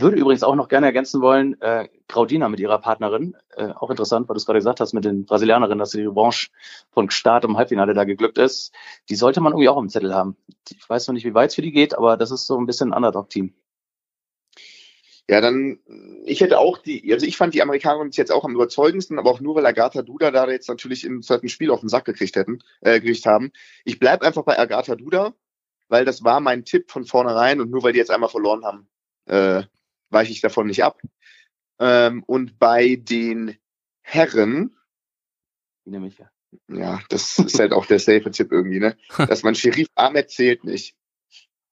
würde 0.00 0.16
übrigens 0.16 0.42
auch 0.42 0.54
noch 0.54 0.68
gerne 0.68 0.86
ergänzen 0.86 1.20
wollen, 1.20 1.60
äh, 1.60 1.88
Claudina 2.08 2.48
mit 2.48 2.60
ihrer 2.60 2.78
Partnerin, 2.78 3.36
äh, 3.56 3.68
auch 3.68 3.90
interessant, 3.90 4.28
weil 4.28 4.34
du 4.34 4.38
es 4.38 4.46
gerade 4.46 4.58
gesagt 4.58 4.80
hast 4.80 4.92
mit 4.92 5.04
den 5.04 5.24
Brasilianerinnen, 5.24 5.78
dass 5.78 5.90
die 5.90 6.04
Revanche 6.04 6.50
von 6.90 7.10
Start 7.10 7.44
im 7.44 7.56
Halbfinale 7.56 7.94
da 7.94 8.04
geglückt 8.04 8.38
ist. 8.38 8.72
Die 9.08 9.14
sollte 9.16 9.40
man 9.40 9.52
irgendwie 9.52 9.68
auch 9.68 9.78
im 9.78 9.88
Zettel 9.88 10.14
haben. 10.14 10.36
Ich 10.70 10.88
weiß 10.88 11.08
noch 11.08 11.14
nicht, 11.14 11.24
wie 11.24 11.34
weit 11.34 11.50
es 11.50 11.54
für 11.56 11.62
die 11.62 11.72
geht, 11.72 11.96
aber 11.96 12.16
das 12.16 12.30
ist 12.30 12.46
so 12.46 12.58
ein 12.58 12.66
bisschen 12.66 12.92
ein 12.92 12.96
Underdog-Team. 12.96 13.54
Ja, 15.28 15.40
dann, 15.40 15.78
ich 16.26 16.42
hätte 16.42 16.58
auch 16.58 16.76
die, 16.76 17.10
also 17.12 17.24
ich 17.24 17.38
fand 17.38 17.54
die 17.54 17.62
Amerikaner 17.62 18.04
bis 18.04 18.16
jetzt 18.18 18.30
auch 18.30 18.44
am 18.44 18.54
überzeugendsten, 18.54 19.18
aber 19.18 19.30
auch 19.30 19.40
nur, 19.40 19.54
weil 19.54 19.64
Agatha 19.64 20.02
Duda 20.02 20.30
da 20.30 20.46
jetzt 20.50 20.68
natürlich 20.68 21.04
im 21.04 21.22
zweiten 21.22 21.48
Spiel 21.48 21.70
auf 21.70 21.80
den 21.80 21.88
Sack 21.88 22.04
gekriegt 22.04 22.36
hätten, 22.36 22.58
äh, 22.82 23.00
gekriegt 23.00 23.24
haben. 23.24 23.50
Ich 23.86 23.98
bleib 23.98 24.22
einfach 24.22 24.44
bei 24.44 24.58
Agatha 24.58 24.96
Duda, 24.96 25.34
weil 25.88 26.04
das 26.04 26.24
war 26.24 26.40
mein 26.40 26.66
Tipp 26.66 26.90
von 26.90 27.06
vornherein 27.06 27.60
und 27.62 27.70
nur 27.70 27.82
weil 27.82 27.94
die 27.94 27.98
jetzt 27.98 28.10
einmal 28.10 28.28
verloren 28.28 28.64
haben, 28.64 28.88
äh, 29.26 29.62
weiche 30.10 30.32
ich 30.32 30.40
davon 30.40 30.66
nicht 30.66 30.84
ab. 30.84 31.00
Ähm, 31.78 32.22
und 32.24 32.58
bei 32.58 32.96
den 32.96 33.56
Herren, 34.02 34.74
Die 35.86 35.90
nehme 35.90 36.06
ich 36.08 36.18
ja. 36.18 36.30
ja, 36.68 37.00
das 37.08 37.38
ist 37.38 37.58
halt 37.58 37.72
auch 37.72 37.86
der 37.86 37.98
safe 37.98 38.30
Tipp 38.30 38.52
irgendwie, 38.52 38.78
ne? 38.80 38.96
Dass 39.28 39.42
man 39.42 39.54
Sheriff 39.54 39.88
Ahmed 39.94 40.30
zählt 40.30 40.64
nicht. 40.64 40.94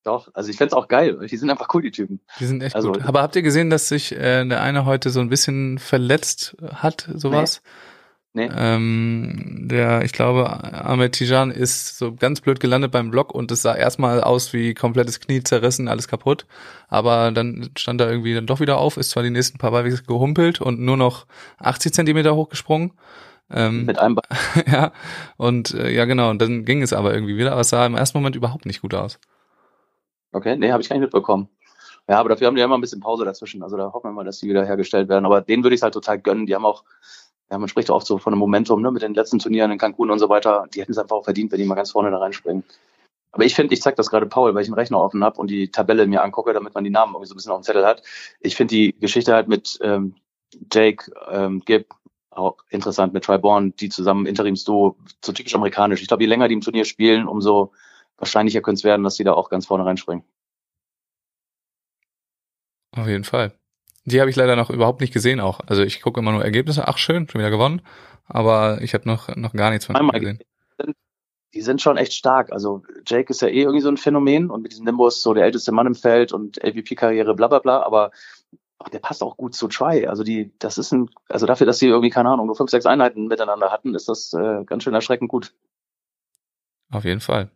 Doch, 0.04 0.28
also 0.34 0.50
ich 0.50 0.56
fänd's 0.56 0.74
auch 0.74 0.88
geil. 0.88 1.24
Die 1.30 1.36
sind 1.36 1.48
einfach 1.48 1.68
cool, 1.74 1.82
die 1.82 1.92
Typen. 1.92 2.20
Die 2.40 2.46
sind 2.46 2.60
echt 2.62 2.74
Also- 2.74 2.90
gut. 2.92 3.02
Aber 3.04 3.22
habt 3.22 3.36
ihr 3.36 3.42
gesehen, 3.42 3.70
dass 3.70 3.88
sich 3.88 4.10
äh, 4.12 4.44
der 4.44 4.60
eine 4.60 4.84
heute 4.84 5.10
so 5.10 5.20
ein 5.20 5.28
bisschen 5.28 5.78
verletzt 5.78 6.56
hat, 6.72 7.08
sowas? 7.14 7.62
Nee. 7.64 7.70
Ähm, 8.34 9.68
der, 9.68 10.04
ich 10.04 10.12
glaube, 10.12 10.48
Ahmed 10.48 11.12
Tijan 11.12 11.50
ist 11.50 11.98
so 11.98 12.14
ganz 12.14 12.40
blöd 12.40 12.60
gelandet 12.60 12.90
beim 12.90 13.10
Block 13.10 13.34
und 13.34 13.50
es 13.50 13.60
sah 13.60 13.74
erstmal 13.74 14.22
aus 14.22 14.54
wie 14.54 14.72
komplettes 14.72 15.20
Knie 15.20 15.42
zerrissen, 15.42 15.86
alles 15.86 16.08
kaputt. 16.08 16.46
Aber 16.88 17.30
dann 17.30 17.70
stand 17.76 18.00
er 18.00 18.10
irgendwie 18.10 18.34
dann 18.34 18.46
doch 18.46 18.60
wieder 18.60 18.78
auf, 18.78 18.96
ist 18.96 19.10
zwar 19.10 19.22
die 19.22 19.30
nächsten 19.30 19.58
paar 19.58 19.70
Ballwechsel 19.70 20.06
gehumpelt 20.06 20.62
und 20.62 20.80
nur 20.80 20.96
noch 20.96 21.26
80 21.58 21.92
Zentimeter 21.92 22.34
hochgesprungen. 22.34 22.92
Ähm, 23.50 23.84
Mit 23.84 23.98
einem 23.98 24.14
Bein. 24.14 24.64
ja, 24.66 24.92
und 25.36 25.74
äh, 25.74 25.90
ja 25.90 26.06
genau, 26.06 26.30
und 26.30 26.40
dann 26.40 26.64
ging 26.64 26.80
es 26.80 26.94
aber 26.94 27.12
irgendwie 27.12 27.36
wieder, 27.36 27.52
aber 27.52 27.60
es 27.60 27.68
sah 27.68 27.84
im 27.84 27.96
ersten 27.96 28.16
Moment 28.16 28.34
überhaupt 28.34 28.64
nicht 28.64 28.80
gut 28.80 28.94
aus. 28.94 29.18
Okay, 30.32 30.56
nee, 30.56 30.72
habe 30.72 30.82
ich 30.82 30.88
gar 30.88 30.96
nicht 30.96 31.02
mitbekommen. 31.02 31.50
Ja, 32.08 32.18
aber 32.18 32.30
dafür 32.30 32.46
haben 32.46 32.54
die 32.54 32.60
ja 32.60 32.64
immer 32.64 32.76
ein 32.76 32.80
bisschen 32.80 33.00
Pause 33.00 33.24
dazwischen. 33.24 33.62
Also 33.62 33.76
da 33.76 33.92
hoffen 33.92 34.08
wir 34.08 34.12
mal, 34.12 34.24
dass 34.24 34.38
die 34.38 34.48
wieder 34.48 34.64
hergestellt 34.64 35.08
werden. 35.08 35.24
Aber 35.24 35.40
denen 35.40 35.62
würde 35.62 35.76
ich 35.76 35.82
halt 35.82 35.94
total 35.94 36.18
gönnen. 36.18 36.46
Die 36.46 36.54
haben 36.54 36.64
auch 36.64 36.82
ja, 37.52 37.58
man 37.58 37.68
spricht 37.68 37.90
oft 37.90 38.06
so 38.06 38.16
von 38.16 38.32
einem 38.32 38.40
Momentum, 38.40 38.80
ne, 38.80 38.90
mit 38.90 39.02
den 39.02 39.12
letzten 39.12 39.38
Turnieren 39.38 39.70
in 39.70 39.76
Cancun 39.76 40.10
und 40.10 40.18
so 40.18 40.30
weiter. 40.30 40.66
Die 40.74 40.80
hätten 40.80 40.92
es 40.92 40.98
einfach 40.98 41.16
auch 41.16 41.24
verdient, 41.24 41.52
wenn 41.52 41.58
die 41.58 41.66
mal 41.66 41.74
ganz 41.74 41.90
vorne 41.90 42.10
da 42.10 42.16
reinspringen. 42.16 42.64
Aber 43.30 43.44
ich 43.44 43.54
finde, 43.54 43.74
ich 43.74 43.82
zeige 43.82 43.96
das 43.96 44.08
gerade 44.08 44.24
Paul, 44.24 44.54
weil 44.54 44.62
ich 44.62 44.68
einen 44.68 44.74
Rechner 44.74 44.98
offen 44.98 45.22
habe 45.22 45.38
und 45.38 45.50
die 45.50 45.70
Tabelle 45.70 46.06
mir 46.06 46.22
angucke, 46.22 46.54
damit 46.54 46.74
man 46.74 46.82
die 46.82 46.88
Namen 46.88 47.12
irgendwie 47.12 47.28
so 47.28 47.34
ein 47.34 47.36
bisschen 47.36 47.52
auf 47.52 47.60
dem 47.60 47.64
Zettel 47.64 47.84
hat. 47.84 48.02
Ich 48.40 48.56
finde 48.56 48.74
die 48.74 48.94
Geschichte 48.98 49.34
halt 49.34 49.48
mit 49.48 49.78
ähm, 49.82 50.14
Jake, 50.72 51.12
ähm, 51.30 51.60
Gibb, 51.66 51.94
auch 52.30 52.56
interessant 52.70 53.12
mit 53.12 53.24
Triborn, 53.24 53.76
die 53.76 53.90
zusammen 53.90 54.24
Interimsduo, 54.24 54.96
so 55.22 55.32
typisch 55.32 55.54
amerikanisch. 55.54 56.00
Ich 56.00 56.08
glaube, 56.08 56.22
je 56.22 56.30
länger 56.30 56.48
die 56.48 56.54
im 56.54 56.62
Turnier 56.62 56.86
spielen, 56.86 57.28
umso 57.28 57.72
wahrscheinlicher 58.16 58.62
könnte 58.62 58.78
es 58.78 58.84
werden, 58.84 59.02
dass 59.02 59.16
die 59.16 59.24
da 59.24 59.34
auch 59.34 59.50
ganz 59.50 59.66
vorne 59.66 59.84
reinspringen. 59.84 60.24
Auf 62.96 63.06
jeden 63.06 63.24
Fall. 63.24 63.52
Die 64.04 64.20
habe 64.20 64.30
ich 64.30 64.36
leider 64.36 64.56
noch 64.56 64.70
überhaupt 64.70 65.00
nicht 65.00 65.12
gesehen 65.12 65.40
auch. 65.40 65.60
Also 65.66 65.82
ich 65.82 66.02
gucke 66.02 66.20
immer 66.20 66.32
nur 66.32 66.44
Ergebnisse. 66.44 66.88
Ach 66.88 66.98
schön, 66.98 67.28
schon 67.28 67.40
wieder 67.40 67.50
gewonnen. 67.50 67.82
Aber 68.26 68.80
ich 68.82 68.94
habe 68.94 69.08
noch 69.08 69.34
noch 69.36 69.52
gar 69.52 69.70
nichts 69.70 69.86
von 69.86 69.96
Einmal 69.96 70.20
gesehen. 70.20 70.40
Die 71.54 71.60
sind 71.60 71.82
schon 71.82 71.98
echt 71.98 72.14
stark. 72.14 72.50
Also 72.50 72.82
Jake 73.06 73.30
ist 73.30 73.42
ja 73.42 73.48
eh 73.48 73.60
irgendwie 73.60 73.82
so 73.82 73.88
ein 73.88 73.98
Phänomen 73.98 74.50
und 74.50 74.62
mit 74.62 74.72
diesem 74.72 74.86
Nimbus 74.86 75.22
so 75.22 75.34
der 75.34 75.44
älteste 75.44 75.70
Mann 75.70 75.86
im 75.86 75.94
Feld 75.94 76.32
und 76.32 76.56
LVP-Karriere, 76.64 77.34
bla 77.34 77.48
bla 77.48 77.58
bla. 77.58 77.82
Aber 77.82 78.10
der 78.92 78.98
passt 78.98 79.22
auch 79.22 79.36
gut 79.36 79.54
zu 79.54 79.68
Try. 79.68 80.06
Also 80.06 80.24
die, 80.24 80.52
das 80.58 80.78
ist 80.78 80.92
ein, 80.92 81.10
also 81.28 81.46
dafür, 81.46 81.66
dass 81.66 81.78
sie 81.78 81.86
irgendwie 81.86 82.10
keine 82.10 82.30
Ahnung 82.30 82.46
nur 82.46 82.56
fünf, 82.56 82.70
sechs 82.70 82.86
Einheiten 82.86 83.26
miteinander 83.26 83.70
hatten, 83.70 83.94
ist 83.94 84.08
das 84.08 84.32
äh, 84.32 84.64
ganz 84.64 84.82
schön 84.82 84.94
erschreckend 84.94 85.28
gut. 85.28 85.54
Auf 86.90 87.04
jeden 87.04 87.20
Fall. 87.20 87.50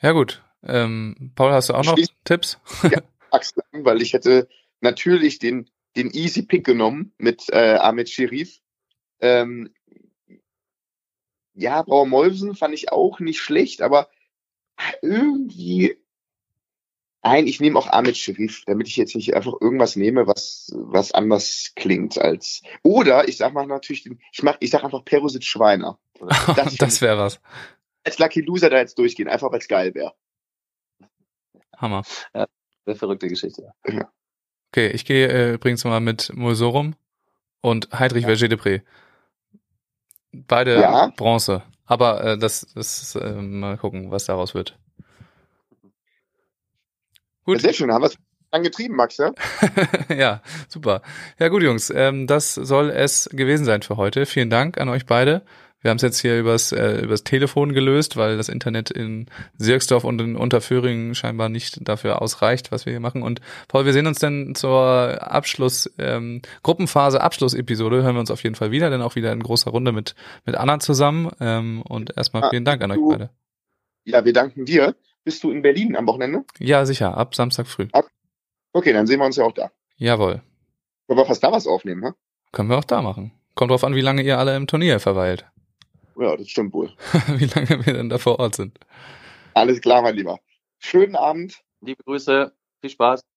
Ja 0.00 0.12
gut. 0.12 0.42
Ähm, 0.62 1.32
Paul, 1.34 1.52
hast 1.52 1.68
du 1.68 1.74
auch 1.74 1.84
noch 1.84 1.98
Tipps? 2.24 2.58
Ja, 2.82 3.00
Axel, 3.30 3.62
weil 3.72 4.02
ich 4.02 4.12
hätte 4.12 4.48
natürlich 4.80 5.38
den, 5.38 5.70
den 5.96 6.10
Easy 6.10 6.42
Pick 6.42 6.64
genommen 6.64 7.12
mit 7.18 7.48
äh, 7.50 7.76
Ahmed 7.76 8.08
Sherif. 8.08 8.60
Ähm, 9.20 9.72
ja, 11.54 11.82
Brauer 11.82 12.06
Molsen 12.06 12.54
fand 12.54 12.74
ich 12.74 12.92
auch 12.92 13.20
nicht 13.20 13.40
schlecht, 13.40 13.82
aber 13.82 14.08
irgendwie. 15.02 15.96
Nein, 17.22 17.46
ich 17.46 17.60
nehme 17.60 17.78
auch 17.78 17.86
Ahmed 17.86 18.16
Sherif, 18.16 18.64
damit 18.64 18.88
ich 18.88 18.96
jetzt 18.96 19.14
nicht 19.14 19.34
einfach 19.34 19.52
irgendwas 19.60 19.94
nehme, 19.94 20.26
was, 20.26 20.72
was 20.74 21.12
anders 21.12 21.72
klingt 21.76 22.16
als. 22.18 22.62
Oder 22.82 23.28
ich 23.28 23.36
sag 23.36 23.52
mal 23.52 23.66
natürlich, 23.66 24.04
den, 24.04 24.20
ich 24.32 24.42
mach, 24.42 24.56
ich 24.60 24.70
sag 24.70 24.84
einfach 24.84 25.04
Perusit 25.04 25.44
Schweiner. 25.44 25.98
Das, 26.56 26.76
das 26.76 27.00
wäre 27.00 27.18
was. 27.18 27.40
Als 28.04 28.18
Lucky 28.18 28.40
Loser 28.40 28.70
da 28.70 28.78
jetzt 28.78 28.98
durchgehen, 28.98 29.28
einfach 29.28 29.52
weil 29.52 29.58
es 29.58 29.68
geil 29.68 29.94
wäre. 29.94 30.14
Hammer. 31.76 32.02
Ja, 32.34 32.46
eine 32.86 32.96
verrückte 32.96 33.28
Geschichte. 33.28 33.72
Ja. 33.86 34.10
Okay, 34.72 34.88
ich 34.88 35.04
gehe 35.04 35.28
äh, 35.28 35.54
übrigens 35.54 35.84
mal 35.84 36.00
mit 36.00 36.32
Mosorum 36.34 36.94
und 37.60 37.88
Heidrich 37.92 38.24
ja. 38.24 38.36
Verger 38.36 38.82
Beide 40.32 40.80
ja. 40.80 41.12
Bronze. 41.16 41.62
Aber 41.86 42.22
äh, 42.24 42.38
das, 42.38 42.66
das 42.74 43.16
äh, 43.16 43.32
mal 43.32 43.76
gucken, 43.76 44.12
was 44.12 44.26
daraus 44.26 44.54
wird. 44.54 44.78
Gut. 47.44 47.56
Ja, 47.56 47.60
sehr 47.62 47.72
schön, 47.72 47.92
haben 47.92 48.02
wir 48.02 48.08
es 48.08 48.18
dann 48.52 48.62
getrieben, 48.62 48.94
Max, 48.94 49.16
ja? 49.16 49.32
ja, 50.08 50.42
super. 50.68 51.02
Ja 51.38 51.48
gut, 51.48 51.62
Jungs, 51.62 51.90
ähm, 51.90 52.26
das 52.26 52.54
soll 52.54 52.90
es 52.90 53.28
gewesen 53.32 53.64
sein 53.64 53.82
für 53.82 53.96
heute. 53.96 54.26
Vielen 54.26 54.50
Dank 54.50 54.78
an 54.78 54.88
euch 54.88 55.06
beide. 55.06 55.42
Wir 55.82 55.90
haben 55.90 55.96
es 55.96 56.02
jetzt 56.02 56.20
hier 56.20 56.38
übers, 56.38 56.72
äh, 56.72 57.00
übers 57.00 57.24
Telefon 57.24 57.72
gelöst, 57.72 58.16
weil 58.16 58.36
das 58.36 58.48
Internet 58.48 58.90
in 58.90 59.26
Sirksdorf 59.56 60.04
und 60.04 60.20
in 60.20 60.36
Unterföhring 60.36 61.14
scheinbar 61.14 61.48
nicht 61.48 61.88
dafür 61.88 62.20
ausreicht, 62.20 62.70
was 62.70 62.84
wir 62.84 62.92
hier 62.92 63.00
machen. 63.00 63.22
Und 63.22 63.40
Paul, 63.68 63.86
wir 63.86 63.94
sehen 63.94 64.06
uns 64.06 64.18
dann 64.18 64.54
zur 64.54 65.18
Abschluss, 65.22 65.90
ähm, 65.98 66.42
Gruppenphase 66.62 67.20
Abschlussepisode, 67.20 68.02
hören 68.02 68.14
wir 68.14 68.20
uns 68.20 68.30
auf 68.30 68.42
jeden 68.42 68.56
Fall 68.56 68.70
wieder, 68.70 68.90
dann 68.90 69.00
auch 69.00 69.14
wieder 69.14 69.32
in 69.32 69.42
großer 69.42 69.70
Runde 69.70 69.92
mit, 69.92 70.14
mit 70.44 70.54
Anna 70.54 70.80
zusammen. 70.80 71.30
Ähm, 71.40 71.82
und 71.82 72.16
erstmal 72.16 72.50
vielen 72.50 72.64
Dank 72.66 72.82
an 72.82 72.90
euch 72.92 72.98
beide. 73.08 73.30
Ja, 74.04 74.24
wir 74.24 74.32
danken 74.32 74.66
dir. 74.66 74.94
Bist 75.24 75.44
du 75.44 75.50
in 75.50 75.62
Berlin 75.62 75.96
am 75.96 76.06
Wochenende? 76.06 76.44
Ja, 76.58 76.84
sicher, 76.84 77.16
ab 77.16 77.34
Samstag 77.34 77.66
früh. 77.66 77.88
Ab, 77.92 78.06
okay, 78.72 78.92
dann 78.92 79.06
sehen 79.06 79.18
wir 79.18 79.26
uns 79.26 79.36
ja 79.36 79.44
auch 79.44 79.52
da. 79.52 79.70
Jawohl. 79.96 80.42
Wollen 81.06 81.18
wir 81.18 81.26
fast 81.26 81.42
da 81.42 81.52
was 81.52 81.66
aufnehmen, 81.66 82.04
ha? 82.04 82.14
Können 82.52 82.70
wir 82.70 82.78
auch 82.78 82.84
da 82.84 83.02
machen. 83.02 83.32
Kommt 83.54 83.70
drauf 83.70 83.84
an, 83.84 83.94
wie 83.94 84.00
lange 84.00 84.22
ihr 84.22 84.38
alle 84.38 84.56
im 84.56 84.66
Turnier 84.66 85.00
verweilt. 85.00 85.44
Ja, 86.20 86.36
das 86.36 86.48
stimmt 86.48 86.74
wohl. 86.74 86.92
Wie 87.38 87.46
lange 87.46 87.86
wir 87.86 87.94
denn 87.94 88.10
da 88.10 88.18
vor 88.18 88.38
Ort 88.38 88.54
sind. 88.54 88.78
Alles 89.54 89.80
klar, 89.80 90.02
mein 90.02 90.14
Lieber. 90.14 90.38
Schönen 90.78 91.16
Abend. 91.16 91.62
Liebe 91.80 92.02
Grüße. 92.04 92.52
Viel 92.82 92.90
Spaß. 92.90 93.22